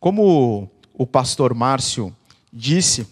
Como 0.00 0.70
o 0.94 1.04
pastor 1.04 1.52
Márcio 1.54 2.14
disse 2.52 3.04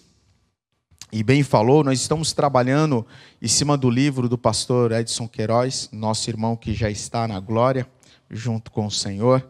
e 1.10 1.20
bem 1.24 1.42
falou, 1.42 1.82
nós 1.82 2.00
estamos 2.00 2.32
trabalhando 2.32 3.04
em 3.42 3.48
cima 3.48 3.76
do 3.76 3.90
livro 3.90 4.28
do 4.28 4.38
pastor 4.38 4.92
Edson 4.92 5.26
Queiroz, 5.26 5.88
nosso 5.92 6.30
irmão 6.30 6.54
que 6.54 6.72
já 6.72 6.88
está 6.88 7.26
na 7.26 7.40
glória, 7.40 7.88
junto 8.30 8.70
com 8.70 8.86
o 8.86 8.90
Senhor. 8.90 9.44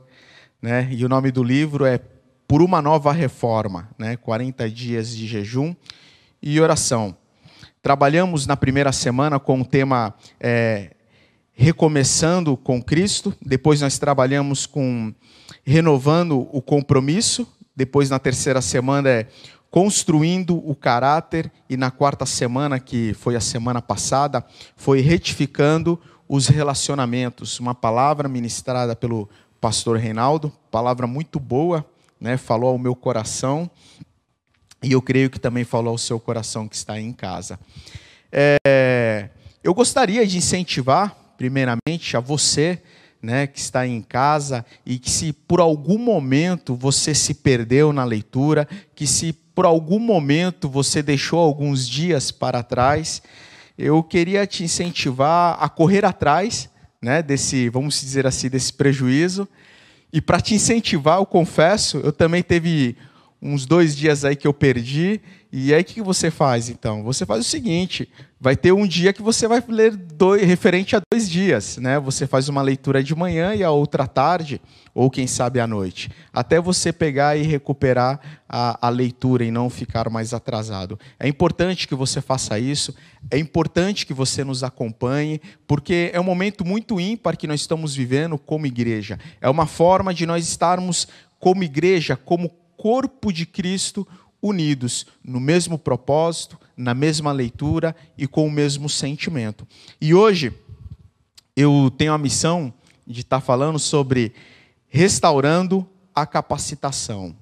Né? 0.63 0.89
E 0.91 1.05
o 1.05 1.11
nome 1.11 1.31
do 1.31 1.45
livro 1.45 1.85
é 1.85 2.01
Por 2.49 2.63
uma 2.63 2.81
Nova 2.81 3.13
Reforma, 3.13 3.91
né? 3.99 4.17
40 4.17 4.71
dias 4.71 5.15
de 5.15 5.27
jejum 5.27 5.77
e 6.41 6.59
oração. 6.59 7.15
Trabalhamos 7.83 8.47
na 8.47 8.57
primeira 8.57 8.93
semana 8.93 9.39
com 9.39 9.61
o 9.61 9.65
tema 9.65 10.15
é, 10.41 10.97
Recomeçando 11.53 12.57
com 12.57 12.83
Cristo, 12.83 13.35
depois 13.45 13.83
nós 13.83 13.99
trabalhamos 13.99 14.65
com 14.65 15.15
Renovando 15.69 16.49
o 16.53 16.63
Compromisso, 16.63 17.45
depois 17.75 18.09
na 18.09 18.21
terceira 18.21 18.63
semana 18.63 19.09
é 19.09 19.27
Construindo 19.69 20.57
o 20.57 20.77
Caráter, 20.77 21.51
e 21.69 21.77
na 21.77 21.91
quarta 21.91 22.25
semana, 22.25 22.79
que 22.79 23.13
foi 23.15 23.35
a 23.35 23.41
semana 23.41 23.83
passada, 23.83 24.45
foi 24.77 25.01
Retificando 25.01 26.01
os 26.29 26.47
Relacionamentos, 26.47 27.59
uma 27.59 27.75
palavra 27.75 28.29
ministrada 28.29 28.95
pelo 28.95 29.29
pastor 29.61 29.99
Reinaldo, 29.99 30.53
palavra 30.71 31.05
muito 31.05 31.41
boa, 31.41 31.85
né? 32.21 32.37
falou 32.37 32.71
ao 32.71 32.79
meu 32.79 32.95
coração 32.95 33.69
e 34.83 34.93
eu 34.93 35.03
creio 35.03 35.29
que 35.29 35.41
também 35.41 35.65
falou 35.65 35.91
ao 35.91 35.99
seu 35.99 36.21
coração 36.21 36.69
que 36.69 36.77
está 36.77 37.01
em 37.01 37.13
casa. 37.13 37.59
É, 38.31 39.31
eu 39.65 39.75
gostaria 39.75 40.25
de 40.25 40.39
incentivar, 40.39 41.17
primeiramente, 41.37 42.17
a 42.17 42.21
você 42.21 42.81
né, 43.27 43.45
que 43.49 43.59
está 43.59 43.85
em 43.85 44.01
casa 44.01 44.65
e 44.87 45.01
que 45.01 45.11
se 45.11 45.33
por 45.33 45.59
algum 45.59 45.99
momento 45.99 46.77
você 46.77 47.13
se 47.13 47.35
perdeu 47.35 47.93
na 47.93 48.05
leitura, 48.05 48.69
que 48.95 49.05
se 49.05 49.33
por 49.53 49.67
algum 49.67 49.99
momento 49.99 50.69
você 50.69 51.03
deixou 51.03 51.41
alguns 51.41 51.89
dias 51.89 52.31
para 52.31 52.63
trás, 52.63 53.21
eu 53.77 54.01
queria 54.01 54.47
te 54.47 54.63
incentivar 54.63 55.59
a 55.61 55.69
correr 55.69 56.05
atrás 56.05 56.71
né, 57.03 57.21
desse, 57.21 57.69
vamos 57.69 58.01
dizer 58.01 58.29
assim, 58.29 58.49
desse 58.49 58.73
prejuízo. 58.73 59.49
E 60.13 60.21
para 60.21 60.41
te 60.41 60.55
incentivar, 60.55 61.19
eu 61.19 61.27
confesso, 61.27 61.99
eu 62.05 62.13
também 62.13 62.45
teve 62.45 62.97
uns 63.43 63.67
dois 63.67 63.97
dias 63.97 64.25
aí 64.25 64.37
que 64.37 64.47
eu 64.47 64.55
perdi. 64.55 65.21
E 65.53 65.75
aí 65.75 65.83
o 65.83 65.85
que 65.85 66.01
você 66.01 66.31
faz 66.31 66.69
então? 66.69 67.03
Você 67.03 67.27
faz 67.27 67.41
o 67.41 67.49
seguinte: 67.49 68.09
vai 68.39 68.55
ter 68.55 68.73
um 68.73 68.87
dia 68.87 69.13
que 69.13 69.23
você 69.23 69.49
vai 69.49 69.63
ler 69.67 69.97
dois, 69.97 70.43
referente 70.43 70.95
a 70.95 71.01
dois 71.11 71.29
dias, 71.29 71.79
né? 71.79 71.99
Você 71.99 72.27
faz 72.27 72.49
uma 72.49 72.61
leitura 72.61 73.03
de 73.03 73.15
manhã 73.15 73.55
e 73.55 73.65
a 73.65 73.71
outra 73.71 74.05
à 74.05 74.07
tarde, 74.07 74.61
ou 74.95 75.11
quem 75.11 75.27
sabe 75.27 75.59
à 75.59 75.67
noite, 75.67 76.11
até 76.33 76.61
você 76.61 76.93
pegar 76.93 77.37
e 77.37 77.43
recuperar 77.43 78.21
a, 78.49 78.87
a 78.87 78.91
leitura 78.91 79.45
e 79.45 79.51
não 79.51 79.71
ficar 79.71 80.11
mais 80.11 80.35
atrasado. 80.35 80.99
É 81.19 81.27
importante 81.27 81.89
que 81.89 81.95
você 81.95 82.21
faça 82.21 82.59
isso. 82.59 82.95
É 83.31 83.39
importante 83.39 84.07
que 84.07 84.15
você 84.15 84.45
nos 84.45 84.63
acompanhe, 84.63 85.41
porque 85.67 86.11
é 86.13 86.21
um 86.21 86.25
momento 86.25 86.65
muito 86.65 87.01
ímpar 87.01 87.37
que 87.37 87.47
nós 87.47 87.61
estamos 87.61 87.95
vivendo 87.95 88.39
como 88.39 88.67
igreja. 88.67 89.19
É 89.41 89.49
uma 89.49 89.67
forma 89.67 90.13
de 90.13 90.27
nós 90.27 90.47
estarmos 90.47 91.09
como 91.41 91.65
igreja, 91.65 92.17
como 92.17 92.51
corpo 92.77 93.33
de 93.33 93.47
Cristo 93.47 94.07
unidos 94.41 95.07
no 95.25 95.41
mesmo 95.41 95.79
propósito, 95.79 96.59
na 96.77 96.93
mesma 96.95 97.33
leitura 97.33 97.97
e 98.19 98.27
com 98.27 98.47
o 98.47 98.51
mesmo 98.51 98.89
sentimento. 98.89 99.67
E 100.01 100.13
hoje 100.13 100.53
eu 101.57 101.91
tenho 101.97 102.13
a 102.13 102.19
missão 102.19 102.73
de 103.07 103.21
estar 103.21 103.41
falando 103.41 103.79
sobre 103.79 104.35
restaurando 104.89 105.89
a 106.15 106.27
capacitação. 106.27 107.35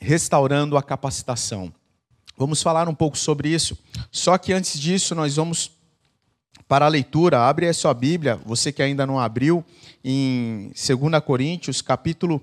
Restaurando 0.00 0.76
a 0.76 0.82
capacitação. 0.82 1.72
Vamos 2.36 2.62
falar 2.62 2.88
um 2.88 2.94
pouco 2.94 3.16
sobre 3.16 3.48
isso. 3.48 3.78
Só 4.10 4.36
que 4.36 4.52
antes 4.52 4.78
disso, 4.78 5.14
nós 5.14 5.36
vamos 5.36 5.70
para 6.68 6.84
a 6.84 6.88
leitura. 6.88 7.48
Abre 7.48 7.66
a 7.66 7.72
sua 7.72 7.94
Bíblia, 7.94 8.36
você 8.44 8.70
que 8.70 8.82
ainda 8.82 9.06
não 9.06 9.18
abriu, 9.18 9.64
em 10.04 10.70
2 10.74 11.24
Coríntios, 11.24 11.80
capítulo 11.80 12.42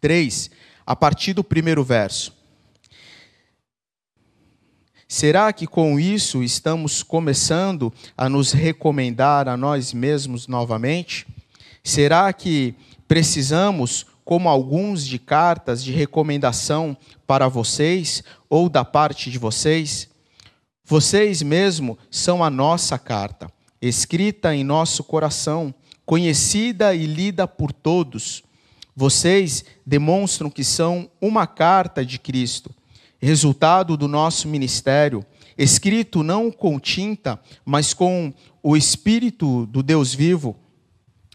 3, 0.00 0.50
a 0.86 0.94
partir 0.94 1.32
do 1.32 1.42
primeiro 1.42 1.82
verso. 1.82 2.37
Será 5.10 5.50
que 5.54 5.66
com 5.66 5.98
isso 5.98 6.42
estamos 6.42 7.02
começando 7.02 7.90
a 8.14 8.28
nos 8.28 8.52
recomendar 8.52 9.48
a 9.48 9.56
nós 9.56 9.94
mesmos 9.94 10.46
novamente? 10.46 11.26
Será 11.82 12.30
que 12.30 12.74
precisamos, 13.08 14.04
como 14.22 14.50
alguns, 14.50 15.06
de 15.06 15.18
cartas 15.18 15.82
de 15.82 15.92
recomendação 15.92 16.94
para 17.26 17.48
vocês 17.48 18.22
ou 18.50 18.68
da 18.68 18.84
parte 18.84 19.30
de 19.30 19.38
vocês? 19.38 20.10
Vocês 20.84 21.40
mesmo 21.40 21.98
são 22.10 22.44
a 22.44 22.50
nossa 22.50 22.98
carta, 22.98 23.50
escrita 23.80 24.54
em 24.54 24.62
nosso 24.62 25.02
coração, 25.02 25.74
conhecida 26.04 26.94
e 26.94 27.06
lida 27.06 27.48
por 27.48 27.72
todos 27.72 28.42
vocês 28.98 29.64
demonstram 29.86 30.50
que 30.50 30.64
são 30.64 31.08
uma 31.20 31.46
carta 31.46 32.04
de 32.04 32.18
Cristo, 32.18 32.74
resultado 33.20 33.96
do 33.96 34.06
nosso 34.06 34.48
ministério, 34.48 35.24
escrito 35.56 36.22
não 36.22 36.50
com 36.50 36.78
tinta, 36.78 37.40
mas 37.64 37.92
com 37.92 38.32
o 38.62 38.76
Espírito 38.76 39.66
do 39.66 39.82
Deus 39.82 40.14
vivo, 40.14 40.56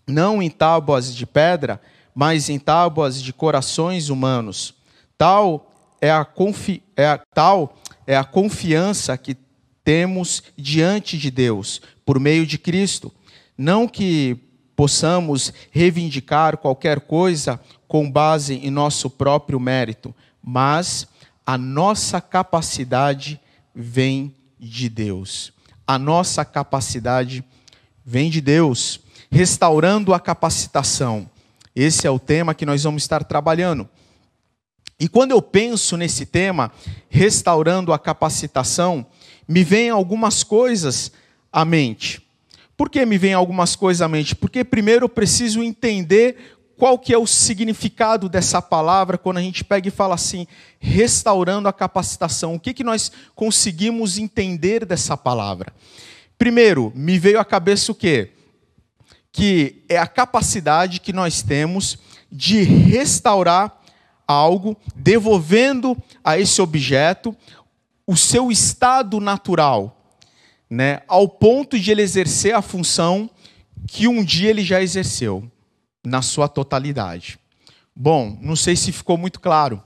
não 0.07 0.41
em 0.41 0.49
tábuas 0.49 1.13
de 1.13 1.25
pedra, 1.25 1.81
mas 2.16 2.49
em 2.49 2.59
tábuas 2.59 3.21
de 3.21 3.33
corações 3.33 4.09
humanos. 4.09 4.73
Tal 5.17 5.71
é 5.99 6.11
a, 6.11 6.23
confi 6.23 6.83
é 6.95 7.07
a, 7.07 7.17
tal 7.33 7.77
é 8.05 8.15
a 8.15 8.23
confiança 8.23 9.17
que 9.17 9.38
temos 9.83 10.44
diante 10.57 11.17
de 11.17 11.29
Deus, 11.29 11.81
por 12.05 12.19
meio 12.19 12.45
de 12.45 12.57
Cristo. 12.57 13.11
Não 13.57 13.88
que 13.88 14.38
possamos 14.75 15.53
reivindicar 15.71 16.57
qualquer 16.57 17.01
coisa 17.01 17.59
com 17.88 18.09
base 18.09 18.55
em 18.55 18.71
nosso 18.71 19.09
próprio 19.09 19.59
mérito, 19.59 20.13
mas 20.41 21.07
a 21.46 21.58
nossa 21.58 22.22
capacidade 22.22 23.40
vem 23.74 24.36
de 24.59 24.90
Deus. 24.90 25.52
A 25.86 26.00
nossa 26.00 26.46
capacidade 26.46 27.44
vem 28.06 28.30
de 28.30 28.40
Deus, 28.40 29.00
restaurando 29.30 30.14
a 30.14 30.20
capacitação. 30.20 31.30
Esse 31.76 32.08
é 32.08 32.09
o 32.09 32.20
tema 32.20 32.54
que 32.54 32.66
nós 32.66 32.84
vamos 32.84 33.04
estar 33.04 33.24
trabalhando. 33.24 33.90
E 35.00 35.08
quando 35.08 35.31
eu 35.31 35.42
penso 35.42 35.98
nesse 35.98 36.26
tema, 36.26 36.72
restaurando 37.09 37.92
a 37.92 38.00
capacitação, 38.00 39.06
me 39.48 39.64
vêm 39.64 39.90
algumas 39.90 40.44
coisas 40.44 41.12
à 41.52 41.66
mente. 41.66 42.22
Por 42.78 42.90
que 42.90 43.06
me 43.06 43.18
vem 43.18 43.34
algumas 43.34 43.75
coisas 43.75 44.02
à 44.02 44.08
mente? 44.08 44.36
Porque 44.36 44.64
primeiro 44.64 45.06
eu 45.06 45.10
preciso 45.10 45.62
entender 45.62 46.53
qual 46.78 46.97
que 46.97 47.13
é 47.13 47.17
o 47.17 47.28
significado 47.28 48.28
dessa 48.28 48.61
palavra 48.61 49.17
quando 49.17 49.38
a 49.38 49.41
gente 49.41 49.63
pega 49.63 49.88
e 49.88 49.91
fala 49.91 50.16
assim, 50.16 50.47
restaurando 50.79 51.67
a 51.67 51.73
capacitação. 51.73 52.56
O 52.56 52.59
que, 52.59 52.73
que 52.73 52.84
nós 52.84 53.11
conseguimos 53.35 54.17
entender 54.17 54.85
dessa 54.85 55.16
palavra? 55.16 55.73
Primeiro, 56.38 56.91
me 56.95 57.19
veio 57.19 57.39
à 57.39 57.45
cabeça 57.45 57.91
o 57.91 57.95
quê? 57.95 58.31
Que 59.31 59.83
é 59.88 59.97
a 59.97 60.07
capacidade 60.07 61.00
que 61.00 61.13
nós 61.13 61.41
temos 61.41 61.97
de 62.31 62.63
restaurar 62.63 63.81
algo, 64.28 64.75
devolvendo 64.95 65.95
a 66.23 66.39
esse 66.39 66.62
objeto 66.62 67.35
o 68.06 68.17
seu 68.17 68.51
estado 68.51 69.19
natural, 69.19 70.17
né, 70.69 71.01
ao 71.07 71.28
ponto 71.28 71.79
de 71.79 71.91
ele 71.91 72.01
exercer 72.01 72.53
a 72.53 72.62
função 72.62 73.29
que 73.88 74.07
um 74.07 74.23
dia 74.23 74.50
ele 74.50 74.63
já 74.63 74.81
exerceu, 74.81 75.50
na 76.03 76.22
sua 76.22 76.47
totalidade. 76.47 77.40
Bom, 77.96 78.38
não 78.42 78.56
sei 78.56 78.75
se 78.75 78.92
ficou 78.92 79.18
muito 79.18 79.39
claro, 79.39 79.81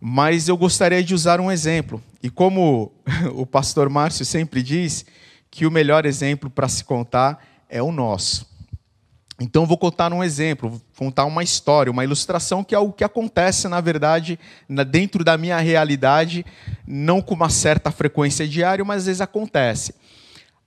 mas 0.00 0.48
eu 0.48 0.56
gostaria 0.56 1.02
de 1.02 1.14
usar 1.14 1.40
um 1.40 1.50
exemplo. 1.50 2.02
E 2.22 2.30
como 2.30 2.92
o 3.34 3.44
pastor 3.44 3.88
Márcio 3.88 4.24
sempre 4.24 4.62
diz, 4.62 5.04
que 5.50 5.66
o 5.66 5.70
melhor 5.70 6.06
exemplo 6.06 6.48
para 6.48 6.68
se 6.68 6.82
contar 6.82 7.44
é 7.68 7.82
o 7.82 7.92
nosso. 7.92 8.50
Então, 9.38 9.66
vou 9.66 9.76
contar 9.76 10.12
um 10.12 10.22
exemplo, 10.22 10.80
contar 10.96 11.24
uma 11.24 11.42
história, 11.42 11.90
uma 11.90 12.04
ilustração 12.04 12.62
que 12.62 12.74
é 12.74 12.78
algo 12.78 12.92
que 12.92 13.02
acontece, 13.02 13.66
na 13.66 13.80
verdade, 13.80 14.38
dentro 14.88 15.24
da 15.24 15.36
minha 15.36 15.58
realidade, 15.58 16.46
não 16.86 17.20
com 17.20 17.34
uma 17.34 17.50
certa 17.50 17.90
frequência 17.90 18.46
diária, 18.46 18.84
mas 18.84 18.98
às 18.98 19.06
vezes 19.06 19.20
acontece. 19.20 19.94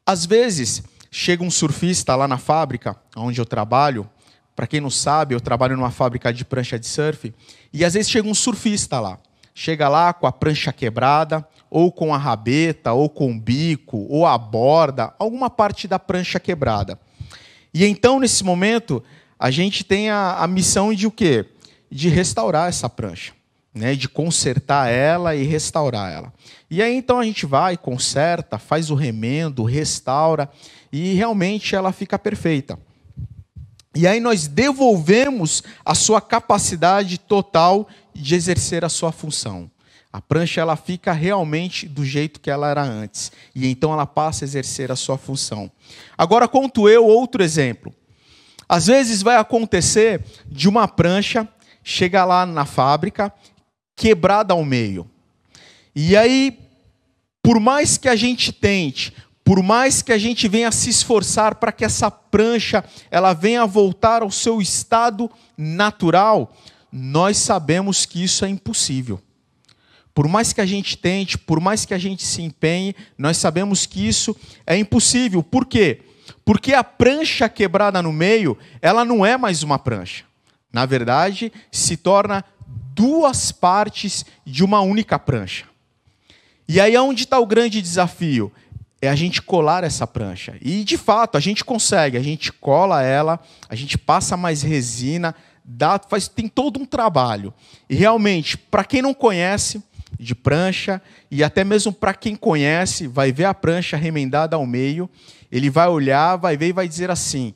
Às 0.06 0.25
vezes, 0.25 0.83
chega 1.09 1.44
um 1.44 1.50
surfista 1.50 2.15
lá 2.15 2.27
na 2.27 2.38
fábrica 2.38 2.98
onde 3.15 3.39
eu 3.39 3.45
trabalho. 3.45 4.09
Para 4.56 4.68
quem 4.68 4.80
não 4.80 4.90
sabe, 4.90 5.36
eu 5.36 5.42
trabalho 5.42 5.75
numa 5.75 5.92
fábrica 5.92 6.31
de 6.31 6.46
prancha 6.46 6.80
de 6.80 6.88
surf. 6.88 7.34
E 7.74 7.84
às 7.84 7.94
vezes 7.94 8.10
chega 8.10 8.28
um 8.28 8.34
surfista 8.34 9.00
lá. 9.00 9.19
Chega 9.54 9.90
lá 9.90 10.13
com 10.13 10.25
a 10.25 10.31
prancha 10.31 10.72
quebrada, 10.72 11.46
ou 11.69 11.92
com 11.92 12.13
a 12.13 12.18
rabeta, 12.18 12.94
ou 12.94 13.10
com 13.10 13.31
o 13.31 13.40
bico, 13.40 14.06
ou 14.10 14.25
a 14.25 14.38
borda, 14.38 15.13
alguma 15.19 15.50
parte 15.50 15.88
da 15.88 16.00
prancha 16.00 16.40
quebrada. 16.40 17.00
E 17.74 17.86
então, 17.86 18.19
nesse 18.19 18.44
momento, 18.44 19.04
a 19.38 19.52
gente 19.52 19.84
tem 19.84 20.10
a, 20.10 20.38
a 20.38 20.48
missão 20.48 20.94
de 20.94 21.06
o 21.06 21.12
quê? 21.12 21.46
De 21.92 22.07
restaurar 22.07 22.69
essa 22.69 22.90
prancha, 22.90 23.34
né? 23.74 23.96
de 23.96 24.07
consertar 24.07 24.90
ela 24.90 25.36
e 25.36 25.44
restaurar 25.44 26.12
ela. 26.12 26.34
E 26.69 26.81
aí 26.81 26.96
então 26.96 27.19
a 27.19 27.25
gente 27.25 27.46
vai, 27.46 27.78
conserta, 27.78 28.57
faz 28.57 28.90
o 28.90 28.96
remendo, 28.96 29.63
restaura, 29.63 30.50
e 30.92 31.13
realmente 31.13 31.75
ela 31.75 31.92
fica 31.92 32.18
perfeita. 32.18 32.80
E 33.95 34.06
aí 34.06 34.19
nós 34.19 34.47
devolvemos 34.47 35.63
a 35.86 35.95
sua 35.95 36.19
capacidade 36.19 37.18
total 37.18 37.88
de 38.13 38.36
exercer 38.36 38.83
a 38.83 38.89
sua 38.89 39.12
função. 39.12 39.71
A 40.12 40.21
prancha 40.21 40.62
ela 40.62 40.75
fica 40.75 41.12
realmente 41.12 41.88
do 41.88 42.06
jeito 42.06 42.39
que 42.39 42.50
ela 42.50 42.69
era 42.69 42.83
antes. 42.83 43.31
E 43.53 43.68
então 43.68 43.92
ela 43.92 44.06
passa 44.06 44.44
a 44.44 44.47
exercer 44.47 44.92
a 44.92 44.95
sua 44.95 45.18
função. 45.18 45.71
Agora 46.18 46.47
conto 46.47 46.88
eu 46.88 47.06
outro 47.06 47.44
exemplo. 47.44 47.94
Às 48.68 48.88
vezes 48.88 49.21
vai 49.21 49.36
acontecer 49.36 50.24
de 50.47 50.68
uma 50.68 50.88
prancha 50.88 51.47
chegar 51.83 52.25
lá 52.25 52.45
na 52.45 52.65
fábrica 52.65 53.31
quebrada 53.95 54.53
ao 54.53 54.65
meio. 54.65 55.09
E 55.95 56.18
aí, 56.18 56.59
por 57.44 57.59
mais 57.59 57.97
que 57.97 58.09
a 58.09 58.15
gente 58.15 58.51
tente, 58.51 59.13
por 59.45 59.62
mais 59.62 60.01
que 60.01 60.12
a 60.12 60.18
gente 60.18 60.47
venha 60.47 60.71
se 60.71 60.89
esforçar 60.89 61.56
para 61.56 61.71
que 61.71 61.86
essa 61.86 62.09
prancha 62.09 62.83
ela 63.12 63.31
venha 63.31 63.63
voltar 63.68 64.24
ao 64.24 64.31
seu 64.31 64.59
estado 64.59 65.30
natural, 65.56 66.51
nós 66.92 67.38
sabemos 67.38 68.07
que 68.07 68.24
isso 68.24 68.44
é 68.44 68.50
impossível. 68.50 69.21
Por 70.15 70.27
mais 70.27 70.51
que 70.51 70.62
a 70.62 70.65
gente 70.65 70.97
tente, 70.97 71.38
por 71.38 71.59
mais 71.59 71.86
que 71.86 71.94
a 71.94 71.97
gente 72.00 72.24
se 72.24 72.42
empenhe, 72.42 72.95
nós 73.15 73.38
sabemos 73.38 73.86
que 73.86 74.07
isso 74.07 74.36
é 74.65 74.75
impossível. 74.77 75.44
Por 75.44 75.68
quê? 75.68 76.01
Porque 76.44 76.74
a 76.74 76.83
prancha 76.83 77.47
quebrada 77.47 78.01
no 78.01 78.12
meio, 78.12 78.57
ela 78.81 79.06
não 79.06 79.24
é 79.24 79.38
mais 79.38 79.62
uma 79.62 79.77
prancha. 79.77 80.24
Na 80.74 80.88
verdade, 80.88 81.53
se 81.71 81.95
torna 81.95 82.44
duas 82.95 83.51
partes 83.51 84.25
de 84.44 84.63
uma 84.63 84.81
única 84.81 85.19
prancha. 85.19 85.65
E 86.68 86.81
aí 86.81 86.95
é 86.95 87.01
onde 87.01 87.25
está 87.25 87.38
o 87.38 87.45
grande 87.45 87.80
desafio 87.80 88.51
é 89.06 89.10
a 89.10 89.16
gente 89.16 89.42
colar 89.42 89.84
essa 89.84 90.06
prancha. 90.06 90.56
E 90.62 90.84
de 90.84 90.98
fato, 90.98 91.38
a 91.38 91.40
gente 91.40 91.63
consegue, 91.63 92.18
a 92.18 92.24
gente 92.24 92.52
cola 92.52 93.02
ela, 93.02 93.40
a 93.69 93.75
gente 93.75 93.98
passa 93.98 94.38
mais 94.38 94.62
resina, 94.62 95.36
dá, 95.63 96.00
faz, 96.00 96.28
tem 96.28 96.48
todo 96.48 96.80
um 96.80 96.86
trabalho. 96.86 97.54
E 97.90 97.96
realmente, 97.96 98.57
para 98.57 98.84
quem 98.84 99.02
não 99.02 99.13
conhece 99.13 99.84
de 100.19 100.34
prancha, 100.36 101.02
e 101.30 101.44
até 101.44 101.63
mesmo 101.63 101.92
para 101.92 102.13
quem 102.13 102.36
conhece, 102.36 103.07
vai 103.07 103.31
ver 103.31 103.46
a 103.46 103.54
prancha 103.54 103.98
remendada 103.98 104.56
ao 104.56 104.66
meio, 104.66 105.10
ele 105.52 105.69
vai 105.69 105.88
olhar, 105.88 106.36
vai 106.38 106.56
ver 106.56 106.68
e 106.69 106.74
vai 106.74 106.88
dizer 106.88 107.10
assim: 107.10 107.54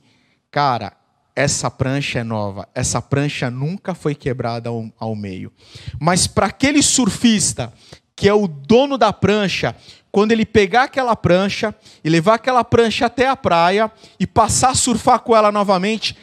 cara, 0.51 0.93
essa 1.35 1.71
prancha 1.71 2.19
é 2.19 2.23
nova, 2.23 2.67
essa 2.75 3.01
prancha 3.01 3.49
nunca 3.49 3.93
foi 3.93 4.13
quebrada 4.13 4.69
ao, 4.69 4.91
ao 4.99 5.15
meio. 5.15 5.51
Mas 5.99 6.27
para 6.27 6.47
aquele 6.47 6.81
surfista 6.83 7.73
que 8.19 8.27
é 8.27 8.33
o 8.33 8.49
dono 8.49 8.97
da 8.97 9.13
prancha, 9.13 9.73
quando 10.11 10.31
ele 10.31 10.45
pegar 10.45 10.83
aquela 10.83 11.15
prancha 11.15 11.73
e 12.03 12.09
levar 12.09 12.35
aquela 12.35 12.63
prancha 12.63 13.05
até 13.05 13.27
a 13.27 13.35
praia 13.35 13.91
e 14.19 14.25
passar 14.25 14.71
a 14.71 14.75
surfar 14.75 15.19
com 15.19 15.35
ela 15.35 15.51
novamente, 15.51 16.15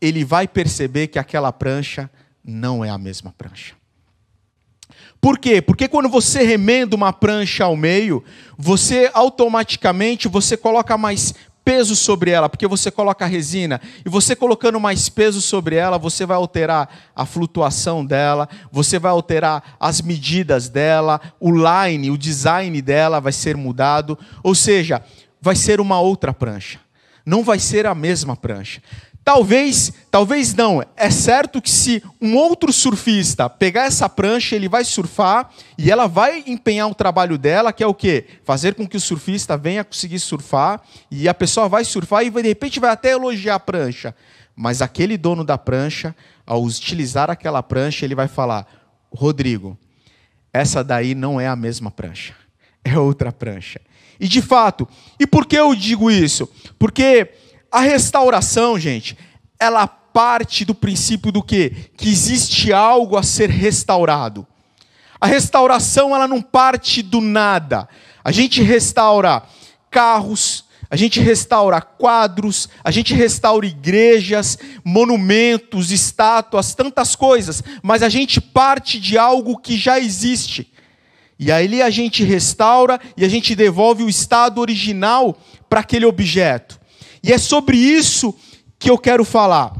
ele 0.00 0.24
vai 0.24 0.48
perceber 0.48 1.08
que 1.08 1.18
aquela 1.18 1.52
prancha 1.52 2.10
não 2.44 2.84
é 2.84 2.90
a 2.90 2.98
mesma 2.98 3.34
prancha. 3.36 3.74
Por 5.20 5.38
quê? 5.38 5.62
Porque 5.62 5.88
quando 5.88 6.08
você 6.08 6.42
remenda 6.42 6.94
uma 6.94 7.10
prancha 7.12 7.64
ao 7.64 7.76
meio, 7.76 8.22
você 8.58 9.10
automaticamente 9.14 10.28
você 10.28 10.54
coloca 10.54 10.98
mais 10.98 11.34
peso 11.64 11.96
sobre 11.96 12.30
ela, 12.30 12.48
porque 12.48 12.66
você 12.66 12.90
coloca 12.90 13.24
resina, 13.24 13.80
e 14.04 14.08
você 14.08 14.36
colocando 14.36 14.78
mais 14.78 15.08
peso 15.08 15.40
sobre 15.40 15.76
ela, 15.76 15.96
você 15.96 16.26
vai 16.26 16.36
alterar 16.36 16.88
a 17.16 17.24
flutuação 17.24 18.04
dela, 18.04 18.48
você 18.70 18.98
vai 18.98 19.10
alterar 19.10 19.76
as 19.80 20.02
medidas 20.02 20.68
dela, 20.68 21.20
o 21.40 21.50
line, 21.50 22.10
o 22.10 22.18
design 22.18 22.80
dela 22.82 23.20
vai 23.20 23.32
ser 23.32 23.56
mudado, 23.56 24.18
ou 24.42 24.54
seja, 24.54 25.02
vai 25.40 25.56
ser 25.56 25.80
uma 25.80 25.98
outra 26.00 26.32
prancha. 26.34 26.78
Não 27.24 27.42
vai 27.42 27.58
ser 27.58 27.86
a 27.86 27.94
mesma 27.94 28.36
prancha. 28.36 28.82
Talvez, 29.24 29.90
talvez 30.10 30.54
não. 30.54 30.84
É 30.94 31.10
certo 31.10 31.62
que 31.62 31.70
se 31.70 32.02
um 32.20 32.36
outro 32.36 32.70
surfista 32.70 33.48
pegar 33.48 33.86
essa 33.86 34.06
prancha, 34.06 34.54
ele 34.54 34.68
vai 34.68 34.84
surfar 34.84 35.50
e 35.78 35.90
ela 35.90 36.06
vai 36.06 36.44
empenhar 36.46 36.90
o 36.90 36.94
trabalho 36.94 37.38
dela, 37.38 37.72
que 37.72 37.82
é 37.82 37.86
o 37.86 37.94
quê? 37.94 38.26
Fazer 38.44 38.74
com 38.74 38.86
que 38.86 38.98
o 38.98 39.00
surfista 39.00 39.56
venha 39.56 39.82
conseguir 39.82 40.18
surfar 40.18 40.82
e 41.10 41.26
a 41.26 41.32
pessoa 41.32 41.70
vai 41.70 41.84
surfar 41.84 42.22
e 42.22 42.30
de 42.30 42.42
repente 42.42 42.78
vai 42.78 42.90
até 42.90 43.12
elogiar 43.12 43.54
a 43.54 43.60
prancha. 43.60 44.14
Mas 44.54 44.82
aquele 44.82 45.16
dono 45.16 45.42
da 45.42 45.56
prancha, 45.56 46.14
ao 46.46 46.62
utilizar 46.62 47.30
aquela 47.30 47.62
prancha, 47.62 48.04
ele 48.04 48.14
vai 48.14 48.28
falar: 48.28 48.66
"Rodrigo, 49.10 49.78
essa 50.52 50.84
daí 50.84 51.14
não 51.14 51.40
é 51.40 51.48
a 51.48 51.56
mesma 51.56 51.90
prancha. 51.90 52.34
É 52.84 52.98
outra 52.98 53.32
prancha". 53.32 53.80
E 54.20 54.28
de 54.28 54.42
fato, 54.42 54.86
e 55.18 55.26
por 55.26 55.46
que 55.46 55.56
eu 55.56 55.74
digo 55.74 56.10
isso? 56.10 56.48
Porque 56.78 57.32
a 57.74 57.80
restauração, 57.80 58.78
gente, 58.78 59.18
ela 59.58 59.88
parte 59.88 60.64
do 60.64 60.76
princípio 60.76 61.32
do 61.32 61.42
quê? 61.42 61.72
Que 61.96 62.08
existe 62.08 62.72
algo 62.72 63.16
a 63.16 63.22
ser 63.24 63.50
restaurado. 63.50 64.46
A 65.20 65.26
restauração, 65.26 66.14
ela 66.14 66.28
não 66.28 66.40
parte 66.40 67.02
do 67.02 67.20
nada. 67.20 67.88
A 68.22 68.30
gente 68.30 68.62
restaura 68.62 69.42
carros, 69.90 70.66
a 70.88 70.94
gente 70.94 71.18
restaura 71.18 71.80
quadros, 71.80 72.68
a 72.84 72.92
gente 72.92 73.12
restaura 73.12 73.66
igrejas, 73.66 74.56
monumentos, 74.84 75.90
estátuas, 75.90 76.76
tantas 76.76 77.16
coisas, 77.16 77.60
mas 77.82 78.04
a 78.04 78.08
gente 78.08 78.40
parte 78.40 79.00
de 79.00 79.18
algo 79.18 79.58
que 79.58 79.76
já 79.76 79.98
existe. 79.98 80.72
E 81.40 81.50
aí 81.50 81.82
a 81.82 81.90
gente 81.90 82.22
restaura 82.22 83.00
e 83.16 83.24
a 83.24 83.28
gente 83.28 83.56
devolve 83.56 84.04
o 84.04 84.08
estado 84.08 84.60
original 84.60 85.36
para 85.68 85.80
aquele 85.80 86.06
objeto. 86.06 86.83
E 87.24 87.32
é 87.32 87.38
sobre 87.38 87.78
isso 87.78 88.34
que 88.78 88.90
eu 88.90 88.98
quero 88.98 89.24
falar. 89.24 89.72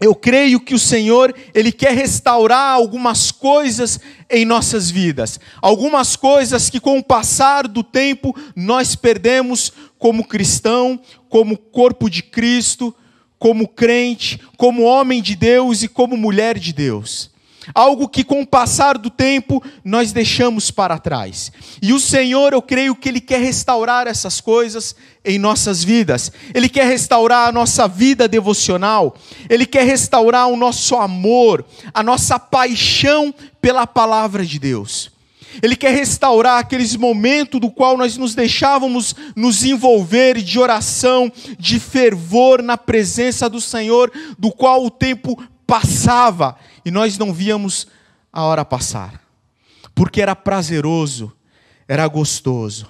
Eu 0.00 0.16
creio 0.16 0.58
que 0.58 0.74
o 0.74 0.80
Senhor, 0.80 1.32
ele 1.54 1.70
quer 1.70 1.94
restaurar 1.94 2.74
algumas 2.74 3.30
coisas 3.30 4.00
em 4.28 4.44
nossas 4.44 4.90
vidas. 4.90 5.38
Algumas 5.62 6.16
coisas 6.16 6.68
que 6.68 6.80
com 6.80 6.98
o 6.98 7.04
passar 7.04 7.68
do 7.68 7.84
tempo 7.84 8.34
nós 8.56 8.96
perdemos 8.96 9.72
como 9.96 10.26
cristão, 10.26 11.00
como 11.28 11.56
corpo 11.56 12.10
de 12.10 12.20
Cristo, 12.20 12.92
como 13.38 13.68
crente, 13.68 14.40
como 14.56 14.82
homem 14.82 15.22
de 15.22 15.36
Deus 15.36 15.84
e 15.84 15.88
como 15.88 16.16
mulher 16.16 16.58
de 16.58 16.72
Deus 16.72 17.30
algo 17.74 18.08
que 18.08 18.24
com 18.24 18.40
o 18.40 18.46
passar 18.46 18.96
do 18.96 19.10
tempo 19.10 19.62
nós 19.84 20.12
deixamos 20.12 20.70
para 20.70 20.98
trás. 20.98 21.52
E 21.80 21.92
o 21.92 22.00
Senhor, 22.00 22.52
eu 22.52 22.62
creio 22.62 22.94
que 22.94 23.08
Ele 23.08 23.20
quer 23.20 23.40
restaurar 23.40 24.06
essas 24.06 24.40
coisas 24.40 24.94
em 25.24 25.38
nossas 25.38 25.84
vidas, 25.84 26.32
Ele 26.54 26.68
quer 26.68 26.86
restaurar 26.86 27.48
a 27.48 27.52
nossa 27.52 27.86
vida 27.86 28.26
devocional, 28.26 29.14
Ele 29.48 29.66
quer 29.66 29.84
restaurar 29.84 30.48
o 30.48 30.56
nosso 30.56 30.96
amor, 30.96 31.64
a 31.92 32.02
nossa 32.02 32.38
paixão 32.38 33.34
pela 33.60 33.86
palavra 33.86 34.44
de 34.44 34.58
Deus. 34.58 35.10
Ele 35.62 35.74
quer 35.74 35.92
restaurar 35.92 36.58
aqueles 36.58 36.94
momentos 36.94 37.60
do 37.60 37.70
qual 37.70 37.96
nós 37.96 38.16
nos 38.16 38.34
deixávamos 38.34 39.14
nos 39.34 39.64
envolver 39.64 40.40
de 40.40 40.58
oração, 40.60 41.30
de 41.58 41.80
fervor 41.80 42.62
na 42.62 42.78
presença 42.78 43.50
do 43.50 43.60
Senhor, 43.60 44.12
do 44.38 44.52
qual 44.52 44.84
o 44.84 44.90
tempo 44.90 45.36
passava 45.66 46.56
e 46.84 46.90
nós 46.90 47.18
não 47.18 47.32
víamos 47.32 47.86
a 48.32 48.42
hora 48.44 48.64
passar, 48.64 49.22
porque 49.94 50.22
era 50.22 50.36
prazeroso, 50.36 51.32
era 51.86 52.06
gostoso. 52.06 52.88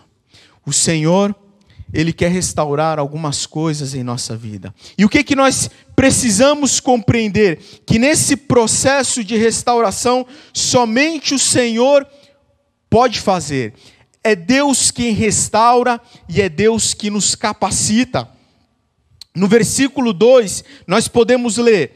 O 0.66 0.72
Senhor, 0.72 1.34
Ele 1.92 2.12
quer 2.12 2.30
restaurar 2.30 2.98
algumas 2.98 3.46
coisas 3.46 3.94
em 3.94 4.02
nossa 4.02 4.36
vida. 4.36 4.74
E 4.96 5.04
o 5.04 5.08
que, 5.08 5.24
que 5.24 5.34
nós 5.34 5.70
precisamos 5.96 6.80
compreender? 6.80 7.58
Que 7.86 7.98
nesse 7.98 8.36
processo 8.36 9.24
de 9.24 9.36
restauração, 9.36 10.26
somente 10.52 11.34
o 11.34 11.38
Senhor 11.38 12.06
pode 12.88 13.20
fazer. 13.20 13.74
É 14.22 14.36
Deus 14.36 14.90
quem 14.90 15.12
restaura 15.12 16.00
e 16.28 16.42
é 16.42 16.48
Deus 16.48 16.92
que 16.92 17.08
nos 17.08 17.34
capacita. 17.34 18.28
No 19.34 19.48
versículo 19.48 20.12
2, 20.12 20.64
nós 20.86 21.08
podemos 21.08 21.56
ler: 21.56 21.94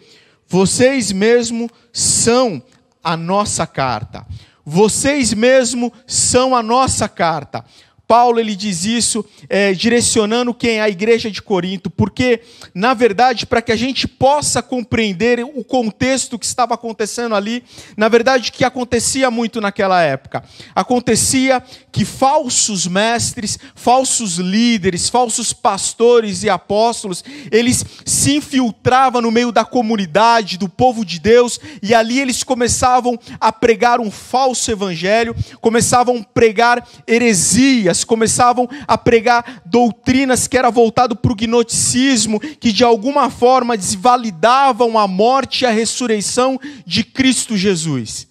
vocês 0.48 1.12
mesmo 1.12 1.70
são 1.92 2.62
a 3.02 3.16
nossa 3.16 3.66
carta. 3.66 4.26
Vocês 4.64 5.34
mesmo 5.34 5.92
são 6.06 6.56
a 6.56 6.62
nossa 6.62 7.06
carta, 7.06 7.64
Paulo 8.06 8.38
ele 8.38 8.54
diz 8.54 8.84
isso 8.84 9.24
é, 9.48 9.72
direcionando 9.72 10.52
quem? 10.52 10.80
A 10.80 10.88
igreja 10.88 11.30
de 11.30 11.40
Corinto, 11.40 11.88
porque, 11.88 12.40
na 12.74 12.92
verdade, 12.92 13.46
para 13.46 13.62
que 13.62 13.72
a 13.72 13.76
gente 13.76 14.06
possa 14.06 14.62
compreender 14.62 15.42
o 15.42 15.64
contexto 15.64 16.38
que 16.38 16.44
estava 16.44 16.74
acontecendo 16.74 17.34
ali, 17.34 17.64
na 17.96 18.08
verdade, 18.08 18.52
que 18.52 18.64
acontecia 18.64 19.30
muito 19.30 19.60
naquela 19.60 20.02
época? 20.02 20.44
Acontecia 20.74 21.62
que 21.90 22.04
falsos 22.04 22.86
mestres, 22.86 23.58
falsos 23.74 24.36
líderes, 24.36 25.08
falsos 25.08 25.52
pastores 25.52 26.42
e 26.42 26.50
apóstolos, 26.50 27.24
eles 27.50 27.84
se 28.04 28.36
infiltravam 28.36 29.22
no 29.22 29.30
meio 29.30 29.50
da 29.50 29.64
comunidade, 29.64 30.58
do 30.58 30.68
povo 30.68 31.04
de 31.04 31.18
Deus, 31.18 31.58
e 31.82 31.94
ali 31.94 32.20
eles 32.20 32.42
começavam 32.42 33.18
a 33.40 33.50
pregar 33.50 33.98
um 33.98 34.10
falso 34.10 34.70
evangelho, 34.70 35.34
começavam 35.60 36.18
a 36.18 36.34
pregar 36.34 36.86
heresias 37.06 37.93
começavam 38.02 38.68
a 38.88 38.96
pregar 38.96 39.62
doutrinas 39.66 40.48
que 40.48 40.56
era 40.56 40.70
voltado 40.70 41.14
para 41.14 41.30
o 41.30 41.36
gnosticismo, 41.36 42.40
que 42.40 42.72
de 42.72 42.82
alguma 42.82 43.28
forma 43.28 43.76
desvalidavam 43.76 44.98
a 44.98 45.06
morte 45.06 45.62
e 45.62 45.66
a 45.66 45.70
ressurreição 45.70 46.58
de 46.86 47.04
Cristo 47.04 47.56
Jesus. 47.56 48.26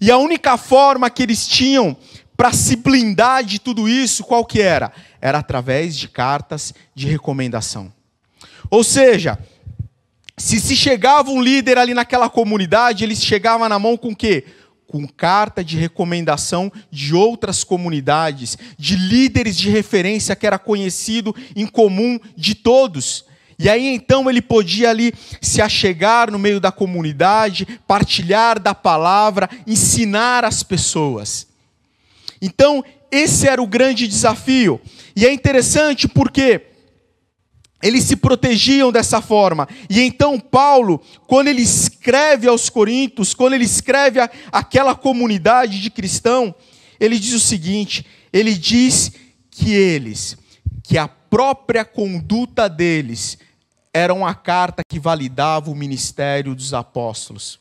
E 0.00 0.10
a 0.10 0.16
única 0.16 0.56
forma 0.56 1.10
que 1.10 1.22
eles 1.22 1.46
tinham 1.46 1.94
para 2.36 2.54
se 2.54 2.74
blindar 2.74 3.44
de 3.44 3.58
tudo 3.58 3.86
isso, 3.86 4.24
qual 4.24 4.46
que 4.46 4.62
era? 4.62 4.90
Era 5.20 5.38
através 5.38 5.94
de 5.94 6.08
cartas 6.08 6.72
de 6.94 7.06
recomendação. 7.06 7.92
Ou 8.70 8.82
seja, 8.82 9.38
se 10.38 10.58
se 10.58 10.74
chegava 10.74 11.30
um 11.30 11.42
líder 11.42 11.76
ali 11.76 11.92
naquela 11.92 12.30
comunidade, 12.30 13.04
ele 13.04 13.14
chegava 13.14 13.68
na 13.68 13.78
mão 13.78 13.94
com 13.94 14.08
o 14.08 14.16
quê? 14.16 14.46
Com 14.90 15.06
carta 15.06 15.62
de 15.62 15.76
recomendação 15.76 16.70
de 16.90 17.14
outras 17.14 17.62
comunidades, 17.62 18.58
de 18.76 18.96
líderes 18.96 19.56
de 19.56 19.70
referência 19.70 20.34
que 20.34 20.44
era 20.44 20.58
conhecido 20.58 21.34
em 21.54 21.64
comum 21.64 22.18
de 22.36 22.56
todos. 22.56 23.24
E 23.56 23.68
aí 23.68 23.86
então 23.86 24.28
ele 24.28 24.42
podia 24.42 24.90
ali 24.90 25.14
se 25.40 25.62
achegar 25.62 26.28
no 26.28 26.40
meio 26.40 26.58
da 26.58 26.72
comunidade, 26.72 27.68
partilhar 27.86 28.58
da 28.58 28.74
palavra, 28.74 29.48
ensinar 29.64 30.44
as 30.44 30.64
pessoas. 30.64 31.46
Então, 32.42 32.82
esse 33.12 33.46
era 33.46 33.62
o 33.62 33.68
grande 33.68 34.08
desafio. 34.08 34.80
E 35.14 35.24
é 35.24 35.32
interessante 35.32 36.08
porque 36.08 36.69
eles 37.82 38.04
se 38.04 38.16
protegiam 38.16 38.92
dessa 38.92 39.20
forma. 39.20 39.68
E 39.88 40.00
então 40.00 40.38
Paulo, 40.38 41.00
quando 41.26 41.48
ele 41.48 41.62
escreve 41.62 42.46
aos 42.46 42.68
Coríntios, 42.68 43.34
quando 43.34 43.54
ele 43.54 43.64
escreve 43.64 44.20
a, 44.20 44.30
aquela 44.52 44.94
comunidade 44.94 45.80
de 45.80 45.90
cristão, 45.90 46.54
ele 46.98 47.18
diz 47.18 47.32
o 47.32 47.40
seguinte: 47.40 48.04
ele 48.32 48.54
diz 48.54 49.12
que 49.50 49.72
eles, 49.72 50.36
que 50.82 50.98
a 50.98 51.08
própria 51.08 51.84
conduta 51.84 52.68
deles 52.68 53.38
era 53.92 54.12
uma 54.12 54.34
carta 54.34 54.82
que 54.86 55.00
validava 55.00 55.70
o 55.70 55.74
ministério 55.74 56.54
dos 56.54 56.74
apóstolos. 56.74 57.58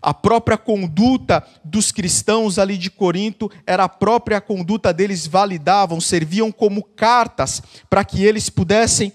A 0.00 0.12
própria 0.12 0.58
conduta 0.58 1.42
dos 1.64 1.90
cristãos 1.90 2.58
ali 2.58 2.76
de 2.76 2.90
Corinto 2.90 3.50
era 3.66 3.84
a 3.84 3.88
própria 3.88 4.38
conduta 4.38 4.92
deles 4.92 5.26
validavam, 5.26 5.98
serviam 5.98 6.52
como 6.52 6.82
cartas 6.82 7.62
para 7.88 8.04
que 8.04 8.22
eles 8.22 8.50
pudessem 8.50 9.14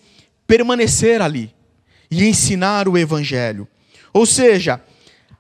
permanecer 0.49 1.21
ali 1.21 1.53
e 2.09 2.27
ensinar 2.27 2.87
o 2.87 2.97
Evangelho. 2.97 3.67
Ou 4.11 4.25
seja, 4.25 4.81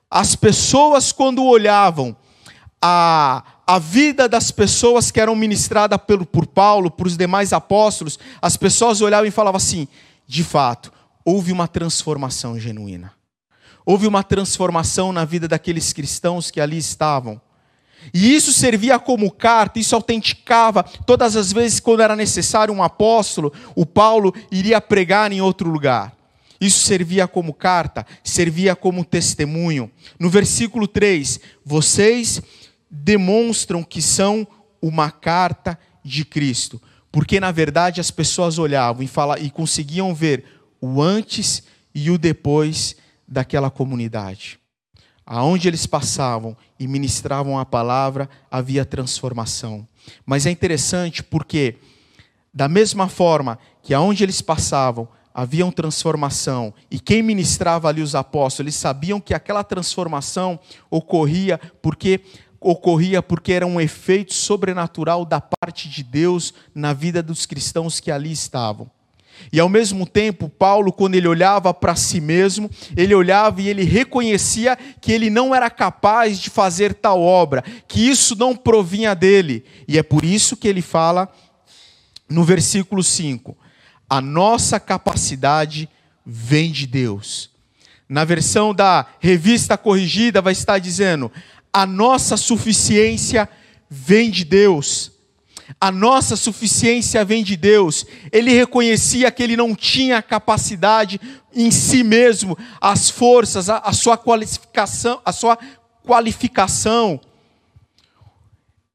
as 0.07 0.35
pessoas, 0.35 1.11
quando 1.11 1.43
olhavam 1.43 2.15
a, 2.79 3.43
a 3.65 3.79
vida 3.79 4.29
das 4.29 4.51
pessoas 4.51 5.09
que 5.09 5.19
eram 5.19 5.35
ministradas 5.35 5.99
por, 6.05 6.23
por 6.27 6.45
Paulo, 6.45 6.91
por 6.91 7.07
os 7.07 7.17
demais 7.17 7.53
apóstolos, 7.53 8.19
as 8.39 8.55
pessoas 8.55 9.01
olhavam 9.01 9.25
e 9.25 9.31
falavam 9.31 9.57
assim: 9.57 9.87
de 10.27 10.43
fato, 10.43 10.93
houve 11.25 11.51
uma 11.51 11.67
transformação 11.67 12.59
genuína. 12.59 13.11
Houve 13.83 14.05
uma 14.05 14.21
transformação 14.21 15.11
na 15.11 15.25
vida 15.25 15.47
daqueles 15.47 15.91
cristãos 15.91 16.51
que 16.51 16.61
ali 16.61 16.77
estavam. 16.77 17.41
E 18.13 18.33
isso 18.35 18.51
servia 18.51 18.97
como 18.97 19.31
carta, 19.31 19.79
isso 19.79 19.95
autenticava 19.95 20.83
todas 20.83 21.35
as 21.35 21.51
vezes 21.51 21.79
quando 21.79 22.01
era 22.01 22.15
necessário 22.15 22.73
um 22.73 22.83
apóstolo, 22.83 23.53
o 23.75 23.85
Paulo 23.85 24.33
iria 24.51 24.81
pregar 24.81 25.31
em 25.31 25.41
outro 25.41 25.69
lugar. 25.69 26.17
Isso 26.59 26.79
servia 26.79 27.27
como 27.27 27.53
carta, 27.53 28.05
servia 28.23 28.75
como 28.75 29.05
testemunho. 29.05 29.89
No 30.19 30.29
versículo 30.29 30.87
3, 30.87 31.39
vocês 31.63 32.41
demonstram 32.89 33.83
que 33.83 34.01
são 34.01 34.47
uma 34.81 35.11
carta 35.11 35.79
de 36.03 36.25
Cristo, 36.25 36.81
porque 37.11 37.39
na 37.39 37.51
verdade 37.51 38.01
as 38.01 38.11
pessoas 38.11 38.57
olhavam 38.57 39.03
e, 39.03 39.07
falavam, 39.07 39.43
e 39.43 39.49
conseguiam 39.49 40.13
ver 40.13 40.43
o 40.81 41.01
antes 41.01 41.63
e 41.93 42.09
o 42.09 42.17
depois 42.17 42.95
daquela 43.27 43.69
comunidade. 43.69 44.58
Aonde 45.31 45.67
eles 45.67 45.85
passavam 45.85 46.57
e 46.79 46.87
ministravam 46.87 47.59
a 47.59 47.63
palavra, 47.63 48.27
havia 48.49 48.83
transformação. 48.83 49.87
Mas 50.25 50.47
é 50.47 50.49
interessante 50.49 51.21
porque, 51.21 51.75
da 52.51 52.67
mesma 52.67 53.07
forma 53.07 53.59
que 53.83 53.93
aonde 53.93 54.23
eles 54.23 54.41
passavam, 54.41 55.07
havia 55.31 55.71
transformação, 55.71 56.73
e 56.89 56.99
quem 56.99 57.21
ministrava 57.21 57.87
ali 57.87 58.01
os 58.01 58.15
apóstolos, 58.15 58.61
eles 58.61 58.75
sabiam 58.75 59.21
que 59.21 59.35
aquela 59.35 59.63
transformação 59.63 60.59
ocorria 60.89 61.59
porque 61.79 62.21
ocorria 62.59 63.21
porque 63.21 63.53
era 63.53 63.67
um 63.67 63.79
efeito 63.79 64.33
sobrenatural 64.33 65.23
da 65.23 65.39
parte 65.39 65.87
de 65.87 66.01
Deus 66.01 66.55
na 66.73 66.91
vida 66.91 67.21
dos 67.21 67.45
cristãos 67.45 67.99
que 67.99 68.09
ali 68.09 68.31
estavam. 68.31 68.89
E 69.51 69.59
ao 69.59 69.69
mesmo 69.69 70.05
tempo, 70.05 70.49
Paulo, 70.49 70.91
quando 70.91 71.15
ele 71.15 71.27
olhava 71.27 71.73
para 71.73 71.95
si 71.95 72.21
mesmo, 72.21 72.69
ele 72.95 73.15
olhava 73.15 73.61
e 73.61 73.69
ele 73.69 73.83
reconhecia 73.83 74.77
que 75.01 75.11
ele 75.11 75.29
não 75.29 75.53
era 75.53 75.69
capaz 75.69 76.39
de 76.39 76.49
fazer 76.49 76.93
tal 76.93 77.21
obra, 77.21 77.63
que 77.87 78.09
isso 78.09 78.35
não 78.35 78.55
provinha 78.55 79.15
dele. 79.15 79.63
E 79.87 79.97
é 79.97 80.03
por 80.03 80.23
isso 80.23 80.55
que 80.55 80.67
ele 80.67 80.81
fala 80.81 81.31
no 82.29 82.43
versículo 82.43 83.03
5: 83.03 83.57
a 84.09 84.21
nossa 84.21 84.79
capacidade 84.79 85.89
vem 86.25 86.71
de 86.71 86.85
Deus. 86.85 87.49
Na 88.07 88.23
versão 88.23 88.73
da 88.73 89.05
revista 89.19 89.77
corrigida, 89.77 90.41
vai 90.41 90.53
estar 90.53 90.79
dizendo: 90.79 91.31
a 91.71 91.85
nossa 91.85 92.37
suficiência 92.37 93.47
vem 93.89 94.29
de 94.29 94.43
Deus. 94.43 95.11
A 95.79 95.91
nossa 95.91 96.35
suficiência 96.35 97.25
vem 97.25 97.43
de 97.43 97.57
Deus. 97.57 98.05
Ele 98.31 98.51
reconhecia 98.51 99.29
que 99.31 99.43
ele 99.43 99.57
não 99.57 99.75
tinha 99.75 100.21
capacidade 100.21 101.19
em 101.53 101.71
si 101.71 102.03
mesmo, 102.03 102.57
as 102.79 103.09
forças, 103.09 103.69
a, 103.69 103.77
a 103.79 103.91
sua 103.91 104.17
qualificação, 104.17 105.19
a 105.25 105.31
sua 105.31 105.57
qualificação 106.05 107.19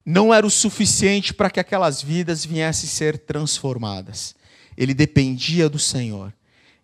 não 0.04 0.34
era 0.34 0.46
o 0.46 0.50
suficiente 0.50 1.32
para 1.32 1.50
que 1.50 1.58
aquelas 1.58 2.02
vidas 2.02 2.44
viessem 2.44 2.88
ser 2.88 3.18
transformadas. 3.18 4.34
Ele 4.76 4.92
dependia 4.92 5.68
do 5.68 5.78
Senhor. 5.78 6.32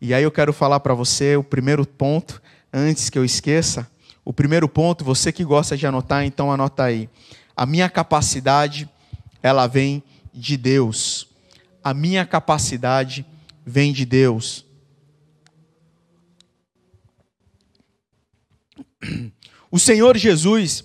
E 0.00 0.14
aí 0.14 0.22
eu 0.22 0.30
quero 0.30 0.52
falar 0.52 0.80
para 0.80 0.94
você 0.94 1.36
o 1.36 1.44
primeiro 1.44 1.84
ponto, 1.86 2.40
antes 2.72 3.10
que 3.10 3.18
eu 3.18 3.24
esqueça. 3.24 3.90
O 4.24 4.32
primeiro 4.32 4.68
ponto, 4.68 5.04
você 5.04 5.30
que 5.30 5.44
gosta 5.44 5.76
de 5.76 5.86
anotar, 5.86 6.24
então 6.24 6.50
anota 6.50 6.84
aí. 6.84 7.08
A 7.54 7.66
minha 7.66 7.90
capacidade 7.90 8.88
ela 9.42 9.66
vem 9.66 10.02
de 10.32 10.56
Deus. 10.56 11.28
A 11.82 11.94
minha 11.94 12.26
capacidade 12.26 13.24
vem 13.64 13.92
de 13.92 14.04
Deus. 14.04 14.64
O 19.70 19.78
Senhor 19.78 20.16
Jesus, 20.16 20.84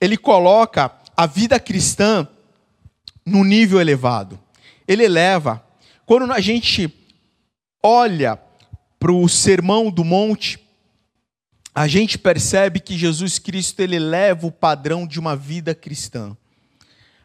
ele 0.00 0.16
coloca 0.16 0.92
a 1.16 1.26
vida 1.26 1.58
cristã 1.58 2.26
num 3.26 3.44
nível 3.44 3.80
elevado. 3.80 4.38
Ele 4.86 5.04
eleva. 5.04 5.64
Quando 6.06 6.32
a 6.32 6.40
gente 6.40 6.92
olha 7.82 8.40
para 8.98 9.12
o 9.12 9.28
Sermão 9.28 9.90
do 9.90 10.04
Monte, 10.04 10.58
a 11.74 11.86
gente 11.86 12.18
percebe 12.18 12.80
que 12.80 12.96
Jesus 12.96 13.38
Cristo 13.38 13.80
ele 13.80 13.96
eleva 13.96 14.46
o 14.46 14.52
padrão 14.52 15.06
de 15.06 15.18
uma 15.18 15.36
vida 15.36 15.74
cristã. 15.74 16.36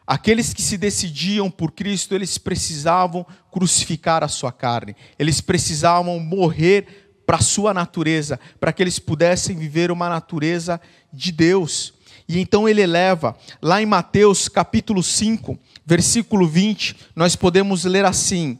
Aqueles 0.06 0.54
que 0.54 0.62
se 0.62 0.78
decidiam 0.78 1.50
por 1.50 1.72
Cristo, 1.72 2.14
eles 2.14 2.38
precisavam 2.38 3.26
crucificar 3.50 4.22
a 4.22 4.28
sua 4.28 4.52
carne, 4.52 4.94
eles 5.18 5.40
precisavam 5.40 6.20
morrer 6.20 7.10
para 7.26 7.38
a 7.38 7.42
sua 7.42 7.74
natureza, 7.74 8.38
para 8.60 8.72
que 8.72 8.82
eles 8.82 9.00
pudessem 9.00 9.56
viver 9.56 9.90
uma 9.90 10.08
natureza 10.08 10.80
de 11.12 11.32
Deus. 11.32 11.92
E 12.28 12.38
então 12.38 12.68
ele 12.68 12.82
eleva, 12.82 13.36
lá 13.60 13.82
em 13.82 13.86
Mateus 13.86 14.48
capítulo 14.48 15.02
5, 15.02 15.58
versículo 15.84 16.46
20, 16.46 16.96
nós 17.14 17.34
podemos 17.34 17.84
ler 17.84 18.04
assim: 18.04 18.58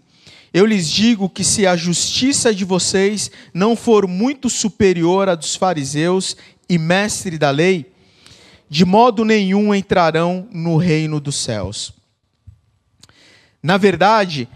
Eu 0.52 0.66
lhes 0.66 0.90
digo 0.90 1.28
que 1.28 1.44
se 1.44 1.64
a 1.64 1.76
justiça 1.76 2.52
de 2.52 2.64
vocês 2.64 3.30
não 3.54 3.76
for 3.76 4.08
muito 4.08 4.50
superior 4.50 5.28
à 5.28 5.36
dos 5.36 5.54
fariseus 5.54 6.36
e 6.68 6.76
mestre 6.76 7.38
da 7.38 7.50
lei, 7.50 7.92
de 8.68 8.85
modo 8.85 9.25
nenhum 9.25 9.75
entrarão 9.75 10.49
no 10.50 10.76
reino 10.76 11.20
dos 11.20 11.37
céus. 11.37 11.92
Na 13.62 13.76
verdade, 13.76 14.49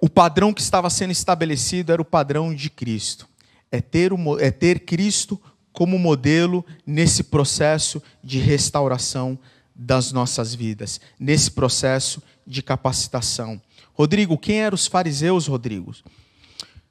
o 0.00 0.08
padrão 0.08 0.52
que 0.52 0.60
estava 0.60 0.88
sendo 0.90 1.10
estabelecido 1.10 1.92
era 1.92 2.02
o 2.02 2.04
padrão 2.04 2.54
de 2.54 2.70
Cristo. 2.70 3.28
É 3.70 3.80
ter, 3.80 4.12
o, 4.12 4.38
é 4.38 4.50
ter 4.50 4.80
Cristo 4.80 5.40
como 5.72 5.98
modelo 5.98 6.64
nesse 6.86 7.24
processo 7.24 8.02
de 8.22 8.38
restauração 8.38 9.38
das 9.74 10.10
nossas 10.10 10.54
vidas, 10.54 11.00
nesse 11.18 11.50
processo 11.50 12.22
de 12.46 12.62
capacitação. 12.62 13.60
Rodrigo, 13.92 14.38
quem 14.38 14.60
eram 14.60 14.74
os 14.74 14.86
fariseus, 14.86 15.46
Rodrigo? 15.46 15.94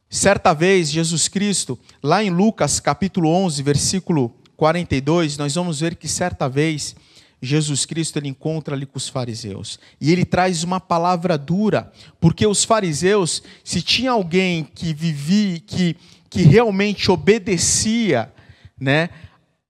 Certa 0.09 0.53
vez, 0.53 0.89
Jesus 0.89 1.27
Cristo, 1.27 1.77
lá 2.01 2.23
em 2.23 2.29
Lucas 2.29 2.79
capítulo 2.79 3.29
11, 3.29 3.61
versículo 3.61 4.36
42, 4.57 5.37
nós 5.37 5.53
vamos 5.55 5.79
ver 5.79 5.95
que 5.95 6.07
certa 6.07 6.49
vez 6.49 6.95
Jesus 7.39 7.85
Cristo 7.85 8.17
ele 8.17 8.27
encontra 8.27 8.75
ali 8.75 8.85
com 8.85 8.97
os 8.97 9.07
fariseus. 9.07 9.79
E 10.01 10.11
ele 10.11 10.25
traz 10.25 10.63
uma 10.63 10.79
palavra 10.79 11.37
dura, 11.37 11.91
porque 12.19 12.45
os 12.45 12.63
fariseus, 12.63 13.43
se 13.63 13.81
tinha 13.81 14.11
alguém 14.11 14.63
que 14.63 14.93
vivia, 14.93 15.59
que, 15.59 15.95
que 16.29 16.41
realmente 16.41 17.11
obedecia 17.11 18.33
né, 18.79 19.09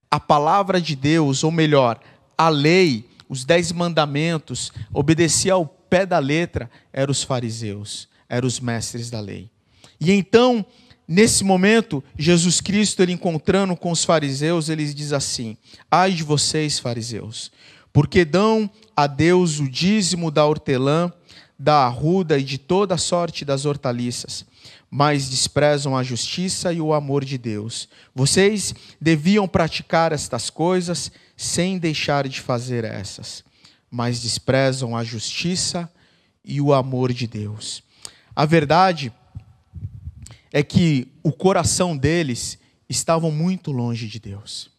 a 0.10 0.20
palavra 0.20 0.80
de 0.80 0.96
Deus, 0.96 1.44
ou 1.44 1.52
melhor, 1.52 2.00
a 2.38 2.48
lei, 2.48 3.06
os 3.28 3.44
dez 3.44 3.74
mandamentos, 3.74 4.72
obedecia 4.94 5.54
ao 5.54 5.66
pé 5.66 6.06
da 6.06 6.20
letra, 6.20 6.72
eram 6.94 7.12
os 7.12 7.24
fariseus, 7.24 8.08
eram 8.30 8.48
os 8.48 8.62
mestres 8.62 9.10
da 9.10 9.20
lei. 9.20 9.50
E 10.00 10.12
então, 10.12 10.66
nesse 11.08 11.44
momento, 11.44 12.04
Jesus 12.18 12.60
Cristo, 12.60 13.02
ele 13.02 13.14
encontrando 13.14 13.76
com 13.76 13.92
os 13.92 14.04
fariseus, 14.04 14.70
ele 14.70 14.86
diz 14.94 15.14
assim: 15.14 15.56
Ai 15.90 16.12
de 16.12 16.24
vocês, 16.24 16.80
fariseus, 16.80 17.52
porque 17.94 18.26
dão 18.26 18.70
a 18.96 19.08
Deus 19.08 19.60
o 19.60 19.70
dízimo 19.70 20.30
da 20.30 20.46
hortelã, 20.46 21.12
da 21.58 21.86
arruda 21.86 22.38
e 22.38 22.44
de 22.44 22.58
toda 22.58 22.96
a 22.96 22.98
sorte 22.98 23.44
das 23.44 23.66
hortaliças, 23.66 24.46
mas 24.90 25.30
desprezam 25.30 25.98
a 25.98 26.04
justiça 26.04 26.72
e 26.72 26.80
o 26.80 26.94
amor 26.94 27.26
de 27.26 27.38
Deus. 27.38 27.90
Vocês 28.14 28.76
deviam 29.02 29.48
praticar 29.48 30.12
estas 30.12 30.50
coisas 30.50 31.12
sem 31.36 31.78
deixar 31.78 32.28
de 32.28 32.42
fazer 32.42 32.84
essas, 32.84 33.44
mas 33.90 34.22
desprezam 34.22 34.96
a 34.96 35.04
justiça 35.04 35.90
e 36.44 36.62
o 36.62 36.74
amor 36.74 37.12
de 37.12 37.28
Deus. 37.28 37.84
A 38.36 38.46
verdade 38.46 39.08
é 39.08 39.12
que 40.64 41.08
o 41.24 41.32
coração 41.32 41.96
deles 41.96 42.58
estavam 42.90 43.32
muito 43.32 43.72
longe 43.72 44.08
de 44.08 44.20
Deus. 44.20 44.70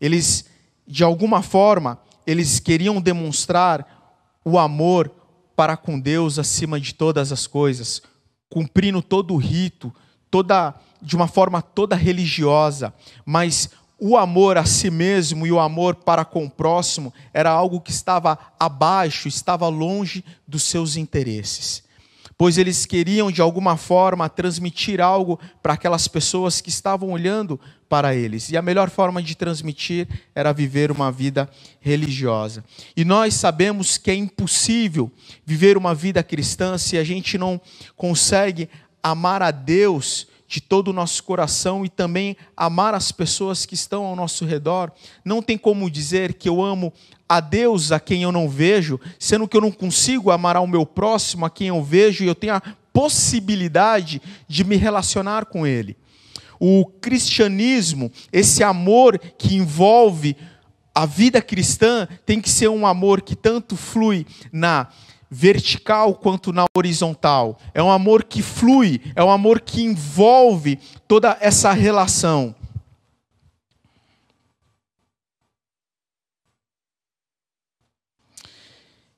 Eles, 0.00 0.44
de 0.86 1.02
alguma 1.02 1.42
forma, 1.42 2.00
eles 2.26 2.60
queriam 2.60 3.00
demonstrar 3.00 4.40
o 4.44 4.58
amor 4.58 5.10
para 5.56 5.76
com 5.76 5.98
Deus 5.98 6.38
acima 6.38 6.80
de 6.80 6.94
todas 6.94 7.32
as 7.32 7.46
coisas, 7.46 8.02
cumprindo 8.48 9.02
todo 9.02 9.34
o 9.34 9.36
rito, 9.36 9.94
toda 10.30 10.74
de 11.02 11.16
uma 11.16 11.26
forma 11.26 11.62
toda 11.62 11.96
religiosa, 11.96 12.92
mas 13.24 13.70
o 13.98 14.16
amor 14.16 14.58
a 14.58 14.64
si 14.64 14.90
mesmo 14.90 15.46
e 15.46 15.52
o 15.52 15.58
amor 15.58 15.94
para 15.94 16.24
com 16.24 16.44
o 16.44 16.50
próximo 16.50 17.12
era 17.32 17.50
algo 17.50 17.80
que 17.80 17.90
estava 17.90 18.38
abaixo, 18.58 19.28
estava 19.28 19.68
longe 19.68 20.24
dos 20.46 20.62
seus 20.62 20.96
interesses 20.96 21.82
pois 22.40 22.56
eles 22.56 22.86
queriam 22.86 23.30
de 23.30 23.42
alguma 23.42 23.76
forma 23.76 24.26
transmitir 24.26 24.98
algo 24.98 25.38
para 25.62 25.74
aquelas 25.74 26.08
pessoas 26.08 26.58
que 26.62 26.70
estavam 26.70 27.10
olhando 27.10 27.60
para 27.86 28.14
eles. 28.14 28.48
E 28.48 28.56
a 28.56 28.62
melhor 28.62 28.88
forma 28.88 29.22
de 29.22 29.34
transmitir 29.34 30.08
era 30.34 30.50
viver 30.50 30.90
uma 30.90 31.12
vida 31.12 31.50
religiosa. 31.80 32.64
E 32.96 33.04
nós 33.04 33.34
sabemos 33.34 33.98
que 33.98 34.10
é 34.10 34.14
impossível 34.14 35.12
viver 35.44 35.76
uma 35.76 35.94
vida 35.94 36.22
cristã 36.22 36.78
se 36.78 36.96
a 36.96 37.04
gente 37.04 37.36
não 37.36 37.60
consegue 37.94 38.70
amar 39.02 39.42
a 39.42 39.50
Deus 39.50 40.26
de 40.48 40.62
todo 40.62 40.88
o 40.88 40.94
nosso 40.94 41.22
coração 41.22 41.84
e 41.84 41.90
também 41.90 42.38
amar 42.56 42.94
as 42.94 43.12
pessoas 43.12 43.66
que 43.66 43.74
estão 43.74 44.06
ao 44.06 44.16
nosso 44.16 44.46
redor. 44.46 44.90
Não 45.22 45.42
tem 45.42 45.58
como 45.58 45.90
dizer 45.90 46.32
que 46.32 46.48
eu 46.48 46.62
amo 46.62 46.90
a 47.30 47.38
Deus 47.38 47.92
a 47.92 48.00
quem 48.00 48.24
eu 48.24 48.32
não 48.32 48.48
vejo, 48.48 48.98
sendo 49.16 49.46
que 49.46 49.56
eu 49.56 49.60
não 49.60 49.70
consigo 49.70 50.32
amar 50.32 50.56
ao 50.56 50.66
meu 50.66 50.84
próximo 50.84 51.46
a 51.46 51.50
quem 51.50 51.68
eu 51.68 51.80
vejo 51.80 52.24
e 52.24 52.26
eu 52.26 52.34
tenho 52.34 52.54
a 52.54 52.62
possibilidade 52.92 54.20
de 54.48 54.64
me 54.64 54.74
relacionar 54.74 55.44
com 55.44 55.64
ele. 55.64 55.96
O 56.58 56.84
cristianismo, 56.84 58.10
esse 58.32 58.64
amor 58.64 59.16
que 59.38 59.54
envolve 59.54 60.36
a 60.92 61.06
vida 61.06 61.40
cristã, 61.40 62.08
tem 62.26 62.40
que 62.40 62.50
ser 62.50 62.68
um 62.68 62.84
amor 62.84 63.22
que 63.22 63.36
tanto 63.36 63.76
flui 63.76 64.26
na 64.52 64.88
vertical 65.30 66.14
quanto 66.14 66.52
na 66.52 66.64
horizontal. 66.76 67.60
É 67.72 67.80
um 67.80 67.92
amor 67.92 68.24
que 68.24 68.42
flui, 68.42 69.00
é 69.14 69.22
um 69.22 69.30
amor 69.30 69.60
que 69.60 69.82
envolve 69.82 70.80
toda 71.06 71.38
essa 71.40 71.70
relação. 71.70 72.56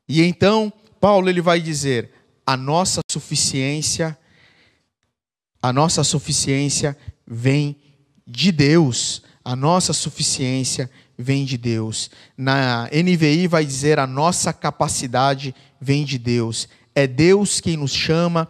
E 0.09 0.23
então, 0.23 0.73
Paulo 1.01 1.29
ele 1.29 1.41
vai 1.41 1.61
dizer: 1.61 2.11
a 2.47 2.57
nossa 2.57 3.01
suficiência 3.11 4.19
a 5.63 5.73
nossa 5.73 6.03
suficiência 6.03 6.99
vem 7.25 7.77
de 8.27 8.51
Deus. 8.51 9.23
A 9.45 9.55
nossa 9.55 9.93
suficiência 9.93 10.91
vem 11.17 11.45
de 11.45 11.57
Deus. 11.57 12.11
Na 12.37 12.91
NVI 12.93 13.47
vai 13.47 13.65
dizer 13.65 14.01
a 14.01 14.07
nossa 14.07 14.53
capacidade 14.53 15.55
vem 15.81 16.05
de 16.05 16.19
Deus. 16.19 16.69
É 16.97 17.07
Deus 17.07 17.61
quem 17.61 17.77
nos 17.77 17.95
chama, 17.95 18.49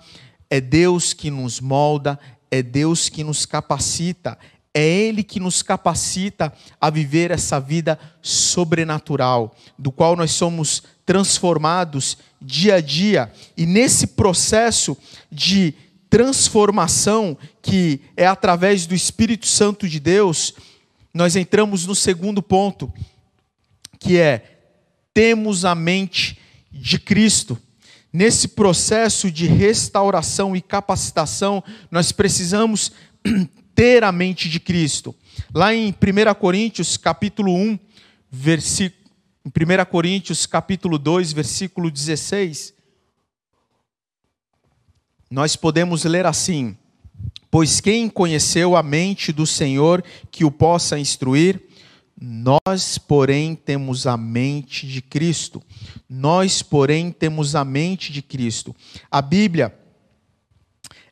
é 0.49 0.59
Deus 0.59 1.13
que 1.13 1.31
nos 1.31 1.61
molda, 1.61 2.19
é 2.51 2.63
Deus 2.63 3.11
que 3.11 3.23
nos 3.23 3.45
capacita. 3.45 4.39
É 4.73 4.83
Ele 4.83 5.23
que 5.23 5.39
nos 5.39 5.63
capacita 5.63 6.51
a 6.81 6.89
viver 6.89 7.31
essa 7.31 7.61
vida 7.61 7.99
sobrenatural, 8.23 9.55
do 9.79 9.93
qual 9.93 10.17
nós 10.17 10.31
somos 10.31 10.83
transformados 11.05 12.19
dia 12.41 12.77
a 12.77 12.81
dia. 12.81 13.33
E 13.57 13.67
nesse 13.67 14.09
processo 14.09 14.97
de 15.31 15.75
transformação, 16.11 17.37
que 17.63 18.01
é 18.17 18.27
através 18.27 18.87
do 18.87 18.95
Espírito 18.95 19.47
Santo 19.47 19.89
de 19.89 19.99
Deus, 19.99 20.55
nós 21.15 21.37
entramos 21.37 21.87
no 21.87 21.95
segundo 21.95 22.43
ponto, 22.43 22.93
que 23.99 24.19
é 24.19 24.61
temos 25.15 25.65
a 25.65 25.75
mente 25.75 26.39
de 26.71 26.99
Cristo. 26.99 27.59
Nesse 28.13 28.49
processo 28.49 29.31
de 29.31 29.47
restauração 29.47 30.55
e 30.55 30.61
capacitação, 30.61 31.63
nós 31.91 32.13
precisamos 32.13 32.93
ter 33.75 34.05
a 34.05 34.13
mente 34.13 34.49
de 34.49 34.61
Cristo. 34.61 35.15
Lá 35.55 35.75
em 35.75 35.91
1 35.91 36.35
Coríntios, 36.39 36.97
capítulo 36.97 37.55
1, 37.55 37.79
versículo 38.31 39.02
em 39.45 39.49
1 39.49 39.85
Coríntios, 39.87 40.47
capítulo 40.47 40.99
2, 40.99 41.33
versículo 41.33 41.91
16, 41.91 42.73
nós 45.29 45.57
podemos 45.57 46.05
ler 46.05 46.27
assim: 46.27 46.77
Pois 47.51 47.81
quem 47.81 48.09
conheceu 48.09 48.77
a 48.77 48.83
mente 48.85 49.33
do 49.33 49.45
Senhor 49.45 50.05
que 50.31 50.45
o 50.45 50.51
possa 50.51 50.97
instruir? 50.97 51.61
Nós, 52.21 52.99
porém, 52.99 53.57
temos 53.57 54.07
a 54.07 54.17
mente 54.17 54.87
de 54.87 55.03
Cristo. 55.03 55.61
Nós, 56.09 56.63
porém, 56.63 57.11
temos 57.11 57.57
a 57.57 57.65
mente 57.65 58.13
de 58.13 58.23
Cristo. 58.23 58.77
A 59.11 59.21
Bíblia, 59.21 59.77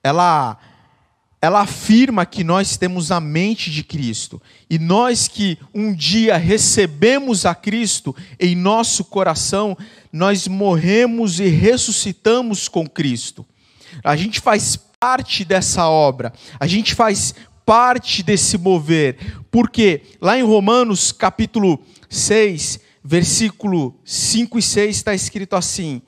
ela 0.04 0.56
ela 1.42 1.60
afirma 1.60 2.26
que 2.26 2.44
nós 2.44 2.76
temos 2.76 3.10
a 3.10 3.18
mente 3.18 3.70
de 3.70 3.82
Cristo. 3.82 4.40
E 4.68 4.78
nós 4.78 5.26
que 5.26 5.58
um 5.74 5.94
dia 5.94 6.36
recebemos 6.36 7.46
a 7.46 7.54
Cristo 7.54 8.14
em 8.38 8.54
nosso 8.54 9.04
coração, 9.04 9.76
nós 10.12 10.46
morremos 10.46 11.40
e 11.40 11.48
ressuscitamos 11.48 12.68
com 12.68 12.86
Cristo. 12.86 13.46
A 14.04 14.14
gente 14.16 14.38
faz 14.38 14.76
parte 14.76 15.44
dessa 15.44 15.88
obra, 15.88 16.32
a 16.58 16.66
gente 16.66 16.94
faz 16.94 17.34
parte 17.64 18.22
desse 18.22 18.58
mover, 18.58 19.16
porque 19.50 20.02
lá 20.20 20.38
em 20.38 20.42
Romanos 20.42 21.10
capítulo 21.10 21.82
6, 22.08 22.80
versículo 23.02 23.98
5 24.04 24.58
e 24.58 24.62
6 24.62 24.96
está 24.96 25.14
escrito 25.14 25.56
assim: 25.56 26.02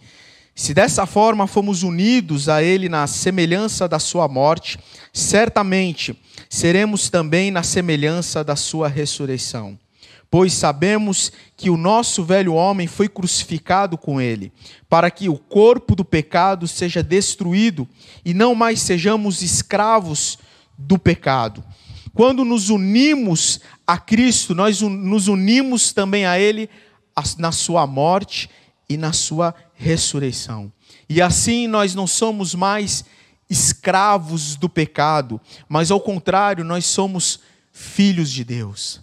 Se 0.62 0.72
dessa 0.72 1.06
forma 1.06 1.48
fomos 1.48 1.82
unidos 1.82 2.48
a 2.48 2.62
Ele 2.62 2.88
na 2.88 3.08
semelhança 3.08 3.88
da 3.88 3.98
Sua 3.98 4.28
morte, 4.28 4.78
certamente 5.12 6.16
seremos 6.48 7.10
também 7.10 7.50
na 7.50 7.64
semelhança 7.64 8.44
da 8.44 8.54
Sua 8.54 8.86
ressurreição. 8.86 9.76
Pois 10.30 10.52
sabemos 10.52 11.32
que 11.56 11.68
o 11.68 11.76
nosso 11.76 12.22
velho 12.22 12.54
homem 12.54 12.86
foi 12.86 13.08
crucificado 13.08 13.98
com 13.98 14.20
ele, 14.20 14.52
para 14.88 15.10
que 15.10 15.28
o 15.28 15.36
corpo 15.36 15.96
do 15.96 16.04
pecado 16.04 16.68
seja 16.68 17.02
destruído 17.02 17.88
e 18.24 18.32
não 18.32 18.54
mais 18.54 18.80
sejamos 18.80 19.42
escravos 19.42 20.38
do 20.78 20.96
pecado. 20.96 21.64
Quando 22.14 22.44
nos 22.44 22.70
unimos 22.70 23.58
a 23.84 23.98
Cristo, 23.98 24.54
nós 24.54 24.80
nos 24.80 25.26
unimos 25.26 25.92
também 25.92 26.24
a 26.24 26.38
Ele 26.38 26.70
na 27.36 27.50
Sua 27.50 27.84
morte 27.84 28.48
e 28.88 28.96
na 28.96 29.12
Sua 29.12 29.52
ressurreição. 29.52 29.71
E 31.08 31.20
assim 31.20 31.66
nós 31.66 31.94
não 31.94 32.06
somos 32.06 32.54
mais 32.54 33.04
escravos 33.50 34.56
do 34.56 34.68
pecado, 34.68 35.40
mas 35.68 35.90
ao 35.90 36.00
contrário, 36.00 36.64
nós 36.64 36.86
somos 36.86 37.40
filhos 37.72 38.30
de 38.30 38.44
Deus. 38.44 39.00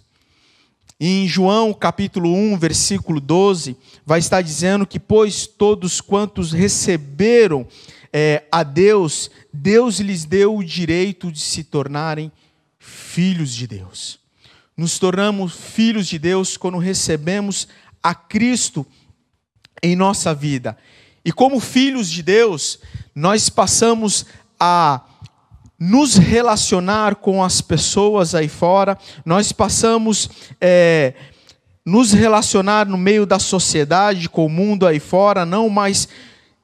Em 0.98 1.26
João 1.26 1.72
capítulo 1.72 2.34
1, 2.34 2.58
versículo 2.58 3.20
12, 3.20 3.76
vai 4.04 4.18
estar 4.18 4.42
dizendo 4.42 4.86
que, 4.86 4.98
pois 4.98 5.46
todos 5.46 6.00
quantos 6.00 6.52
receberam 6.52 7.66
é, 8.12 8.44
a 8.50 8.62
Deus, 8.62 9.30
Deus 9.52 9.98
lhes 10.00 10.24
deu 10.24 10.56
o 10.56 10.64
direito 10.64 11.30
de 11.30 11.40
se 11.40 11.64
tornarem 11.64 12.30
filhos 12.78 13.54
de 13.54 13.66
Deus. 13.66 14.18
Nos 14.76 14.98
tornamos 14.98 15.52
filhos 15.52 16.06
de 16.06 16.18
Deus 16.18 16.56
quando 16.56 16.78
recebemos 16.78 17.68
a 18.02 18.14
Cristo 18.14 18.86
em 19.82 19.96
nossa 19.96 20.34
vida. 20.34 20.76
E 21.24 21.32
como 21.32 21.60
filhos 21.60 22.10
de 22.10 22.22
Deus, 22.22 22.78
nós 23.14 23.48
passamos 23.48 24.26
a 24.58 25.02
nos 25.78 26.16
relacionar 26.16 27.16
com 27.16 27.42
as 27.42 27.60
pessoas 27.60 28.34
aí 28.34 28.48
fora, 28.48 28.98
nós 29.24 29.50
passamos 29.50 30.28
é, 30.60 31.14
nos 31.84 32.12
relacionar 32.12 32.86
no 32.86 32.98
meio 32.98 33.24
da 33.24 33.38
sociedade, 33.38 34.28
com 34.28 34.44
o 34.44 34.50
mundo 34.50 34.86
aí 34.86 35.00
fora, 35.00 35.46
não 35.46 35.70
mais 35.70 36.06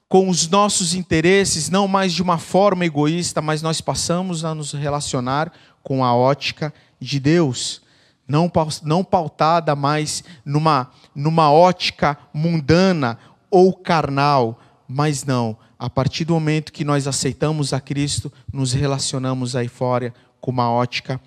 com 0.09 0.29
os 0.29 0.49
nossos 0.49 0.95
interesses, 0.95 1.69
não 1.71 1.89
mais 1.89 2.13
de 2.13 2.23
uma 2.23 2.39
forma 2.39 2.85
egoísta, 2.85 3.41
mas 3.43 3.63
nós 3.63 3.81
passamos 3.81 4.45
a 4.45 4.55
nos 4.55 4.73
relacionar 4.73 5.51
com 5.83 6.05
a 6.05 6.15
ótica 6.15 6.73
de 7.01 7.19
Deus, 7.19 7.81
não, 8.29 9.05
pautada 9.05 9.77
mais 9.77 10.25
numa, 10.45 10.91
numa 11.15 11.51
ótica 11.51 12.19
mundana 12.33 13.19
ou 13.51 13.73
carnal, 13.73 14.59
mas 14.89 15.25
não, 15.25 15.57
a 15.79 15.89
partir 15.89 16.25
do 16.25 16.35
momento 16.35 16.73
que 16.73 16.85
nós 16.85 17.07
aceitamos 17.07 17.73
a 17.73 17.81
Cristo, 17.81 18.33
nos 18.53 18.73
relacionamos 18.73 19.55
aí 19.55 19.69
fora 19.69 20.13
com 20.41 20.51
uma 20.51 20.71
ótica 20.71 21.21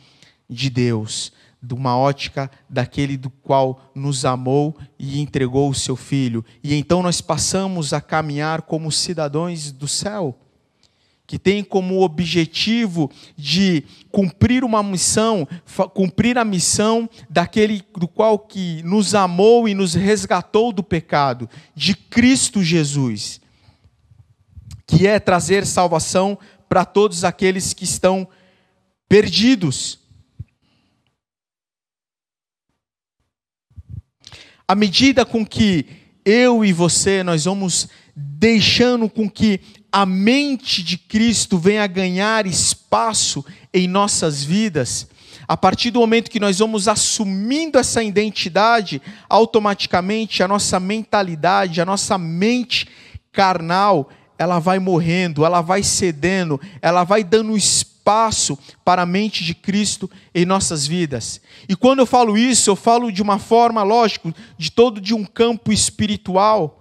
de 0.49 0.69
Deus, 0.69 1.31
de 1.61 1.73
uma 1.73 1.97
ótica 1.97 2.49
daquele 2.69 3.17
do 3.17 3.29
qual 3.29 3.91
nos 3.93 4.25
amou 4.25 4.77
e 4.97 5.19
entregou 5.19 5.69
o 5.69 5.75
seu 5.75 5.95
filho. 5.95 6.43
E 6.63 6.73
então 6.73 7.03
nós 7.03 7.21
passamos 7.21 7.93
a 7.93 8.01
caminhar 8.01 8.63
como 8.63 8.91
cidadãos 8.91 9.71
do 9.71 9.87
céu, 9.87 10.37
que 11.29 11.37
tem 11.37 11.63
como 11.63 12.01
objetivo 12.01 13.11
de 13.37 13.83
cumprir 14.11 14.63
uma 14.63 14.81
missão, 14.81 15.47
cumprir 15.93 16.39
a 16.39 16.43
missão 16.43 17.07
daquele 17.29 17.83
do 17.95 18.07
qual 18.07 18.39
que 18.39 18.81
nos 18.81 19.13
amou 19.13 19.69
e 19.69 19.75
nos 19.75 19.93
resgatou 19.93 20.73
do 20.73 20.83
pecado, 20.83 21.47
de 21.75 21.93
Cristo 21.93 22.63
Jesus 22.63 23.39
que 24.89 25.05
é 25.05 25.19
trazer 25.19 25.67
salvação 25.67 26.35
para 26.67 26.83
todos 26.83 27.23
aqueles 27.23 27.73
que 27.73 27.83
estão 27.83 28.27
perdidos. 29.07 29.99
À 34.67 34.73
medida 34.73 35.23
com 35.27 35.45
que 35.45 35.85
eu 36.25 36.65
e 36.65 36.73
você 36.73 37.21
nós 37.21 37.45
vamos 37.45 37.87
deixando 38.15 39.07
com 39.07 39.29
que 39.29 39.61
a 39.91 40.05
mente 40.05 40.83
de 40.83 40.97
Cristo 40.97 41.57
venha 41.57 41.85
ganhar 41.87 42.45
espaço 42.45 43.43
em 43.73 43.87
nossas 43.87 44.43
vidas, 44.43 45.07
a 45.47 45.57
partir 45.57 45.89
do 45.89 45.99
momento 45.99 46.29
que 46.29 46.39
nós 46.39 46.59
vamos 46.59 46.87
assumindo 46.87 47.79
essa 47.79 48.03
identidade, 48.03 49.01
automaticamente 49.27 50.43
a 50.43 50.47
nossa 50.47 50.79
mentalidade, 50.79 51.81
a 51.81 51.85
nossa 51.85 52.17
mente 52.19 52.87
carnal, 53.31 54.09
ela 54.37 54.59
vai 54.59 54.77
morrendo, 54.79 55.43
ela 55.43 55.61
vai 55.61 55.81
cedendo, 55.81 56.61
ela 56.81 57.03
vai 57.03 57.23
dando 57.23 57.57
espaço 57.57 58.57
para 58.85 59.01
a 59.01 59.05
mente 59.05 59.43
de 59.43 59.53
Cristo 59.55 60.09
em 60.33 60.45
nossas 60.45 60.85
vidas. 60.85 61.41
E 61.67 61.75
quando 61.75 61.99
eu 61.99 62.05
falo 62.05 62.37
isso, 62.37 62.69
eu 62.69 62.75
falo 62.75 63.11
de 63.11 63.21
uma 63.21 63.37
forma, 63.37 63.83
lógico, 63.83 64.33
de 64.57 64.71
todo 64.71 65.01
de 65.01 65.13
um 65.13 65.25
campo 65.25 65.73
espiritual. 65.73 66.78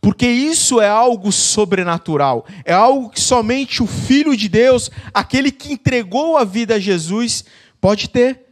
Porque 0.00 0.26
isso 0.26 0.80
é 0.80 0.88
algo 0.88 1.32
sobrenatural, 1.32 2.46
é 2.64 2.72
algo 2.72 3.10
que 3.10 3.20
somente 3.20 3.82
o 3.82 3.86
Filho 3.86 4.36
de 4.36 4.48
Deus, 4.48 4.90
aquele 5.12 5.50
que 5.50 5.72
entregou 5.72 6.36
a 6.36 6.44
vida 6.44 6.76
a 6.76 6.78
Jesus, 6.78 7.44
pode 7.80 8.08
ter. 8.08 8.46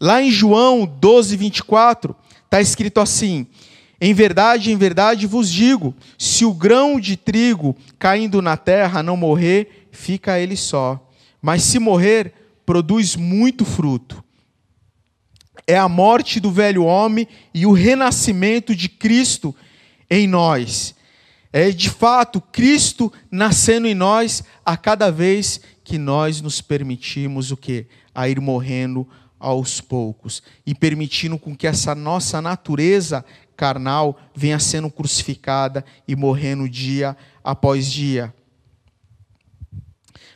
Lá 0.00 0.20
em 0.22 0.30
João 0.30 0.84
12, 0.84 1.36
24, 1.36 2.14
está 2.44 2.60
escrito 2.60 3.00
assim: 3.00 3.46
em 4.00 4.12
verdade, 4.12 4.70
em 4.70 4.76
verdade 4.76 5.26
vos 5.26 5.50
digo: 5.50 5.94
se 6.18 6.44
o 6.44 6.52
grão 6.52 7.00
de 7.00 7.16
trigo 7.16 7.76
caindo 7.98 8.42
na 8.42 8.56
terra 8.56 9.02
não 9.02 9.16
morrer, 9.16 9.88
fica 9.90 10.38
ele 10.38 10.56
só. 10.56 11.00
Mas 11.40 11.62
se 11.62 11.78
morrer, 11.78 12.32
produz 12.66 13.16
muito 13.16 13.64
fruto. 13.64 14.22
É 15.66 15.78
a 15.78 15.88
morte 15.88 16.40
do 16.40 16.50
velho 16.50 16.84
homem 16.84 17.26
e 17.54 17.64
o 17.64 17.72
renascimento 17.72 18.74
de 18.74 18.88
Cristo 18.88 19.54
em 20.10 20.26
nós. 20.26 20.94
É 21.52 21.70
de 21.70 21.88
fato 21.88 22.40
Cristo 22.40 23.12
nascendo 23.30 23.86
em 23.86 23.94
nós 23.94 24.42
a 24.64 24.76
cada 24.76 25.10
vez 25.10 25.60
que 25.84 25.98
nós 25.98 26.40
nos 26.40 26.60
permitimos 26.60 27.50
o 27.50 27.56
que? 27.56 27.86
A 28.14 28.28
ir 28.28 28.40
morrendo 28.40 29.06
aos 29.38 29.80
poucos 29.80 30.42
e 30.66 30.74
permitindo 30.74 31.38
com 31.38 31.54
que 31.54 31.66
essa 31.66 31.94
nossa 31.94 32.40
natureza 32.40 33.24
carnal 33.56 34.18
venha 34.34 34.58
sendo 34.58 34.90
crucificada 34.90 35.84
e 36.08 36.16
morrendo 36.16 36.68
dia 36.68 37.16
após 37.42 37.90
dia. 37.90 38.34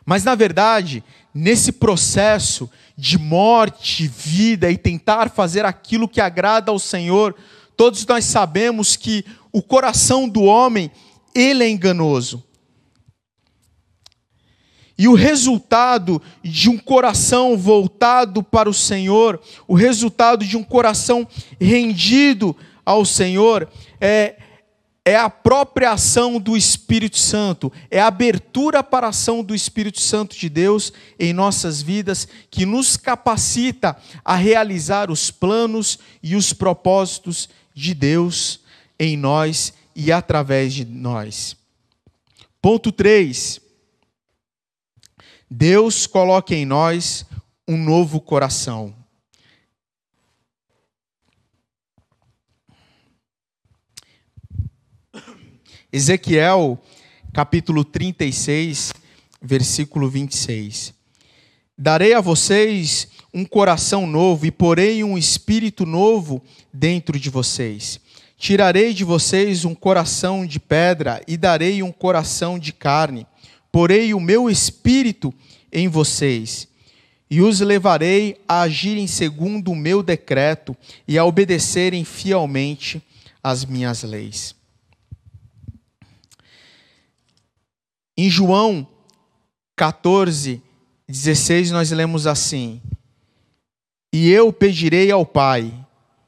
Mas, 0.05 0.25
na 0.25 0.35
verdade, 0.35 1.05
nesse 1.35 1.73
processo 1.73 2.71
de 2.97 3.19
morte, 3.19 4.07
vida 4.07 4.71
e 4.71 4.79
tentar 4.79 5.31
fazer 5.31 5.65
aquilo 5.65 6.09
que 6.09 6.21
agrada 6.21 6.71
ao 6.71 6.79
Senhor, 6.79 7.35
todos 7.77 8.07
nós 8.07 8.25
sabemos 8.25 8.97
que 8.97 9.25
o 9.59 9.63
coração 9.63 10.29
do 10.29 10.45
homem, 10.45 10.89
ele 11.35 11.65
é 11.65 11.69
enganoso. 11.69 12.45
E 14.97 15.09
o 15.09 15.15
resultado 15.15 16.23
de 16.45 16.71
um 16.71 16.79
coração 16.79 17.59
voltado 17.59 18.41
para 18.41 18.71
o 18.71 18.75
Senhor, 18.75 19.41
o 19.67 19.75
resultado 19.75 20.45
de 20.45 20.57
um 20.57 20.63
coração 20.63 21.27
rendido 21.61 22.57
ao 22.87 23.05
Senhor 23.05 23.69
é, 24.01 24.37
é 25.05 25.17
a 25.17 25.29
própria 25.29 25.91
ação 25.91 26.39
do 26.39 26.57
Espírito 26.57 27.19
Santo, 27.19 27.73
é 27.91 28.01
a 28.01 28.07
abertura 28.07 28.81
para 28.85 29.09
a 29.09 29.11
ação 29.11 29.43
do 29.43 29.57
Espírito 29.57 30.01
Santo 30.01 30.39
de 30.39 30.49
Deus 30.49 30.93
em 31.19 31.33
nossas 31.33 31.83
vidas, 31.83 32.29
que 32.49 32.65
nos 32.65 32.97
capacita 32.97 33.97
a 34.25 34.37
realizar 34.37 35.11
os 35.11 35.33
planos 35.33 35.99
e 36.23 36.37
os 36.37 36.53
propósitos 36.53 37.49
de 37.75 37.93
Deus 37.93 38.68
em 38.99 39.17
nós 39.17 39.73
e 39.95 40.11
através 40.11 40.75
de 40.75 40.85
nós. 40.85 41.57
Ponto 42.61 42.91
3. 42.91 43.61
Deus 45.51 46.07
coloca 46.07 46.55
em 46.55 46.67
nós 46.67 47.25
um 47.67 47.77
novo 47.77 48.21
coração. 48.21 48.95
Ezequiel, 55.91 56.79
capítulo 57.33 57.83
36, 57.83 58.93
versículo 59.41 60.09
26. 60.11 60.93
Darei 61.77 62.13
a 62.13 62.21
vocês 62.21 63.09
um 63.33 63.45
coração 63.45 64.07
novo 64.07 64.45
e 64.45 64.51
porei 64.51 65.03
um 65.03 65.17
espírito 65.17 65.87
novo 65.87 66.43
dentro 66.73 67.19
de 67.19 67.31
vocês. 67.31 68.01
Tirarei 68.39 68.95
de 68.95 69.03
vocês 69.03 69.65
um 69.65 69.75
coração 69.75 70.47
de 70.47 70.61
pedra 70.61 71.21
e 71.27 71.37
darei 71.37 71.83
um 71.83 71.91
coração 71.91 72.57
de 72.57 72.73
carne. 72.73 73.27
Porei 73.73 74.15
o 74.15 74.21
meu 74.21 74.49
espírito 74.49 75.35
em 75.73 75.89
vocês 75.89 76.69
e 77.29 77.43
os 77.43 77.61
levarei 77.61 78.41
a 78.47 78.61
agirem 78.61 79.09
segundo 79.09 79.73
o 79.73 79.77
meu 79.77 80.05
decreto 80.05 80.75
e 81.07 81.19
a 81.19 81.25
obedecerem 81.25 82.05
fielmente 82.05 83.03
as 83.43 83.65
minhas 83.65 84.05
leis. 84.05 84.55
Em 88.17 88.31
João 88.31 88.87
14, 89.77 90.63
16, 91.09 91.73
nós 91.73 91.91
lemos 91.91 92.27
assim: 92.27 92.81
E 94.13 94.31
eu 94.31 94.53
pedirei 94.53 95.11
ao 95.11 95.27
Pai, 95.27 95.75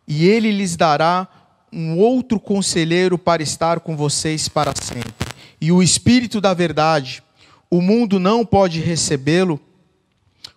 e 0.07 0.27
ele 0.27 0.51
lhes 0.51 0.77
dará 0.77 1.29
um 1.73 1.99
outro 1.99 2.41
conselheiro 2.41 3.19
para 3.19 3.43
estar 3.43 3.81
com 3.81 3.97
vocês 3.97 4.49
para 4.49 4.73
sempre. 4.81 5.13
E 5.61 5.71
o 5.71 5.83
Espírito 5.83 6.41
da 6.41 6.55
Verdade, 6.55 7.23
o 7.71 7.81
mundo 7.81 8.19
não 8.19 8.45
pode 8.45 8.81
recebê-lo, 8.81 9.61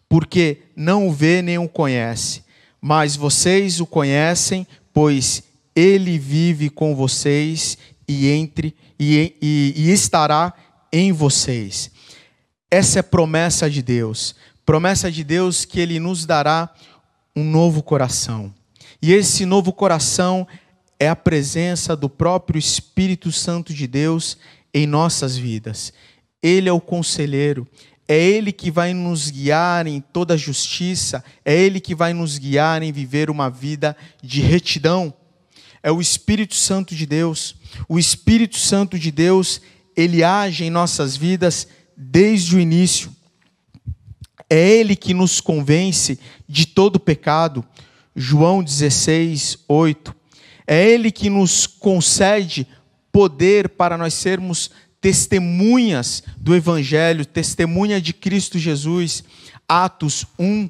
porque 0.08 0.60
não 0.76 1.08
o 1.08 1.12
vê 1.12 1.42
nem 1.42 1.58
o 1.58 1.68
conhece. 1.68 2.44
Mas 2.82 3.16
vocês 3.16 3.80
o 3.80 3.86
conhecem, 3.86 4.68
pois 4.94 5.44
ele 5.76 6.18
vive 6.18 6.70
com 6.70 6.96
vocês 6.96 7.78
e 8.08 8.30
entre 8.30 8.76
e, 9.00 9.36
e, 9.42 9.74
e 9.76 9.92
estará 9.92 10.54
em 10.92 11.12
vocês. 11.12 11.92
Essa 12.70 13.00
é 13.00 13.02
promessa 13.02 13.70
de 13.70 13.82
Deus. 13.82 14.36
Promessa 14.66 15.12
de 15.12 15.24
Deus 15.24 15.66
que 15.66 15.80
Ele 15.80 16.00
nos 16.00 16.26
dará 16.26 16.70
um 17.36 17.44
novo 17.44 17.84
coração. 17.84 18.54
E 19.02 19.12
esse 19.12 19.46
novo 19.46 19.74
coração 19.74 20.48
é 21.04 21.10
a 21.10 21.16
presença 21.18 21.98
do 21.98 22.10
próprio 22.10 22.58
Espírito 22.58 23.30
Santo 23.30 23.74
de 23.74 23.88
Deus 23.88 24.38
em 24.74 24.88
nossas 24.88 25.36
vidas. 25.38 25.92
Ele 26.42 26.70
é 26.70 26.72
o 26.72 26.80
conselheiro, 26.80 27.68
é 28.08 28.18
Ele 28.18 28.54
que 28.54 28.72
vai 28.72 28.94
nos 28.94 29.30
guiar 29.30 29.86
em 29.86 30.00
toda 30.00 30.38
justiça, 30.38 31.22
é 31.44 31.54
Ele 31.54 31.82
que 31.82 31.94
vai 31.94 32.14
nos 32.14 32.38
guiar 32.38 32.82
em 32.82 32.92
viver 32.94 33.30
uma 33.30 33.50
vida 33.50 33.98
de 34.22 34.42
retidão. 34.42 35.14
É 35.82 35.92
o 35.92 36.00
Espírito 36.00 36.56
Santo 36.56 36.96
de 36.96 37.06
Deus. 37.06 37.54
O 37.90 38.00
Espírito 38.00 38.58
Santo 38.58 38.98
de 38.98 39.12
Deus, 39.12 39.60
ele 39.98 40.24
age 40.24 40.64
em 40.64 40.70
nossas 40.70 41.18
vidas 41.18 41.68
desde 41.98 42.56
o 42.56 42.60
início. 42.62 43.14
É 44.50 44.58
Ele 44.58 44.96
que 44.96 45.14
nos 45.14 45.42
convence 45.42 46.18
de 46.48 46.66
todo 46.66 46.98
pecado. 46.98 47.66
João 48.16 48.64
16, 48.64 49.58
8. 49.68 50.23
É 50.66 50.88
Ele 50.90 51.12
que 51.12 51.30
nos 51.30 51.68
concede 51.68 52.68
poder 53.12 53.70
para 53.70 53.98
nós 53.98 54.14
sermos 54.14 54.72
testemunhas 55.00 56.24
do 56.38 56.56
Evangelho, 56.56 57.26
testemunha 57.26 58.00
de 58.00 58.14
Cristo 58.14 58.58
Jesus. 58.58 59.24
Atos 59.68 60.26
1, 60.40 60.70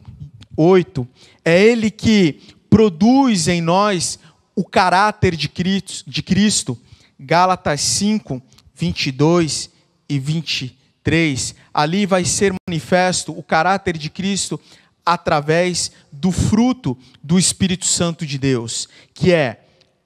8. 0.58 1.08
É 1.46 1.62
Ele 1.62 1.92
que 1.92 2.40
produz 2.70 3.48
em 3.48 3.62
nós 3.62 4.18
o 4.56 4.64
caráter 4.64 5.36
de 5.36 5.48
Cristo. 5.48 6.78
Gálatas 7.20 7.82
5, 7.82 8.42
22 8.76 9.70
e 10.10 10.20
23. 10.20 11.56
Ali 11.74 12.06
vai 12.06 12.26
ser 12.26 12.54
manifesto 12.68 13.38
o 13.38 13.44
caráter 13.44 13.98
de 13.98 14.10
Cristo 14.10 14.60
através 15.06 15.92
do 16.12 16.32
fruto 16.32 16.98
do 17.22 17.38
Espírito 17.38 17.86
Santo 17.86 18.26
de 18.26 18.38
Deus, 18.38 18.88
que 19.14 19.32
é 19.32 19.62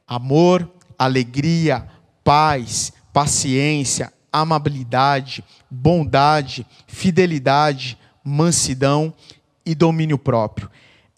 amor, 0.07 0.71
alegria, 0.97 1.85
paz, 2.23 2.93
paciência, 3.11 4.13
amabilidade, 4.31 5.43
bondade, 5.69 6.65
fidelidade, 6.87 7.97
mansidão 8.23 9.13
e 9.65 9.75
domínio 9.75 10.17
próprio. 10.17 10.69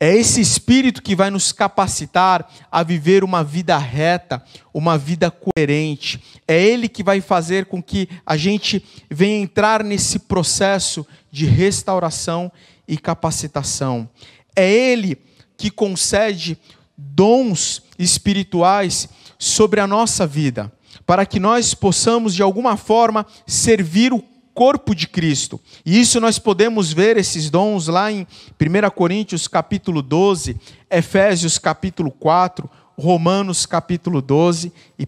É 0.02 0.16
esse 0.16 0.40
espírito 0.40 1.04
que 1.04 1.14
vai 1.14 1.30
nos 1.30 1.52
capacitar 1.52 2.50
a 2.72 2.84
viver 2.84 3.22
uma 3.22 3.44
vida 3.44 3.78
reta, 3.78 4.42
uma 4.74 4.98
vida 4.98 5.30
coerente. 5.30 6.24
É 6.48 6.62
ele 6.62 6.88
que 6.88 7.04
vai 7.04 7.20
fazer 7.20 7.66
com 7.66 7.84
que 7.84 8.08
a 8.26 8.38
gente 8.38 8.82
venha 9.12 9.42
entrar 9.42 9.84
nesse 9.84 10.20
processo 10.20 11.06
de 11.30 11.46
restauração 11.46 12.50
e 12.88 12.98
capacitação. 12.98 14.10
É 14.56 14.72
ele 14.72 15.18
que 15.58 15.70
concede 15.70 16.58
dons 16.98 17.84
espirituais 18.00 19.10
sobre 19.38 19.82
a 19.82 19.86
nossa 19.86 20.26
vida, 20.26 20.72
para 21.06 21.26
que 21.26 21.40
nós 21.40 21.74
possamos 21.74 22.34
de 22.34 22.42
alguma 22.42 22.78
forma 22.78 23.26
servir 23.46 24.14
o 24.14 24.24
corpo 24.54 24.96
de 24.96 25.08
Cristo. 25.08 25.60
E 25.86 26.00
isso 26.00 26.20
nós 26.20 26.40
podemos 26.40 26.92
ver 26.92 27.18
esses 27.18 27.50
dons 27.50 27.88
lá 27.88 28.12
em 28.12 28.26
1 28.60 28.90
Coríntios 28.96 29.48
capítulo 29.48 30.02
12, 30.02 30.58
Efésios 30.90 31.58
capítulo 31.58 32.12
4, 32.12 32.70
Romanos 32.98 33.66
capítulo 33.66 34.22
12 34.22 34.74
e 34.98 35.04
1 35.04 35.08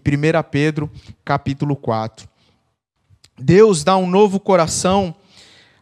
Pedro 0.50 0.90
capítulo 1.24 1.76
4. 1.76 2.26
Deus 3.38 3.84
dá 3.84 3.96
um 3.96 4.06
novo 4.06 4.38
coração 4.38 5.14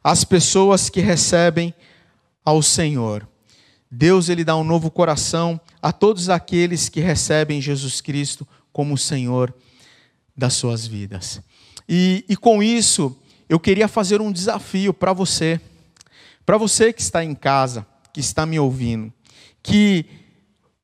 às 0.02 0.24
pessoas 0.24 0.88
que 0.88 1.00
recebem 1.00 1.74
ao 2.44 2.62
Senhor. 2.62 3.29
Deus 3.90 4.28
ele 4.28 4.44
dá 4.44 4.56
um 4.56 4.62
novo 4.62 4.90
coração 4.90 5.60
a 5.82 5.92
todos 5.92 6.28
aqueles 6.28 6.88
que 6.88 7.00
recebem 7.00 7.60
Jesus 7.60 8.00
Cristo 8.00 8.46
como 8.72 8.96
Senhor 8.96 9.52
das 10.36 10.54
suas 10.54 10.86
vidas. 10.86 11.40
E, 11.88 12.24
e 12.28 12.36
com 12.36 12.62
isso, 12.62 13.16
eu 13.48 13.58
queria 13.58 13.88
fazer 13.88 14.20
um 14.20 14.30
desafio 14.30 14.94
para 14.94 15.12
você, 15.12 15.60
para 16.46 16.56
você 16.56 16.92
que 16.92 17.02
está 17.02 17.24
em 17.24 17.34
casa, 17.34 17.84
que 18.12 18.20
está 18.20 18.46
me 18.46 18.60
ouvindo, 18.60 19.12
que 19.62 20.06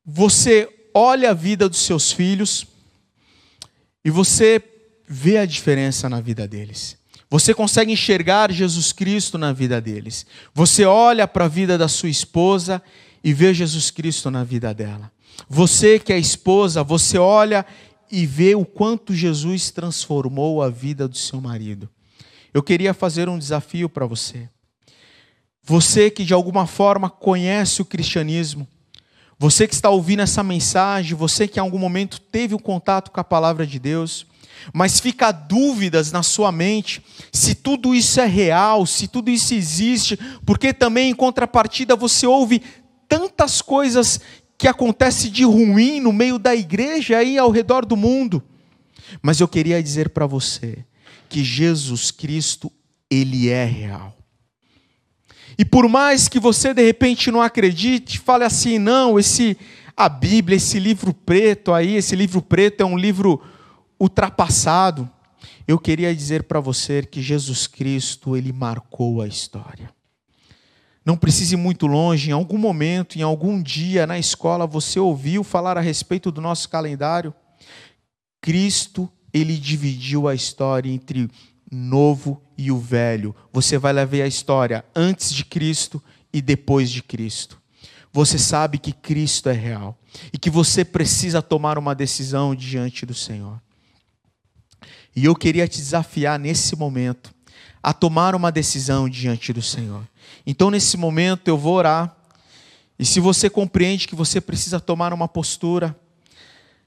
você 0.04 0.68
olhe 0.92 1.26
a 1.26 1.32
vida 1.32 1.68
dos 1.68 1.80
seus 1.80 2.10
filhos 2.10 2.66
e 4.04 4.10
você 4.10 4.62
vê 5.06 5.38
a 5.38 5.46
diferença 5.46 6.08
na 6.08 6.20
vida 6.20 6.46
deles. 6.48 6.98
Você 7.28 7.52
consegue 7.52 7.92
enxergar 7.92 8.52
Jesus 8.52 8.92
Cristo 8.92 9.36
na 9.36 9.52
vida 9.52 9.80
deles. 9.80 10.26
Você 10.54 10.84
olha 10.84 11.26
para 11.26 11.46
a 11.46 11.48
vida 11.48 11.76
da 11.76 11.88
sua 11.88 12.08
esposa 12.08 12.82
e 13.22 13.32
vê 13.32 13.52
Jesus 13.52 13.90
Cristo 13.90 14.30
na 14.30 14.44
vida 14.44 14.72
dela. 14.72 15.10
Você 15.48 15.98
que 15.98 16.12
é 16.12 16.18
esposa, 16.18 16.82
você 16.82 17.18
olha 17.18 17.66
e 18.10 18.24
vê 18.24 18.54
o 18.54 18.64
quanto 18.64 19.14
Jesus 19.14 19.70
transformou 19.70 20.62
a 20.62 20.70
vida 20.70 21.08
do 21.08 21.16
seu 21.16 21.40
marido 21.40 21.90
eu 22.56 22.62
queria 22.62 22.94
fazer 22.94 23.28
um 23.28 23.38
desafio 23.38 23.86
para 23.86 24.06
você. 24.06 24.48
Você 25.62 26.10
que 26.10 26.24
de 26.24 26.32
alguma 26.32 26.66
forma 26.66 27.10
conhece 27.10 27.82
o 27.82 27.84
cristianismo, 27.84 28.66
você 29.38 29.68
que 29.68 29.74
está 29.74 29.90
ouvindo 29.90 30.22
essa 30.22 30.42
mensagem, 30.42 31.14
você 31.14 31.46
que 31.46 31.58
em 31.58 31.62
algum 31.62 31.78
momento 31.78 32.18
teve 32.18 32.54
um 32.54 32.58
contato 32.58 33.10
com 33.10 33.20
a 33.20 33.24
palavra 33.24 33.66
de 33.66 33.78
Deus, 33.78 34.26
mas 34.72 35.00
fica 35.00 35.32
dúvidas 35.32 36.12
na 36.12 36.22
sua 36.22 36.50
mente 36.50 37.02
se 37.32 37.54
tudo 37.54 37.94
isso 37.94 38.20
é 38.20 38.26
real, 38.26 38.86
se 38.86 39.08
tudo 39.08 39.30
isso 39.30 39.54
existe, 39.54 40.18
porque 40.44 40.72
também 40.72 41.10
em 41.10 41.14
contrapartida 41.14 41.96
você 41.96 42.26
ouve 42.26 42.62
tantas 43.08 43.62
coisas 43.62 44.20
que 44.58 44.66
acontecem 44.66 45.30
de 45.30 45.44
ruim 45.44 46.00
no 46.00 46.12
meio 46.12 46.38
da 46.38 46.54
igreja 46.54 47.18
aí 47.18 47.38
ao 47.38 47.50
redor 47.50 47.84
do 47.84 47.96
mundo. 47.96 48.42
Mas 49.22 49.40
eu 49.40 49.48
queria 49.48 49.82
dizer 49.82 50.10
para 50.10 50.26
você 50.26 50.84
que 51.28 51.44
Jesus 51.44 52.10
Cristo, 52.10 52.72
ele 53.10 53.48
é 53.48 53.64
real. 53.64 54.16
E 55.58 55.64
por 55.64 55.88
mais 55.88 56.28
que 56.28 56.38
você 56.38 56.74
de 56.74 56.84
repente 56.84 57.30
não 57.30 57.40
acredite, 57.40 58.18
fale 58.18 58.44
assim, 58.44 58.78
não, 58.78 59.18
esse 59.18 59.56
a 59.96 60.08
Bíblia, 60.08 60.56
esse 60.56 60.78
livro 60.78 61.14
preto 61.14 61.72
aí, 61.72 61.94
esse 61.96 62.14
livro 62.14 62.42
preto 62.42 62.82
é 62.82 62.84
um 62.84 62.98
livro 62.98 63.42
ultrapassado. 63.98 65.08
Eu 65.66 65.78
queria 65.78 66.14
dizer 66.14 66.44
para 66.44 66.60
você 66.60 67.02
que 67.02 67.20
Jesus 67.20 67.66
Cristo, 67.66 68.36
ele 68.36 68.52
marcou 68.52 69.20
a 69.20 69.26
história. 69.26 69.90
Não 71.04 71.16
precise 71.16 71.54
ir 71.54 71.58
muito 71.58 71.86
longe, 71.86 72.30
em 72.30 72.32
algum 72.32 72.58
momento, 72.58 73.16
em 73.16 73.22
algum 73.22 73.62
dia 73.62 74.06
na 74.06 74.18
escola, 74.18 74.66
você 74.66 74.98
ouviu 74.98 75.44
falar 75.44 75.78
a 75.78 75.80
respeito 75.80 76.32
do 76.32 76.40
nosso 76.40 76.68
calendário. 76.68 77.32
Cristo 78.40 79.08
ele 79.32 79.56
dividiu 79.56 80.26
a 80.26 80.34
história 80.34 80.90
entre 80.90 81.30
novo 81.70 82.42
e 82.56 82.72
o 82.72 82.78
velho. 82.78 83.34
Você 83.52 83.78
vai 83.78 84.04
ver 84.06 84.22
a 84.22 84.26
história 84.26 84.84
antes 84.94 85.32
de 85.32 85.44
Cristo 85.44 86.02
e 86.32 86.40
depois 86.40 86.90
de 86.90 87.02
Cristo. 87.02 87.60
Você 88.12 88.38
sabe 88.38 88.78
que 88.78 88.92
Cristo 88.92 89.48
é 89.48 89.52
real 89.52 89.98
e 90.32 90.38
que 90.38 90.48
você 90.48 90.84
precisa 90.84 91.42
tomar 91.42 91.76
uma 91.76 91.94
decisão 91.94 92.54
diante 92.54 93.04
do 93.04 93.14
Senhor. 93.14 93.60
E 95.16 95.24
eu 95.24 95.34
queria 95.34 95.66
te 95.66 95.78
desafiar 95.78 96.38
nesse 96.38 96.76
momento 96.76 97.34
a 97.82 97.94
tomar 97.94 98.34
uma 98.34 98.52
decisão 98.52 99.08
diante 99.08 99.50
do 99.50 99.62
Senhor. 99.62 100.06
Então, 100.46 100.70
nesse 100.70 100.98
momento, 100.98 101.48
eu 101.48 101.56
vou 101.56 101.74
orar. 101.74 102.14
E 102.98 103.04
se 103.04 103.18
você 103.18 103.48
compreende 103.48 104.06
que 104.06 104.14
você 104.14 104.40
precisa 104.42 104.78
tomar 104.78 105.14
uma 105.14 105.26
postura, 105.26 105.98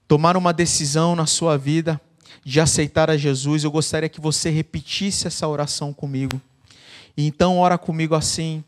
tomar 0.08 0.38
uma 0.38 0.54
decisão 0.54 1.16
na 1.16 1.26
sua 1.26 1.58
vida, 1.58 2.00
de 2.46 2.60
aceitar 2.60 3.10
a 3.10 3.18
Jesus, 3.18 3.64
eu 3.64 3.72
gostaria 3.72 4.10
que 4.10 4.22
você 4.22 4.50
repetisse 4.50 5.26
essa 5.26 5.48
oração 5.48 5.92
comigo. 5.92 6.40
Então, 7.18 7.58
ora 7.58 7.78
comigo 7.78 8.14
assim: 8.14 8.64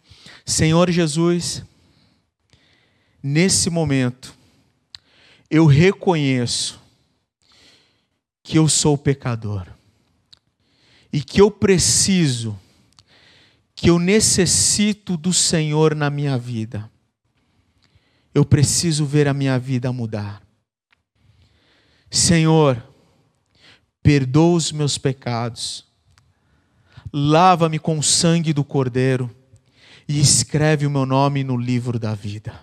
Senhor 0.46 0.90
Jesus, 0.90 1.64
nesse 3.22 3.70
momento, 3.70 4.34
eu 5.50 5.66
reconheço 5.66 6.81
que 8.44 8.58
eu 8.58 8.68
sou 8.68 8.98
pecador 8.98 9.68
e 11.12 11.22
que 11.22 11.42
eu 11.42 11.52
preciso, 11.52 12.58
que 13.76 13.90
eu 13.90 14.00
necessito 14.00 15.18
do 15.18 15.34
Senhor 15.34 15.94
na 15.94 16.10
minha 16.10 16.38
vida. 16.38 16.90
Eu 18.34 18.46
preciso 18.46 19.06
ver 19.06 19.28
a 19.28 19.34
minha 19.34 19.60
vida 19.60 19.92
mudar. 19.92 20.42
Senhor, 22.10 22.82
perdoa 24.02 24.56
os 24.56 24.72
meus 24.72 24.98
pecados, 24.98 25.86
lava-me 27.12 27.78
com 27.78 28.00
o 28.00 28.04
sangue 28.04 28.54
do 28.54 28.64
Cordeiro 28.64 29.30
e 30.08 30.20
escreve 30.20 30.86
o 30.86 30.90
meu 30.90 31.06
nome 31.06 31.44
no 31.44 31.58
livro 31.58 32.00
da 32.00 32.14
vida. 32.14 32.60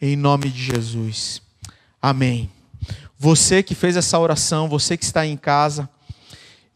Em 0.00 0.16
nome 0.16 0.50
de 0.50 0.62
Jesus. 0.62 1.42
Amém. 2.00 2.55
Você 3.18 3.62
que 3.62 3.74
fez 3.74 3.96
essa 3.96 4.18
oração, 4.18 4.68
você 4.68 4.94
que 4.94 5.04
está 5.04 5.26
em 5.26 5.38
casa, 5.38 5.88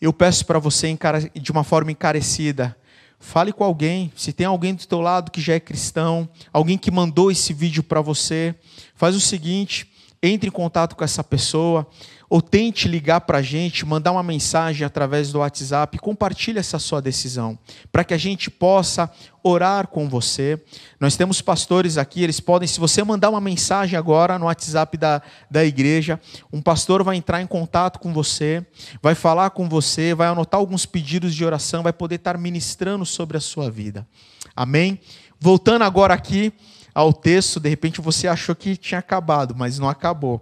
eu 0.01 0.11
peço 0.11 0.47
para 0.47 0.59
você 0.59 0.97
de 1.35 1.53
uma 1.53 1.63
forma 1.63 1.93
encarecida, 1.93 2.75
fale 3.19 3.53
com 3.53 3.63
alguém, 3.63 4.11
se 4.17 4.33
tem 4.33 4.47
alguém 4.47 4.75
do 4.75 4.87
teu 4.87 5.03
lado 5.03 5.31
que 5.31 5.39
já 5.39 5.53
é 5.53 5.61
cristão, 5.61 6.27
alguém 6.51 6.79
que 6.79 6.91
mandou 6.91 7.31
esse 7.31 7.53
vídeo 7.53 7.83
para 7.83 8.01
você, 8.01 8.55
faz 8.95 9.15
o 9.15 9.21
seguinte, 9.21 9.87
entre 10.23 10.49
em 10.49 10.53
contato 10.53 10.97
com 10.97 11.05
essa 11.05 11.23
pessoa, 11.23 11.87
ou 12.31 12.41
tente 12.41 12.87
ligar 12.87 13.23
para 13.23 13.39
a 13.39 13.43
gente, 13.43 13.85
mandar 13.85 14.13
uma 14.13 14.23
mensagem 14.23 14.87
através 14.87 15.33
do 15.33 15.41
WhatsApp, 15.41 15.99
compartilhe 15.99 16.61
essa 16.61 16.79
sua 16.79 17.03
decisão, 17.03 17.59
para 17.91 18.05
que 18.05 18.15
a 18.15 18.17
gente 18.17 18.49
possa 18.49 19.11
orar 19.43 19.89
com 19.89 20.09
você. 20.09 20.63
Nós 21.01 21.17
temos 21.17 21.43
pastores 21.43 21.99
aqui, 21.99 22.23
eles 22.23 22.39
podem, 22.39 22.69
se 22.69 22.79
você 22.79 23.03
mandar 23.03 23.31
uma 23.31 23.41
mensagem 23.41 23.99
agora 23.99 24.39
no 24.39 24.47
WhatsApp 24.47 24.97
da, 24.97 25.21
da 25.51 25.65
igreja, 25.65 26.21
um 26.53 26.63
pastor 26.63 27.03
vai 27.03 27.17
entrar 27.17 27.43
em 27.43 27.47
contato 27.49 27.99
com 27.99 28.13
você, 28.13 28.65
vai 29.03 29.17
falar 29.17 29.51
com 29.51 29.69
você, 29.69 30.15
vai 30.15 30.29
anotar 30.29 30.61
alguns 30.61 30.87
pedidos 30.87 31.35
de 31.35 31.45
oração, 31.45 31.83
vai 31.83 31.93
poder 31.93 32.15
estar 32.15 32.39
ministrando 32.39 33.05
sobre 33.05 33.37
a 33.39 33.41
sua 33.41 33.69
vida. 33.69 34.07
Amém? 34.55 35.01
Voltando 35.41 35.83
agora 35.83 36.15
aqui 36.15 36.53
ao 36.95 37.13
texto, 37.13 37.59
de 37.59 37.69
repente 37.69 38.01
você 38.01 38.29
achou 38.29 38.55
que 38.55 38.77
tinha 38.77 38.99
acabado, 38.99 39.55
mas 39.57 39.79
não 39.79 39.89
acabou. 39.89 40.41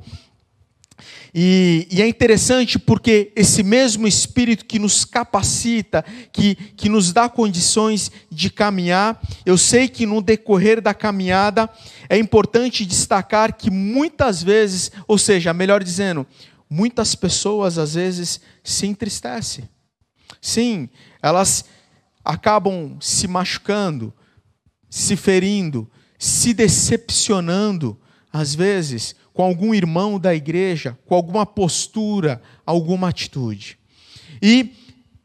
E, 1.34 1.86
e, 1.90 2.02
é 2.02 2.08
interessante 2.08 2.78
porque 2.78 3.32
esse 3.36 3.62
mesmo 3.62 4.06
Espírito 4.06 4.64
que 4.64 4.78
nos 4.78 5.04
capacita, 5.04 6.04
que, 6.32 6.54
que 6.54 6.88
nos 6.88 7.12
dá 7.12 7.28
condições 7.28 8.10
de 8.30 8.50
caminhar, 8.50 9.20
eu 9.44 9.56
sei 9.56 9.88
que 9.88 10.06
no 10.06 10.22
decorrer 10.22 10.80
da 10.80 10.94
caminhada 10.94 11.68
é 12.08 12.18
importante 12.18 12.84
destacar 12.84 13.56
que 13.56 13.70
muitas 13.70 14.42
vezes, 14.42 14.90
ou 15.06 15.18
seja, 15.18 15.52
melhor 15.52 15.84
dizendo, 15.84 16.26
muitas 16.68 17.14
pessoas 17.14 17.78
às 17.78 17.94
vezes 17.94 18.40
se 18.64 18.86
entristecem. 18.86 19.68
Sim, 20.40 20.88
elas 21.22 21.64
acabam 22.24 22.96
se 23.00 23.26
machucando, 23.26 24.12
se 24.90 25.16
ferindo, 25.16 25.90
se 26.18 26.52
decepcionando, 26.52 27.98
às 28.32 28.54
vezes, 28.54 29.14
com 29.38 29.44
algum 29.44 29.72
irmão 29.72 30.18
da 30.18 30.34
igreja, 30.34 30.98
com 31.06 31.14
alguma 31.14 31.46
postura, 31.46 32.42
alguma 32.66 33.08
atitude. 33.08 33.78
E, 34.42 34.72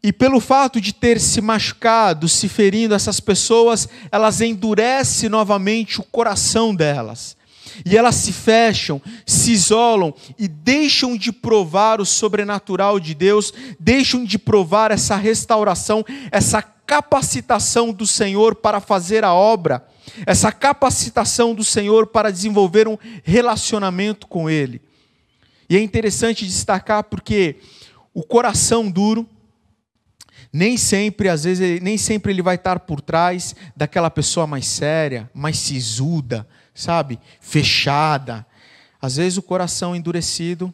e 0.03 0.13
pelo 0.13 0.39
fato 0.39 0.79
de 0.79 0.93
ter 0.93 1.19
se 1.19 1.41
machucado, 1.41 2.29
se 2.29 2.47
ferindo, 2.47 2.93
essas 2.93 3.19
pessoas, 3.19 3.89
elas 4.11 4.39
endurecem 4.39 5.29
novamente 5.29 5.99
o 5.99 6.03
coração 6.03 6.75
delas. 6.75 7.35
E 7.83 7.97
elas 7.97 8.13
se 8.13 8.31
fecham, 8.31 9.01
se 9.25 9.51
isolam 9.51 10.13
e 10.37 10.47
deixam 10.47 11.17
de 11.17 11.31
provar 11.31 11.99
o 11.99 12.05
sobrenatural 12.05 12.99
de 12.99 13.15
Deus, 13.15 13.51
deixam 13.79 14.23
de 14.23 14.37
provar 14.37 14.91
essa 14.91 15.15
restauração, 15.15 16.05
essa 16.31 16.61
capacitação 16.85 17.91
do 17.91 18.05
Senhor 18.05 18.55
para 18.55 18.79
fazer 18.79 19.23
a 19.23 19.33
obra 19.33 19.87
essa 20.25 20.51
capacitação 20.51 21.55
do 21.55 21.63
Senhor 21.63 22.07
para 22.07 22.31
desenvolver 22.31 22.87
um 22.87 22.97
relacionamento 23.23 24.27
com 24.27 24.49
Ele. 24.49 24.81
E 25.69 25.77
é 25.77 25.81
interessante 25.81 26.45
destacar 26.45 27.05
porque 27.05 27.57
o 28.13 28.21
coração 28.21 28.91
duro, 28.91 29.27
nem 30.51 30.77
sempre, 30.77 31.29
às 31.29 31.45
vezes, 31.45 31.81
nem 31.81 31.97
sempre 31.97 32.31
ele 32.31 32.41
vai 32.41 32.55
estar 32.55 32.81
por 32.81 33.01
trás 33.01 33.55
daquela 33.75 34.09
pessoa 34.09 34.45
mais 34.45 34.67
séria, 34.67 35.29
mais 35.33 35.57
sisuda, 35.57 36.47
sabe? 36.75 37.19
Fechada. 37.39 38.45
Às 39.01 39.15
vezes 39.15 39.37
o 39.37 39.41
coração 39.41 39.95
endurecido, 39.95 40.71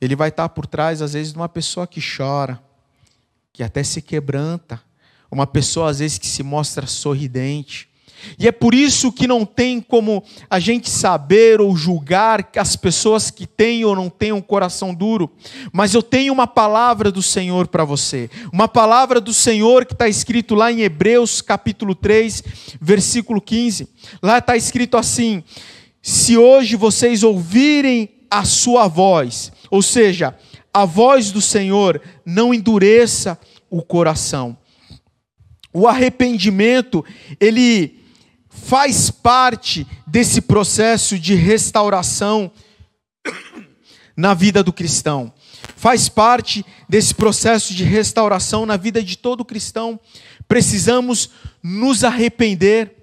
ele 0.00 0.14
vai 0.14 0.28
estar 0.28 0.48
por 0.50 0.66
trás, 0.66 1.02
às 1.02 1.14
vezes, 1.14 1.32
de 1.32 1.38
uma 1.38 1.48
pessoa 1.48 1.86
que 1.86 2.00
chora, 2.00 2.62
que 3.52 3.62
até 3.62 3.82
se 3.82 4.00
quebranta, 4.00 4.80
uma 5.30 5.46
pessoa, 5.46 5.90
às 5.90 5.98
vezes, 5.98 6.18
que 6.18 6.26
se 6.26 6.42
mostra 6.42 6.86
sorridente, 6.86 7.88
e 8.38 8.46
é 8.46 8.52
por 8.52 8.74
isso 8.74 9.12
que 9.12 9.26
não 9.26 9.44
tem 9.44 9.80
como 9.80 10.22
a 10.50 10.58
gente 10.58 10.90
saber 10.90 11.60
ou 11.60 11.76
julgar 11.76 12.48
as 12.56 12.76
pessoas 12.76 13.30
que 13.30 13.46
têm 13.46 13.84
ou 13.84 13.94
não 13.94 14.10
têm 14.10 14.32
um 14.32 14.40
coração 14.40 14.94
duro. 14.94 15.30
Mas 15.72 15.94
eu 15.94 16.02
tenho 16.02 16.32
uma 16.32 16.46
palavra 16.46 17.10
do 17.10 17.22
Senhor 17.22 17.68
para 17.68 17.84
você. 17.84 18.28
Uma 18.52 18.68
palavra 18.68 19.20
do 19.20 19.32
Senhor 19.32 19.84
que 19.84 19.92
está 19.92 20.08
escrito 20.08 20.54
lá 20.54 20.72
em 20.72 20.80
Hebreus 20.80 21.40
capítulo 21.40 21.94
3, 21.94 22.42
versículo 22.80 23.40
15. 23.40 23.88
Lá 24.22 24.38
está 24.38 24.56
escrito 24.56 24.96
assim: 24.96 25.42
Se 26.02 26.36
hoje 26.36 26.76
vocês 26.76 27.22
ouvirem 27.22 28.10
a 28.30 28.44
sua 28.44 28.88
voz, 28.88 29.52
ou 29.70 29.80
seja, 29.80 30.36
a 30.72 30.84
voz 30.84 31.30
do 31.30 31.40
Senhor, 31.40 32.00
não 32.26 32.52
endureça 32.52 33.38
o 33.70 33.82
coração. 33.82 34.56
O 35.72 35.86
arrependimento, 35.86 37.04
ele 37.38 37.98
faz 38.48 39.10
parte 39.10 39.86
desse 40.06 40.40
processo 40.40 41.18
de 41.18 41.34
restauração 41.34 42.50
na 44.16 44.34
vida 44.34 44.62
do 44.62 44.72
cristão. 44.72 45.32
Faz 45.76 46.08
parte 46.08 46.64
desse 46.88 47.14
processo 47.14 47.72
de 47.72 47.84
restauração 47.84 48.66
na 48.66 48.76
vida 48.76 49.02
de 49.02 49.16
todo 49.16 49.44
cristão. 49.44 49.98
Precisamos 50.48 51.30
nos 51.62 52.02
arrepender. 52.02 52.96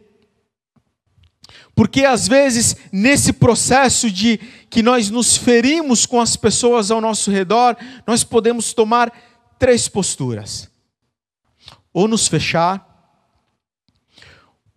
Porque 1.73 2.03
às 2.03 2.27
vezes, 2.27 2.75
nesse 2.91 3.33
processo 3.33 4.09
de 4.09 4.39
que 4.69 4.81
nós 4.81 5.09
nos 5.09 5.37
ferimos 5.37 6.05
com 6.05 6.19
as 6.19 6.35
pessoas 6.35 6.91
ao 6.91 6.99
nosso 6.99 7.31
redor, 7.31 7.77
nós 8.07 8.23
podemos 8.23 8.73
tomar 8.73 9.11
três 9.59 9.87
posturas: 9.87 10.69
ou 11.95 12.09
nos 12.09 12.27
fechar, 12.27 12.85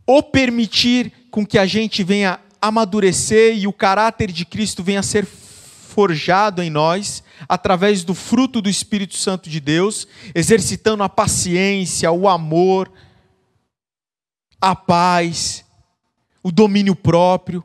ou 0.06 0.22
permitir 0.22 1.12
com 1.32 1.44
que 1.44 1.58
a 1.58 1.66
gente 1.66 2.04
venha 2.04 2.38
amadurecer 2.62 3.58
e 3.58 3.66
o 3.66 3.72
caráter 3.72 4.30
de 4.30 4.44
Cristo 4.44 4.84
venha 4.84 5.02
ser 5.02 5.26
forjado 5.26 6.62
em 6.62 6.70
nós 6.70 7.24
através 7.48 8.04
do 8.04 8.14
fruto 8.14 8.62
do 8.62 8.70
Espírito 8.70 9.16
Santo 9.16 9.50
de 9.50 9.58
Deus, 9.58 10.06
exercitando 10.32 11.02
a 11.02 11.08
paciência, 11.08 12.08
o 12.12 12.28
amor, 12.28 12.88
a 14.60 14.76
paz, 14.76 15.64
o 16.40 16.52
domínio 16.52 16.94
próprio. 16.94 17.64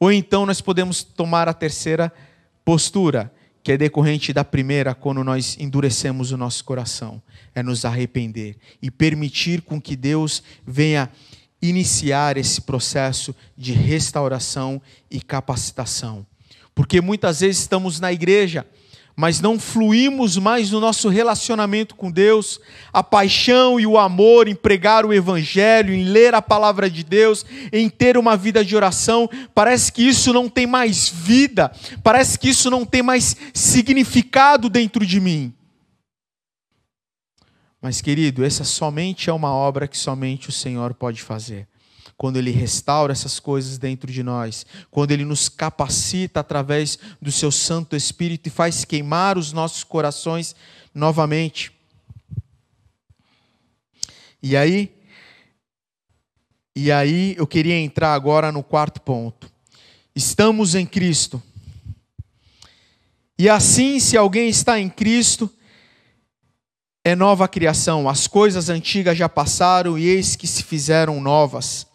Ou 0.00 0.10
então 0.10 0.44
nós 0.44 0.60
podemos 0.60 1.04
tomar 1.04 1.48
a 1.48 1.54
terceira 1.54 2.12
postura, 2.64 3.32
que 3.64 3.72
é 3.72 3.78
decorrente 3.78 4.30
da 4.30 4.44
primeira, 4.44 4.94
quando 4.94 5.24
nós 5.24 5.56
endurecemos 5.58 6.30
o 6.32 6.36
nosso 6.36 6.62
coração, 6.64 7.20
é 7.54 7.62
nos 7.62 7.86
arrepender 7.86 8.58
e 8.82 8.90
permitir 8.90 9.62
com 9.62 9.80
que 9.80 9.96
Deus 9.96 10.42
venha 10.66 11.10
iniciar 11.62 12.36
esse 12.36 12.60
processo 12.60 13.34
de 13.56 13.72
restauração 13.72 14.82
e 15.10 15.18
capacitação. 15.18 16.26
Porque 16.74 17.00
muitas 17.00 17.40
vezes 17.40 17.62
estamos 17.62 17.98
na 17.98 18.12
igreja, 18.12 18.66
mas 19.16 19.40
não 19.40 19.58
fluímos 19.58 20.36
mais 20.36 20.70
no 20.70 20.80
nosso 20.80 21.08
relacionamento 21.08 21.94
com 21.94 22.10
Deus, 22.10 22.60
a 22.92 23.02
paixão 23.02 23.78
e 23.78 23.86
o 23.86 23.96
amor 23.96 24.48
em 24.48 24.54
pregar 24.54 25.06
o 25.06 25.12
Evangelho, 25.12 25.94
em 25.94 26.04
ler 26.04 26.34
a 26.34 26.42
palavra 26.42 26.90
de 26.90 27.04
Deus, 27.04 27.46
em 27.72 27.88
ter 27.88 28.16
uma 28.18 28.36
vida 28.36 28.64
de 28.64 28.74
oração, 28.74 29.30
parece 29.54 29.92
que 29.92 30.02
isso 30.02 30.32
não 30.32 30.48
tem 30.48 30.66
mais 30.66 31.08
vida, 31.08 31.70
parece 32.02 32.38
que 32.38 32.48
isso 32.48 32.70
não 32.70 32.84
tem 32.84 33.02
mais 33.02 33.36
significado 33.52 34.68
dentro 34.68 35.06
de 35.06 35.20
mim. 35.20 35.54
Mas, 37.80 38.00
querido, 38.00 38.44
essa 38.44 38.64
somente 38.64 39.28
é 39.28 39.32
uma 39.32 39.52
obra 39.52 39.86
que 39.86 39.98
somente 39.98 40.48
o 40.48 40.52
Senhor 40.52 40.94
pode 40.94 41.22
fazer. 41.22 41.68
Quando 42.16 42.36
Ele 42.36 42.50
restaura 42.50 43.12
essas 43.12 43.40
coisas 43.40 43.78
dentro 43.78 44.10
de 44.12 44.22
nós, 44.22 44.64
quando 44.90 45.10
Ele 45.10 45.24
nos 45.24 45.48
capacita 45.48 46.40
através 46.40 46.98
do 47.20 47.32
Seu 47.32 47.50
Santo 47.50 47.96
Espírito 47.96 48.46
e 48.46 48.50
faz 48.50 48.84
queimar 48.84 49.36
os 49.36 49.52
nossos 49.52 49.82
corações 49.84 50.54
novamente. 50.94 51.72
E 54.42 54.56
aí, 54.56 54.94
e 56.76 56.92
aí 56.92 57.34
eu 57.38 57.46
queria 57.46 57.78
entrar 57.78 58.14
agora 58.14 58.52
no 58.52 58.62
quarto 58.62 59.00
ponto. 59.00 59.50
Estamos 60.14 60.74
em 60.74 60.84
Cristo. 60.84 61.42
E 63.38 63.48
assim, 63.48 63.98
se 63.98 64.16
alguém 64.16 64.48
está 64.48 64.78
em 64.78 64.88
Cristo, 64.88 65.50
é 67.02 67.14
nova 67.14 67.46
criação, 67.48 68.08
as 68.08 68.26
coisas 68.26 68.68
antigas 68.68 69.18
já 69.18 69.28
passaram 69.28 69.98
e 69.98 70.06
eis 70.06 70.36
que 70.36 70.46
se 70.46 70.62
fizeram 70.62 71.20
novas. 71.20 71.86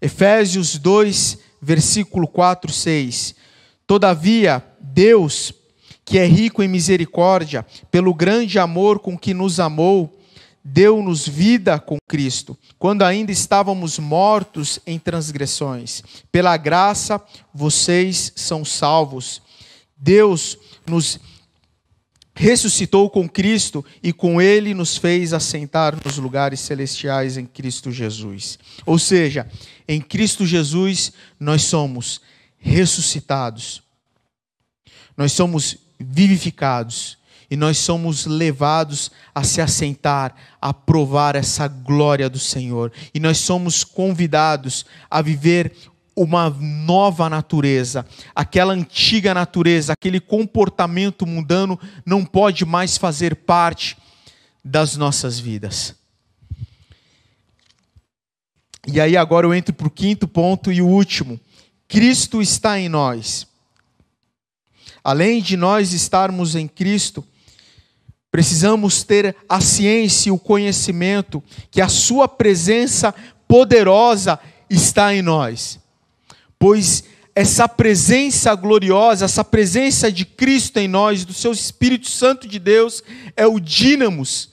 Efésios 0.00 0.78
2, 0.78 1.38
versículo 1.60 2.28
4, 2.28 2.72
6. 2.72 3.34
Todavia, 3.86 4.64
Deus, 4.80 5.52
que 6.04 6.18
é 6.18 6.26
rico 6.26 6.62
em 6.62 6.68
misericórdia, 6.68 7.64
pelo 7.90 8.12
grande 8.14 8.58
amor 8.58 8.98
com 8.98 9.16
que 9.16 9.32
nos 9.32 9.60
amou, 9.60 10.18
deu-nos 10.64 11.26
vida 11.26 11.78
com 11.78 11.96
Cristo, 12.08 12.58
quando 12.78 13.02
ainda 13.02 13.30
estávamos 13.30 13.98
mortos 13.98 14.80
em 14.86 14.98
transgressões. 14.98 16.02
Pela 16.32 16.56
graça, 16.56 17.22
vocês 17.54 18.32
são 18.34 18.64
salvos 18.64 19.40
Deus 19.96 20.58
nos 20.86 21.18
ressuscitou 22.36 23.08
com 23.08 23.26
Cristo 23.26 23.82
e 24.02 24.12
com 24.12 24.40
Ele 24.40 24.74
nos 24.74 24.98
fez 24.98 25.32
assentar 25.32 25.96
nos 26.04 26.18
lugares 26.18 26.60
celestiais 26.60 27.38
em 27.38 27.46
Cristo 27.46 27.90
Jesus. 27.90 28.58
Ou 28.84 28.98
seja, 28.98 29.48
em 29.88 30.02
Cristo 30.02 30.44
Jesus 30.44 31.12
nós 31.40 31.62
somos 31.62 32.20
ressuscitados, 32.58 33.82
nós 35.16 35.32
somos 35.32 35.78
vivificados 35.98 37.16
e 37.50 37.56
nós 37.56 37.78
somos 37.78 38.26
levados 38.26 39.10
a 39.34 39.42
se 39.42 39.62
assentar, 39.62 40.34
a 40.60 40.74
provar 40.74 41.36
essa 41.36 41.66
glória 41.66 42.28
do 42.28 42.38
Senhor. 42.38 42.92
E 43.14 43.20
nós 43.20 43.38
somos 43.38 43.82
convidados 43.82 44.84
a 45.10 45.22
viver 45.22 45.72
uma 46.16 46.48
nova 46.48 47.28
natureza. 47.28 48.06
Aquela 48.34 48.72
antiga 48.72 49.34
natureza, 49.34 49.92
aquele 49.92 50.18
comportamento 50.18 51.26
mundano 51.26 51.78
não 52.06 52.24
pode 52.24 52.64
mais 52.64 52.96
fazer 52.96 53.36
parte 53.36 53.98
das 54.64 54.96
nossas 54.96 55.38
vidas. 55.38 55.94
E 58.86 58.98
aí 59.00 59.16
agora 59.16 59.46
eu 59.46 59.52
entro 59.52 59.74
para 59.74 59.86
o 59.86 59.90
quinto 59.90 60.26
ponto 60.26 60.72
e 60.72 60.80
o 60.80 60.86
último. 60.86 61.38
Cristo 61.86 62.40
está 62.40 62.80
em 62.80 62.88
nós. 62.88 63.46
Além 65.04 65.42
de 65.42 65.56
nós 65.56 65.92
estarmos 65.92 66.56
em 66.56 66.66
Cristo, 66.66 67.24
precisamos 68.30 69.04
ter 69.04 69.36
a 69.48 69.60
ciência 69.60 70.30
e 70.30 70.32
o 70.32 70.38
conhecimento 70.38 71.42
que 71.70 71.80
a 71.80 71.88
Sua 71.88 72.26
presença 72.26 73.14
poderosa 73.46 74.38
está 74.68 75.14
em 75.14 75.22
nós 75.22 75.78
pois 76.58 77.04
essa 77.36 77.68
presença 77.68 78.54
gloriosa, 78.54 79.26
essa 79.26 79.44
presença 79.44 80.10
de 80.10 80.24
Cristo 80.24 80.78
em 80.78 80.88
nós, 80.88 81.22
do 81.22 81.34
seu 81.34 81.52
Espírito 81.52 82.08
Santo 82.08 82.48
de 82.48 82.58
Deus, 82.58 83.04
é 83.36 83.46
o 83.46 83.60
dínamos, 83.60 84.48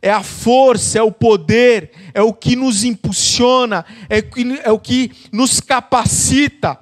é 0.00 0.10
a 0.10 0.22
força, 0.22 0.98
é 0.98 1.02
o 1.02 1.12
poder, 1.12 1.90
é 2.14 2.22
o 2.22 2.32
que 2.32 2.56
nos 2.56 2.84
impulsiona, 2.84 3.84
é, 4.08 4.24
é 4.64 4.72
o 4.72 4.78
que 4.78 5.12
nos 5.30 5.60
capacita 5.60 6.80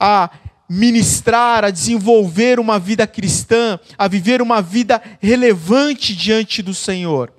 a 0.00 0.30
ministrar, 0.68 1.64
a 1.64 1.70
desenvolver 1.70 2.58
uma 2.58 2.76
vida 2.80 3.06
cristã, 3.06 3.78
a 3.96 4.08
viver 4.08 4.42
uma 4.42 4.60
vida 4.60 5.00
relevante 5.20 6.12
diante 6.16 6.60
do 6.60 6.74
Senhor. 6.74 7.32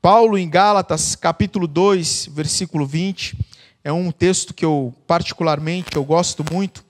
Paulo, 0.00 0.36
em 0.36 0.50
Gálatas, 0.50 1.14
capítulo 1.14 1.68
2, 1.68 2.30
versículo 2.32 2.84
20 2.84 3.51
é 3.84 3.92
um 3.92 4.10
texto 4.10 4.54
que 4.54 4.64
eu 4.64 4.94
particularmente 5.06 5.96
eu 5.96 6.04
gosto 6.04 6.44
muito. 6.52 6.84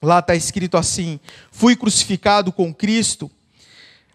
Lá 0.00 0.18
está 0.18 0.34
escrito 0.34 0.76
assim: 0.76 1.18
Fui 1.50 1.76
crucificado 1.76 2.52
com 2.52 2.72
Cristo. 2.72 3.30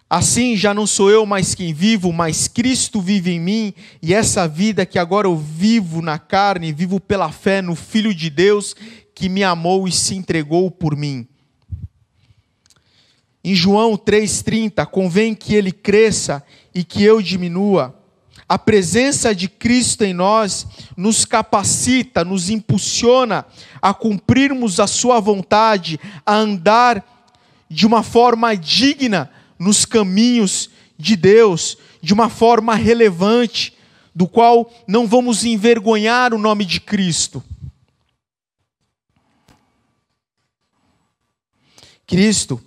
Assim 0.09 0.55
já 0.55 0.73
não 0.73 0.87
sou 0.87 1.11
eu 1.11 1.25
mais 1.25 1.53
quem 1.53 1.73
vivo, 1.73 2.13
mas 2.13 2.47
Cristo 2.47 3.01
vive 3.01 3.31
em 3.31 3.41
mim, 3.41 3.73
e 4.01 4.13
essa 4.13 4.47
vida 4.47 4.85
que 4.85 4.97
agora 4.97 5.27
eu 5.27 5.35
vivo 5.35 6.01
na 6.01 6.17
carne, 6.17 6.71
vivo 6.71 6.97
pela 6.97 7.29
fé 7.29 7.61
no 7.61 7.75
Filho 7.75 8.13
de 8.13 8.29
Deus 8.29 8.73
que 9.13 9.27
me 9.27 9.43
amou 9.43 9.85
e 9.85 9.91
se 9.91 10.15
entregou 10.15 10.71
por 10.71 10.95
mim. 10.95 11.27
Em 13.43 13.55
João 13.55 13.97
3,30, 13.97 14.85
convém 14.85 15.33
que 15.33 15.55
ele 15.55 15.71
cresça 15.71 16.43
e 16.73 16.83
que 16.83 17.03
eu 17.03 17.21
diminua. 17.21 17.96
A 18.49 18.57
presença 18.57 19.35
de 19.35 19.49
Cristo 19.49 20.03
em 20.03 20.13
nós 20.13 20.65
nos 20.95 21.25
capacita, 21.25 22.23
nos 22.23 22.49
impulsiona 22.49 23.45
a 23.81 23.93
cumprirmos 23.93 24.79
a 24.79 24.87
Sua 24.87 25.19
vontade, 25.19 25.99
a 26.25 26.35
andar 26.35 27.05
de 27.69 27.85
uma 27.85 28.01
forma 28.03 28.55
digna 28.55 29.29
nos 29.59 29.83
caminhos 29.83 30.69
de 30.97 31.17
Deus, 31.17 31.77
de 32.01 32.13
uma 32.13 32.29
forma 32.29 32.73
relevante, 32.73 33.75
do 34.15 34.27
qual 34.27 34.71
não 34.87 35.05
vamos 35.05 35.43
envergonhar 35.43 36.33
o 36.33 36.39
nome 36.39 36.63
de 36.63 36.79
Cristo. 36.79 37.43
Cristo, 42.07 42.63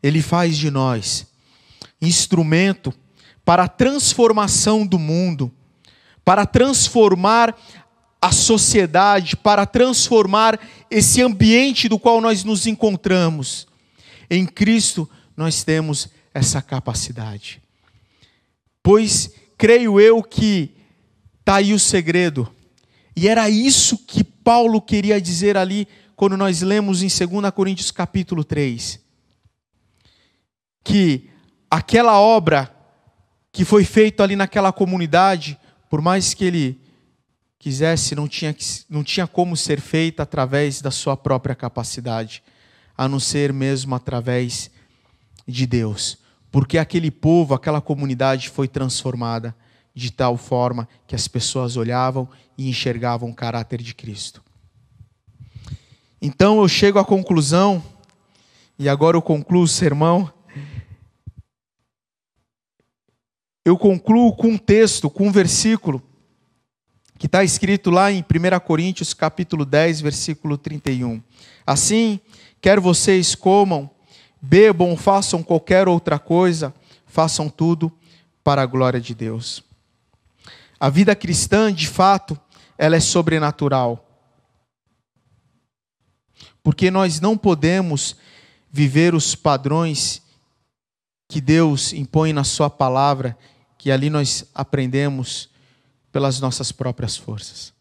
Ele 0.00 0.22
faz 0.22 0.56
de 0.56 0.70
nós 0.70 1.26
instrumento 2.00 2.94
para 3.48 3.62
a 3.62 3.68
transformação 3.68 4.86
do 4.86 4.98
mundo, 4.98 5.50
para 6.22 6.44
transformar 6.44 7.56
a 8.20 8.30
sociedade, 8.30 9.38
para 9.38 9.64
transformar 9.64 10.60
esse 10.90 11.22
ambiente 11.22 11.88
do 11.88 11.98
qual 11.98 12.20
nós 12.20 12.44
nos 12.44 12.66
encontramos. 12.66 13.66
Em 14.28 14.44
Cristo 14.44 15.08
nós 15.34 15.64
temos 15.64 16.10
essa 16.34 16.60
capacidade. 16.60 17.62
Pois 18.82 19.30
creio 19.56 19.98
eu 19.98 20.22
que 20.22 20.74
está 21.40 21.54
aí 21.54 21.72
o 21.72 21.78
segredo. 21.78 22.52
E 23.16 23.28
era 23.28 23.48
isso 23.48 23.96
que 23.96 24.22
Paulo 24.22 24.78
queria 24.78 25.18
dizer 25.18 25.56
ali 25.56 25.88
quando 26.14 26.36
nós 26.36 26.60
lemos 26.60 27.02
em 27.02 27.08
2 27.08 27.50
Coríntios 27.54 27.90
capítulo 27.90 28.44
3. 28.44 29.00
Que 30.84 31.30
aquela 31.70 32.20
obra 32.20 32.76
que 33.52 33.64
foi 33.64 33.84
feito 33.84 34.22
ali 34.22 34.36
naquela 34.36 34.72
comunidade, 34.72 35.58
por 35.88 36.00
mais 36.00 36.34
que 36.34 36.44
ele 36.44 36.80
quisesse, 37.58 38.14
não 38.14 38.28
tinha, 38.28 38.54
não 38.88 39.02
tinha 39.02 39.26
como 39.26 39.56
ser 39.56 39.80
feita 39.80 40.22
através 40.22 40.80
da 40.80 40.90
sua 40.90 41.16
própria 41.16 41.54
capacidade, 41.54 42.42
a 42.96 43.08
não 43.08 43.18
ser 43.18 43.52
mesmo 43.52 43.94
através 43.94 44.70
de 45.46 45.66
Deus. 45.66 46.18
Porque 46.50 46.78
aquele 46.78 47.10
povo, 47.10 47.54
aquela 47.54 47.80
comunidade 47.80 48.48
foi 48.48 48.68
transformada 48.68 49.54
de 49.94 50.12
tal 50.12 50.36
forma 50.36 50.88
que 51.06 51.14
as 51.14 51.26
pessoas 51.26 51.76
olhavam 51.76 52.28
e 52.56 52.68
enxergavam 52.68 53.30
o 53.30 53.34
caráter 53.34 53.82
de 53.82 53.94
Cristo. 53.94 54.42
Então 56.20 56.60
eu 56.60 56.68
chego 56.68 56.98
à 56.98 57.04
conclusão, 57.04 57.82
e 58.78 58.88
agora 58.88 59.16
eu 59.16 59.22
concluo 59.22 59.62
o 59.62 59.68
sermão, 59.68 60.32
eu 63.68 63.76
concluo 63.76 64.34
com 64.34 64.48
um 64.48 64.58
texto, 64.58 65.10
com 65.10 65.28
um 65.28 65.32
versículo, 65.32 66.02
que 67.18 67.26
está 67.26 67.44
escrito 67.44 67.90
lá 67.90 68.10
em 68.10 68.20
1 68.22 68.60
Coríntios 68.60 69.12
capítulo 69.12 69.66
10, 69.66 70.00
versículo 70.00 70.56
31. 70.56 71.22
Assim, 71.66 72.18
quer 72.62 72.80
vocês 72.80 73.34
comam, 73.34 73.90
bebam, 74.40 74.96
façam 74.96 75.42
qualquer 75.42 75.86
outra 75.86 76.18
coisa, 76.18 76.72
façam 77.06 77.50
tudo 77.50 77.92
para 78.42 78.62
a 78.62 78.66
glória 78.66 79.00
de 79.00 79.14
Deus. 79.14 79.62
A 80.80 80.88
vida 80.88 81.14
cristã, 81.14 81.70
de 81.70 81.88
fato, 81.88 82.40
ela 82.78 82.96
é 82.96 83.00
sobrenatural. 83.00 84.02
Porque 86.62 86.90
nós 86.90 87.20
não 87.20 87.36
podemos 87.36 88.16
viver 88.70 89.14
os 89.14 89.34
padrões 89.34 90.22
que 91.28 91.38
Deus 91.38 91.92
impõe 91.92 92.32
na 92.32 92.44
Sua 92.44 92.70
palavra 92.70 93.36
que 93.78 93.92
ali 93.92 94.10
nós 94.10 94.44
aprendemos 94.52 95.48
pelas 96.10 96.40
nossas 96.40 96.72
próprias 96.72 97.16
forças, 97.16 97.72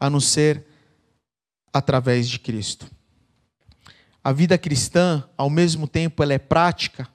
a 0.00 0.08
não 0.08 0.18
ser 0.18 0.64
através 1.72 2.28
de 2.28 2.38
Cristo. 2.38 2.90
A 4.24 4.32
vida 4.32 4.56
cristã, 4.58 5.22
ao 5.36 5.50
mesmo 5.50 5.86
tempo, 5.86 6.22
ela 6.22 6.32
é 6.32 6.38
prática 6.38 7.06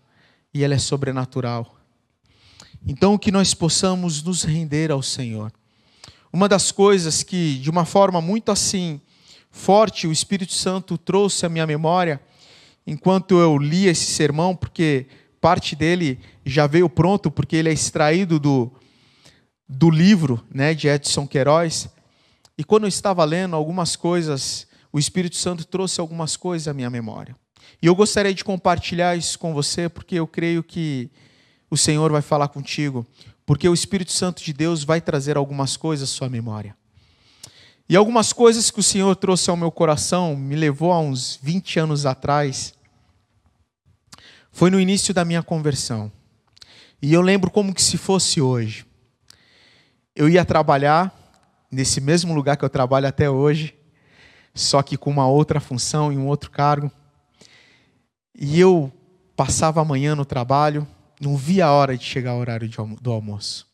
e 0.54 0.64
ela 0.64 0.76
é 0.76 0.78
sobrenatural. 0.78 1.76
Então, 2.86 3.18
que 3.18 3.32
nós 3.32 3.54
possamos 3.54 4.22
nos 4.22 4.44
render 4.44 4.92
ao 4.92 5.02
Senhor. 5.02 5.52
Uma 6.32 6.48
das 6.48 6.72
coisas 6.72 7.24
que, 7.24 7.58
de 7.60 7.70
uma 7.70 7.86
forma 7.86 8.22
muito 8.22 8.52
assim 8.52 9.02
forte, 9.50 10.06
o 10.06 10.12
Espírito 10.12 10.54
Santo 10.54 10.98
trouxe 10.98 11.46
à 11.46 11.50
minha 11.50 11.66
memória, 11.66 12.22
enquanto 12.86 13.40
eu 13.40 13.58
lia 13.58 13.90
esse 13.90 14.06
sermão, 14.06 14.56
porque 14.56 15.08
parte 15.46 15.76
dele 15.76 16.18
já 16.44 16.66
veio 16.66 16.90
pronto, 16.90 17.30
porque 17.30 17.56
ele 17.56 17.70
é 17.70 17.72
extraído 17.72 18.40
do, 18.40 18.72
do 19.70 19.92
livro 19.92 20.44
né, 20.52 20.74
de 20.74 20.88
Edson 20.88 21.28
Queiroz. 21.28 21.88
E 22.58 22.64
quando 22.64 22.86
eu 22.86 22.88
estava 22.88 23.24
lendo 23.24 23.56
algumas 23.56 23.96
coisas, 23.96 24.66
o 24.92 24.98
Espírito 24.98 25.36
Santo 25.36 25.64
trouxe 25.64 26.02
algumas 26.02 26.36
coisas 26.36 26.68
à 26.68 26.74
minha 26.74 26.90
memória. 26.90 27.36
E 27.80 27.86
eu 27.86 27.94
gostaria 27.94 28.34
de 28.34 28.44
compartilhar 28.44 29.16
isso 29.16 29.38
com 29.38 29.54
você, 29.54 29.88
porque 29.88 30.16
eu 30.16 30.26
creio 30.26 30.64
que 30.64 31.12
o 31.70 31.78
Senhor 31.78 32.12
vai 32.12 32.24
falar 32.24 32.48
contigo, 32.48 33.06
porque 33.46 33.70
o 33.70 33.74
Espírito 33.76 34.14
Santo 34.14 34.44
de 34.44 34.52
Deus 34.52 34.84
vai 34.84 35.00
trazer 35.00 35.38
algumas 35.38 35.78
coisas 35.78 36.10
à 36.10 36.12
sua 36.12 36.28
memória. 36.28 36.76
E 37.88 37.96
algumas 37.96 38.34
coisas 38.34 38.72
que 38.72 38.80
o 38.80 38.84
Senhor 38.84 39.16
trouxe 39.16 39.52
ao 39.52 39.56
meu 39.56 39.70
coração 39.70 40.36
me 40.36 40.56
levou 40.56 40.92
a 40.92 41.00
uns 41.00 41.38
20 41.40 41.82
anos 41.82 42.04
atrás 42.04 42.74
foi 44.56 44.72
no 44.72 44.80
início 44.80 45.14
da 45.14 45.26
minha 45.26 45.44
conversão. 45.44 46.10
E 47.02 47.14
eu 47.14 47.20
lembro 47.20 47.52
como 47.52 47.76
que 47.76 47.84
se 47.84 47.98
fosse 47.98 48.40
hoje. 48.40 48.86
Eu 50.16 50.30
ia 50.30 50.46
trabalhar 50.46 51.14
nesse 51.70 52.00
mesmo 52.00 52.34
lugar 52.34 52.56
que 52.56 52.64
eu 52.64 52.70
trabalho 52.70 53.06
até 53.06 53.30
hoje. 53.30 53.76
só 54.54 54.82
que 54.82 54.96
com 54.96 55.10
uma 55.10 55.28
outra 55.28 55.60
função 55.60 56.10
e 56.10 56.18
um 56.18 56.26
outro 56.26 56.50
cargo. 56.50 56.90
E 58.34 58.58
eu 58.58 58.90
passava 59.36 59.82
a 59.82 59.86
manhã 59.86 60.16
no 60.16 60.24
trabalho, 60.24 60.88
não 61.20 61.36
via 61.36 61.66
a 61.66 61.74
hora 61.74 61.98
de 61.98 62.06
chegar 62.06 62.34
o 62.36 62.40
horário 62.40 62.70
do 63.02 63.12
almoço. 63.12 63.68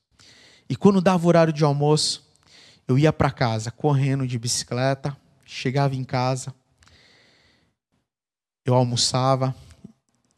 E 0.67 0.75
quando 0.75 0.99
dava 0.99 1.23
o 1.23 1.27
horário 1.27 1.53
de 1.53 1.63
almoço, 1.63 2.27
eu 2.87 2.97
ia 2.97 3.13
para 3.13 3.29
casa 3.29 3.69
correndo 3.69 4.25
de 4.25 4.39
bicicleta, 4.39 5.15
chegava 5.45 5.95
em 5.95 6.03
casa, 6.03 6.51
eu 8.65 8.73
almoçava 8.73 9.55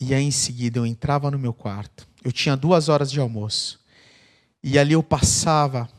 e 0.04 0.14
aí 0.14 0.24
em 0.24 0.32
seguida 0.32 0.80
eu 0.80 0.86
entrava 0.86 1.32
no 1.32 1.40
meu 1.40 1.54
quarto. 1.54 2.08
Eu 2.24 2.32
tinha 2.32 2.58
duas 2.58 2.90
horas 2.90 3.12
de 3.12 3.20
almoço 3.20 3.80
e 4.64 4.78
ali 4.78 4.94
eu 4.94 5.04
passava 5.04 5.90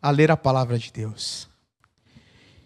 a 0.00 0.10
ler 0.10 0.30
a 0.30 0.36
palavra 0.36 0.78
de 0.78 0.92
Deus. 0.92 1.48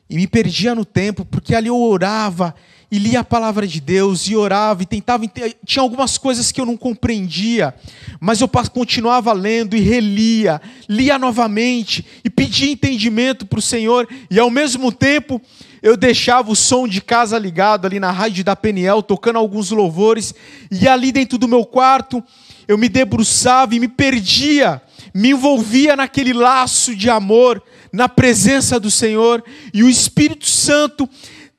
E 0.09 0.17
me 0.17 0.27
perdia 0.27 0.75
no 0.75 0.85
tempo, 0.85 1.25
porque 1.25 1.55
ali 1.55 1.69
eu 1.69 1.81
orava 1.81 2.55
e 2.91 2.99
lia 2.99 3.21
a 3.21 3.25
palavra 3.25 3.67
de 3.67 3.81
Deus 3.81 4.29
e 4.29 4.37
orava 4.37 4.83
e 4.83 4.87
tentava. 4.87 5.25
Tinha 5.65 5.83
algumas 5.83 6.19
coisas 6.19 6.53
que 6.53 6.61
eu 6.61 6.67
não 6.67 6.77
compreendia, 6.77 7.75
mas 8.21 8.43
eu 8.43 8.49
continuava 8.49 9.33
lendo 9.33 9.75
e 9.75 9.81
relia, 9.81 10.61
lia 10.87 11.19
novamente 11.19 12.05
e 12.23 12.29
pedia 12.29 12.71
entendimento 12.71 13.47
para 13.47 13.59
o 13.59 13.63
Senhor, 13.63 14.07
e 14.31 14.39
ao 14.39 14.51
mesmo 14.51 14.93
tempo 14.93 15.41
eu 15.83 15.97
deixava 15.97 16.51
o 16.51 16.57
som 16.57 16.87
de 16.87 17.01
casa 17.01 17.37
ligado 17.37 17.87
ali 17.87 17.99
na 17.99 18.13
rádio 18.13 18.45
da 18.45 18.55
Peniel, 18.55 19.03
tocando 19.03 19.39
alguns 19.39 19.71
louvores, 19.71 20.33
e 20.71 20.87
ali 20.87 21.11
dentro 21.11 21.37
do 21.37 21.49
meu 21.49 21.65
quarto 21.65 22.23
eu 22.69 22.79
me 22.79 22.89
debruçava 22.89 23.75
e 23.75 23.81
me 23.81 23.89
perdia, 23.89 24.81
me 25.13 25.31
envolvia 25.31 25.97
naquele 25.97 26.33
laço 26.33 26.95
de 26.95 27.11
amor, 27.11 27.63
na 27.93 28.09
presença 28.09 28.79
do 28.79 28.91
Senhor, 28.91 29.45
e 29.75 29.83
o 29.83 29.89
Espírito 29.89 30.49
Santo 30.49 31.09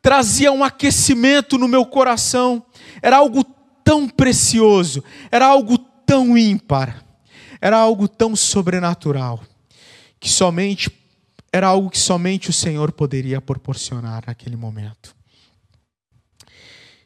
trazia 0.01 0.51
um 0.51 0.63
aquecimento 0.63 1.57
no 1.57 1.67
meu 1.67 1.86
coração. 1.86 2.63
Era 3.01 3.17
algo 3.17 3.45
tão 3.84 4.07
precioso, 4.07 5.03
era 5.30 5.45
algo 5.45 5.78
tão 5.78 6.38
ímpar, 6.38 7.03
era 7.59 7.78
algo 7.78 8.07
tão 8.07 8.36
sobrenatural, 8.36 9.41
que 10.19 10.30
somente 10.30 10.89
era 11.54 11.68
algo 11.68 11.89
que 11.89 11.99
somente 11.99 12.49
o 12.49 12.54
Senhor 12.54 12.91
poderia 12.91 13.39
proporcionar 13.39 14.24
naquele 14.26 14.56
momento. 14.56 15.16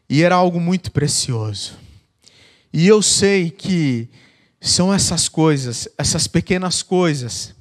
E 0.10 0.24
era 0.24 0.36
algo 0.36 0.60
muito 0.60 0.90
precioso. 0.90 1.78
E 2.72 2.88
eu 2.88 3.02
sei 3.02 3.52
que 3.52 4.10
são 4.62 4.94
essas 4.94 5.28
coisas, 5.28 5.90
essas 5.98 6.28
pequenas 6.28 6.82
coisas, 6.82 7.54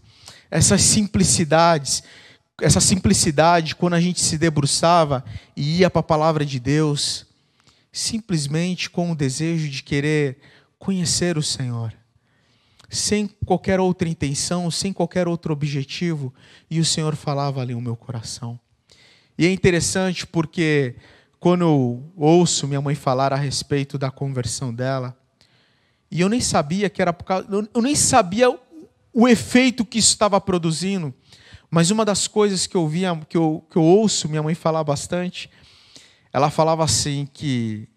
essas 0.51 0.81
simplicidades 0.81 2.05
essa 2.63 2.81
simplicidade, 2.81 3.77
quando 3.77 3.95
a 3.95 4.01
gente 4.01 4.21
se 4.21 4.39
debruçava 4.39 5.25
e 5.55 5.81
ia 5.81 5.91
para 5.91 6.01
a 6.01 6.03
palavra 6.03 6.45
de 6.45 6.59
Deus, 6.59 7.27
simplesmente 7.93 8.89
com 8.89 9.11
o 9.11 9.15
desejo 9.15 9.69
de 9.69 9.83
querer 9.83 10.39
conhecer 10.79 11.37
o 11.37 11.43
Senhor, 11.43 11.93
sem 12.89 13.27
qualquer 13.45 13.81
outra 13.81 14.09
intenção, 14.09 14.71
sem 14.71 14.93
qualquer 14.93 15.27
outro 15.29 15.53
objetivo, 15.53 16.33
e 16.71 16.81
o 16.81 16.85
Senhor 16.85 17.17
falava 17.17 17.61
ali 17.61 17.75
no 17.75 17.81
meu 17.81 17.97
coração. 17.97 18.59
E 19.39 19.47
é 19.47 19.53
interessante 19.53 20.27
porque 20.27 20.97
quando 21.39 21.63
eu 21.63 22.13
ouço 22.17 22.67
minha 22.67 22.81
mãe 22.81 22.95
falar 22.95 23.33
a 23.33 23.37
respeito 23.37 23.99
da 23.99 24.11
conversão 24.11 24.73
dela, 24.73 25.17
e 26.11 26.21
eu 26.21 26.29
nem 26.29 26.41
sabia 26.41 26.89
que 26.89 27.03
era 27.03 27.13
por 27.13 27.25
causa, 27.25 27.47
eu 27.75 27.83
nem 27.83 27.95
sabia 27.95 28.49
o 29.13 29.27
efeito 29.27 29.85
que 29.85 29.99
isso 29.99 30.11
estava 30.11 30.41
produzindo. 30.41 31.13
Mas 31.71 31.91
uma 31.91 32.05
das 32.05 32.29
coisas 32.29 32.67
que 32.67 32.77
eu 32.77 32.87
via, 32.87 33.15
que 33.29 33.37
eu, 33.37 33.65
que 33.71 33.77
eu 33.77 33.83
ouço 33.83 34.29
minha 34.29 34.43
mãe 34.43 34.55
falar 34.55 34.85
bastante, 34.85 35.51
ela 36.33 36.51
falava 36.51 36.85
assim 36.85 37.29
que, 37.33 37.89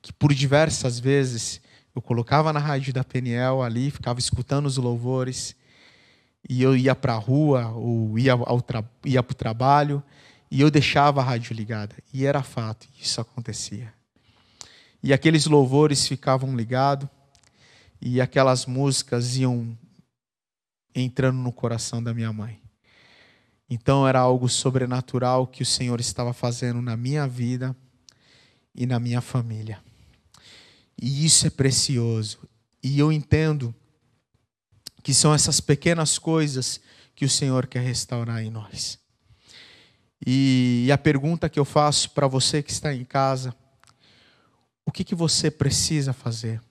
que 0.00 0.12
por 0.12 0.32
diversas 0.32 0.98
vezes 0.98 1.60
eu 1.94 2.00
colocava 2.00 2.52
na 2.52 2.60
rádio 2.60 2.92
da 2.92 3.04
Peniel 3.04 3.62
ali, 3.62 3.90
ficava 3.90 4.18
escutando 4.18 4.66
os 4.66 4.76
louvores, 4.76 5.54
e 6.48 6.62
eu 6.62 6.76
ia 6.76 6.94
para 6.94 7.14
a 7.14 7.18
rua 7.18 7.68
ou 7.68 8.18
ia, 8.18 8.34
tra... 8.66 8.82
para 8.82 9.20
o 9.20 9.34
trabalho, 9.34 10.02
e 10.50 10.60
eu 10.60 10.70
deixava 10.70 11.20
a 11.20 11.24
rádio 11.24 11.54
ligada. 11.54 11.94
E 12.12 12.24
era 12.24 12.42
fato, 12.42 12.88
isso 13.00 13.20
acontecia. 13.20 13.92
E 15.02 15.12
aqueles 15.12 15.46
louvores 15.46 16.06
ficavam 16.06 16.56
ligados, 16.56 17.08
e 18.00 18.20
aquelas 18.20 18.66
músicas 18.66 19.36
iam 19.36 19.76
entrando 20.94 21.38
no 21.38 21.52
coração 21.52 22.02
da 22.02 22.12
minha 22.12 22.32
mãe. 22.32 22.60
Então 23.68 24.06
era 24.06 24.18
algo 24.20 24.48
sobrenatural 24.48 25.46
que 25.46 25.62
o 25.62 25.66
Senhor 25.66 26.00
estava 26.00 26.32
fazendo 26.32 26.82
na 26.82 26.96
minha 26.96 27.26
vida 27.26 27.74
e 28.74 28.86
na 28.86 28.98
minha 28.98 29.20
família. 29.20 29.80
E 31.00 31.24
isso 31.24 31.46
é 31.46 31.50
precioso. 31.50 32.38
E 32.82 32.98
eu 32.98 33.12
entendo 33.12 33.74
que 35.02 35.12
são 35.12 35.34
essas 35.34 35.60
pequenas 35.60 36.18
coisas 36.18 36.80
que 37.14 37.24
o 37.24 37.30
Senhor 37.30 37.66
quer 37.66 37.82
restaurar 37.82 38.42
em 38.42 38.50
nós. 38.50 38.98
E 40.24 40.88
a 40.92 40.98
pergunta 40.98 41.48
que 41.48 41.58
eu 41.58 41.64
faço 41.64 42.10
para 42.10 42.26
você 42.26 42.62
que 42.62 42.70
está 42.70 42.94
em 42.94 43.04
casa: 43.04 43.54
o 44.86 44.92
que, 44.92 45.04
que 45.04 45.14
você 45.14 45.50
precisa 45.50 46.12
fazer? 46.12 46.62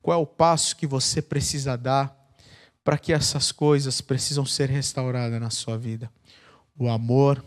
Qual 0.00 0.18
é 0.18 0.22
o 0.22 0.26
passo 0.26 0.76
que 0.76 0.86
você 0.86 1.20
precisa 1.20 1.76
dar 1.76 2.16
para 2.82 2.96
que 2.96 3.12
essas 3.12 3.52
coisas 3.52 4.00
precisam 4.00 4.46
ser 4.46 4.70
restauradas 4.70 5.38
na 5.38 5.50
sua 5.50 5.76
vida? 5.76 6.10
o 6.78 6.88
amor 6.88 7.44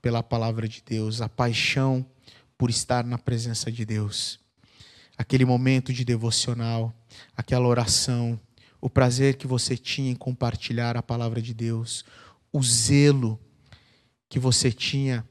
pela 0.00 0.22
palavra 0.22 0.66
de 0.66 0.82
Deus, 0.84 1.20
a 1.20 1.28
paixão 1.28 2.06
por 2.56 2.70
estar 2.70 3.04
na 3.04 3.18
presença 3.18 3.70
de 3.70 3.84
Deus. 3.84 4.40
Aquele 5.20 5.44
momento 5.44 5.92
de 5.92 6.02
devocional, 6.02 6.94
aquela 7.36 7.68
oração, 7.68 8.40
o 8.80 8.88
prazer 8.88 9.36
que 9.36 9.46
você 9.46 9.76
tinha 9.76 10.10
em 10.10 10.14
compartilhar 10.14 10.96
a 10.96 11.02
palavra 11.02 11.42
de 11.42 11.52
Deus, 11.52 12.06
o 12.50 12.62
zelo 12.62 13.38
que 14.30 14.38
você 14.38 14.72
tinha 14.72 15.22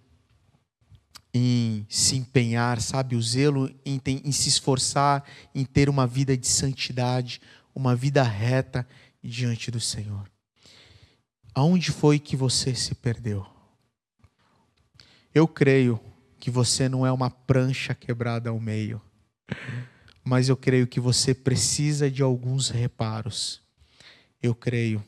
em 1.34 1.88
se 1.90 2.16
empenhar, 2.16 2.80
sabe? 2.80 3.16
O 3.16 3.22
zelo 3.24 3.68
em, 3.84 4.00
em, 4.06 4.32
se 4.32 4.48
esforçar 4.48 5.24
em 5.56 5.66
ter 5.66 5.90
uma 5.90 6.06
vida 6.06 6.38
de 6.38 6.48
santidade, 6.48 7.42
uma 7.74 7.96
vida 7.96 8.22
reta 8.22 8.88
diante 9.24 9.72
do 9.72 9.80
Senhor. 9.80 10.30
Aonde 11.52 11.90
foi 11.90 12.20
que 12.20 12.36
você 12.36 12.76
se 12.76 12.94
perdeu? 12.94 13.44
Eu 15.34 15.48
creio 15.48 16.00
que 16.40 16.52
você 16.52 16.88
não 16.88 17.04
é 17.04 17.12
uma 17.12 17.32
prancha 17.32 17.96
quebrada 17.96 18.52
ao 18.52 18.60
meio, 18.60 19.02
mas 20.30 20.48
eu 20.48 20.56
creio 20.56 20.86
que 20.86 21.00
você 21.00 21.34
precisa 21.34 22.10
de 22.10 22.22
alguns 22.22 22.70
reparos. 22.70 23.64
Eu 24.44 24.54
creio. 24.54 25.04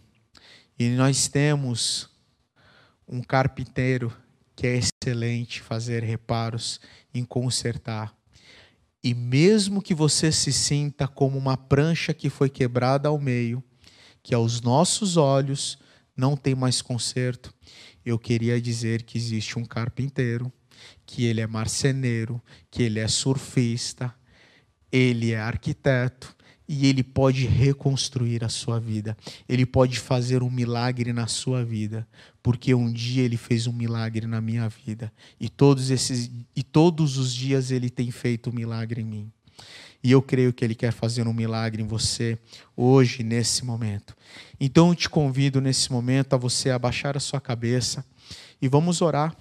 E 0.79 0.89
nós 0.89 1.27
temos 1.27 2.09
um 3.07 3.21
carpinteiro 3.21 4.11
que 4.55 4.65
é 4.65 4.79
excelente 4.79 5.61
fazer 5.61 6.03
reparos, 6.03 6.81
em 7.13 7.23
consertar. 7.23 8.11
E 9.03 9.13
mesmo 9.13 9.79
que 9.79 9.93
você 9.93 10.31
se 10.31 10.51
sinta 10.51 11.07
como 11.07 11.37
uma 11.37 11.55
prancha 11.55 12.15
que 12.15 12.27
foi 12.27 12.49
quebrada 12.49 13.07
ao 13.07 13.19
meio, 13.19 13.63
que 14.23 14.33
aos 14.33 14.59
nossos 14.59 15.17
olhos 15.17 15.77
não 16.17 16.35
tem 16.35 16.55
mais 16.55 16.81
conserto. 16.81 17.53
Eu 18.03 18.17
queria 18.17 18.59
dizer 18.59 19.03
que 19.03 19.19
existe 19.19 19.59
um 19.59 19.65
carpinteiro, 19.65 20.51
que 21.05 21.25
ele 21.25 21.41
é 21.41 21.45
marceneiro, 21.45 22.41
que 22.71 22.81
ele 22.81 22.99
é 22.99 23.07
surfista, 23.07 24.11
ele 24.91 25.31
é 25.31 25.39
arquiteto 25.39 26.35
e 26.67 26.87
ele 26.87 27.03
pode 27.03 27.45
reconstruir 27.45 28.43
a 28.43 28.49
sua 28.49 28.79
vida. 28.79 29.17
Ele 29.47 29.65
pode 29.65 29.99
fazer 29.99 30.41
um 30.41 30.49
milagre 30.49 31.11
na 31.11 31.27
sua 31.27 31.65
vida, 31.65 32.07
porque 32.41 32.73
um 32.73 32.91
dia 32.91 33.23
ele 33.23 33.37
fez 33.37 33.67
um 33.67 33.73
milagre 33.73 34.25
na 34.25 34.39
minha 34.39 34.69
vida 34.69 35.11
e 35.39 35.49
todos 35.49 35.89
esses 35.89 36.31
e 36.55 36.63
todos 36.63 37.17
os 37.17 37.33
dias 37.33 37.71
ele 37.71 37.89
tem 37.89 38.09
feito 38.11 38.49
um 38.49 38.53
milagre 38.53 39.01
em 39.01 39.05
mim. 39.05 39.31
E 40.03 40.11
eu 40.11 40.21
creio 40.21 40.51
que 40.51 40.65
Ele 40.65 40.73
quer 40.73 40.91
fazer 40.91 41.27
um 41.27 41.33
milagre 41.33 41.81
em 41.81 41.85
você 41.85 42.37
hoje, 42.75 43.23
nesse 43.23 43.63
momento. 43.63 44.15
Então 44.59 44.89
eu 44.89 44.95
te 44.95 45.09
convido 45.09 45.61
nesse 45.61 45.91
momento 45.91 46.33
a 46.33 46.37
você 46.37 46.71
abaixar 46.71 47.15
a 47.15 47.19
sua 47.19 47.39
cabeça 47.39 48.03
e 48.61 48.67
vamos 48.67 49.01
orar. 49.01 49.35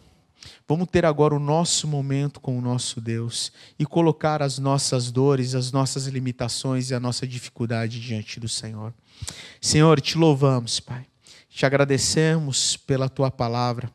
Vamos 0.67 0.89
ter 0.89 1.05
agora 1.05 1.35
o 1.35 1.39
nosso 1.39 1.87
momento 1.87 2.41
com 2.41 2.59
o 2.59 2.61
nosso 2.61 3.01
Deus 3.01 3.53
e 3.79 3.85
colocar 3.85 4.43
as 4.43 4.59
nossas 4.59 5.11
dores, 5.11 5.55
as 5.55 5.73
nossas 5.73 6.07
limitações 6.07 6.91
e 6.91 6.95
a 6.95 7.01
nossa 7.01 7.27
dificuldade 7.27 8.01
diante 8.01 8.39
do 8.39 8.49
Senhor. 8.49 8.95
Senhor, 9.61 10.01
te 10.01 10.17
louvamos, 10.17 10.81
Pai. 10.81 11.07
Te 11.49 11.67
agradecemos 11.67 12.77
pela 12.77 13.09
tua 13.09 13.31
palavra. 13.31 13.91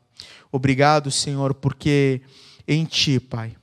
Obrigado, 0.52 1.10
Senhor, 1.10 1.54
porque 1.54 2.22
em 2.68 2.86
ti, 2.86 3.20
Pai, 3.20 3.56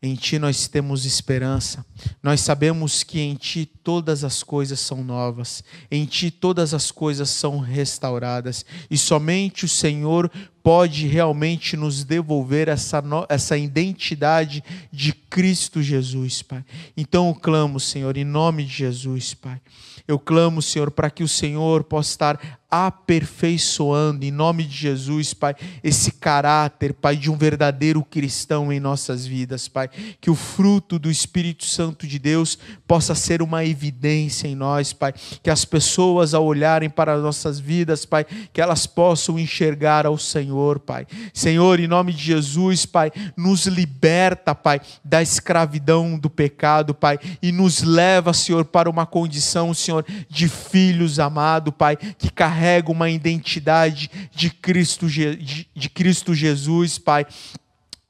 em 0.00 0.14
Ti 0.14 0.38
nós 0.38 0.68
temos 0.68 1.04
esperança. 1.04 1.84
Nós 2.22 2.40
sabemos 2.40 3.02
que 3.02 3.18
em 3.18 3.34
Ti 3.34 3.66
todas 3.66 4.22
as 4.22 4.44
coisas 4.44 4.78
são 4.78 5.02
novas, 5.02 5.64
em 5.90 6.04
Ti 6.04 6.30
todas 6.30 6.72
as 6.72 6.92
coisas 6.92 7.30
são 7.30 7.58
restauradas, 7.58 8.64
e 8.88 8.96
somente 8.96 9.64
o 9.64 9.68
Senhor 9.68 10.30
pode 10.62 11.06
realmente 11.06 11.76
nos 11.76 12.04
devolver 12.04 12.68
essa, 12.68 13.02
essa 13.28 13.56
identidade 13.56 14.62
de 14.92 15.12
Cristo 15.12 15.82
Jesus, 15.82 16.42
Pai. 16.42 16.64
Então 16.96 17.28
eu 17.28 17.34
clamo, 17.34 17.78
Senhor, 17.78 18.16
em 18.16 18.24
nome 18.24 18.64
de 18.64 18.72
Jesus, 18.72 19.34
Pai. 19.34 19.60
Eu 20.06 20.18
clamo, 20.18 20.62
Senhor, 20.62 20.90
para 20.90 21.10
que 21.10 21.22
o 21.22 21.28
Senhor 21.28 21.84
possa 21.84 22.10
estar 22.10 22.58
aperfeiçoando, 22.70 24.24
em 24.24 24.30
nome 24.30 24.62
de 24.64 24.76
Jesus, 24.76 25.32
Pai, 25.32 25.54
esse 25.82 26.12
caráter, 26.12 26.92
Pai, 26.92 27.16
de 27.16 27.30
um 27.30 27.36
verdadeiro 27.36 28.02
cristão 28.02 28.70
em 28.70 28.78
nossas 28.78 29.26
vidas, 29.26 29.68
Pai. 29.68 29.88
Que 30.20 30.30
o 30.30 30.34
fruto 30.34 30.98
do 30.98 31.10
Espírito 31.10 31.64
Santo 31.64 32.06
de 32.06 32.18
Deus 32.18 32.58
possa 32.86 33.14
ser 33.14 33.40
uma 33.40 33.64
evidência 33.64 34.48
em 34.48 34.54
nós, 34.54 34.92
Pai. 34.92 35.14
Que 35.42 35.48
as 35.48 35.64
pessoas, 35.64 36.34
ao 36.34 36.44
olharem 36.44 36.90
para 36.90 37.14
as 37.14 37.22
nossas 37.22 37.58
vidas, 37.58 38.04
Pai, 38.04 38.26
que 38.52 38.60
elas 38.60 38.86
possam 38.86 39.38
enxergar 39.38 40.04
ao 40.04 40.18
Senhor, 40.18 40.57
Pai. 40.80 41.06
Senhor, 41.32 41.78
em 41.78 41.86
nome 41.86 42.12
de 42.12 42.22
Jesus, 42.22 42.84
Pai, 42.84 43.12
nos 43.36 43.66
liberta, 43.66 44.54
Pai, 44.54 44.80
da 45.04 45.22
escravidão 45.22 46.18
do 46.18 46.28
pecado, 46.28 46.94
Pai, 46.94 47.18
e 47.42 47.52
nos 47.52 47.82
leva, 47.82 48.32
Senhor, 48.32 48.64
para 48.64 48.90
uma 48.90 49.06
condição, 49.06 49.72
Senhor, 49.72 50.04
de 50.28 50.48
filhos 50.48 51.18
amados, 51.18 51.72
Pai, 51.76 51.96
que 51.96 52.30
carregam 52.30 52.92
uma 52.92 53.08
identidade 53.08 54.10
de 54.34 54.50
Cristo, 54.50 55.06
de 55.08 55.90
Cristo 55.90 56.34
Jesus, 56.34 56.98
Pai 56.98 57.26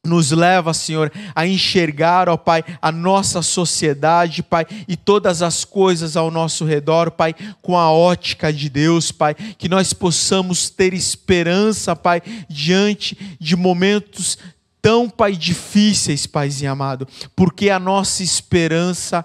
nos 0.09 0.33
leva, 0.33 0.75
Senhor, 0.75 1.13
a 1.35 1.47
enxergar, 1.47 2.29
ó 2.29 2.37
Pai, 2.37 2.65
a 2.83 2.91
nossa 2.91 3.43
sociedade, 3.43 4.43
Pai, 4.43 4.67
e 4.89 4.97
todas 4.97 5.43
as 5.43 5.65
coisas 5.65 6.17
ao 6.17 6.31
nosso 6.31 6.65
redor, 6.65 7.11
Pai, 7.11 7.35
com 7.63 7.79
a 7.79 7.93
ótica 7.93 8.53
de 8.53 8.69
Deus, 8.69 9.13
Pai, 9.13 9.35
que 9.35 9.69
nós 9.69 9.93
possamos 9.93 10.71
ter 10.71 10.95
esperança, 10.95 11.95
Pai, 11.95 12.23
diante 12.49 13.37
de 13.39 13.55
momentos 13.55 14.39
tão, 14.83 15.09
Pai, 15.09 15.37
difíceis, 15.37 16.27
Paizinho 16.27 16.73
amado, 16.73 17.07
porque 17.37 17.71
a 17.71 17.79
nossa 17.79 18.23
esperança 18.23 19.25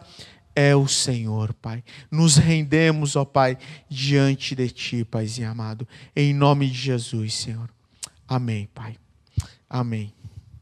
é 0.55 0.75
o 0.75 0.87
Senhor, 0.87 1.53
Pai. 1.53 1.83
Nos 2.11 2.37
rendemos, 2.37 3.15
ó 3.15 3.25
Pai, 3.25 3.57
diante 3.89 4.55
de 4.55 4.69
Ti, 4.69 5.05
Paizinho 5.05 5.49
amado, 5.49 5.87
em 6.15 6.33
nome 6.33 6.69
de 6.69 6.77
Jesus, 6.77 7.33
Senhor. 7.33 7.69
Amém, 8.27 8.67
Pai. 8.73 8.95
Amém. 9.69 10.13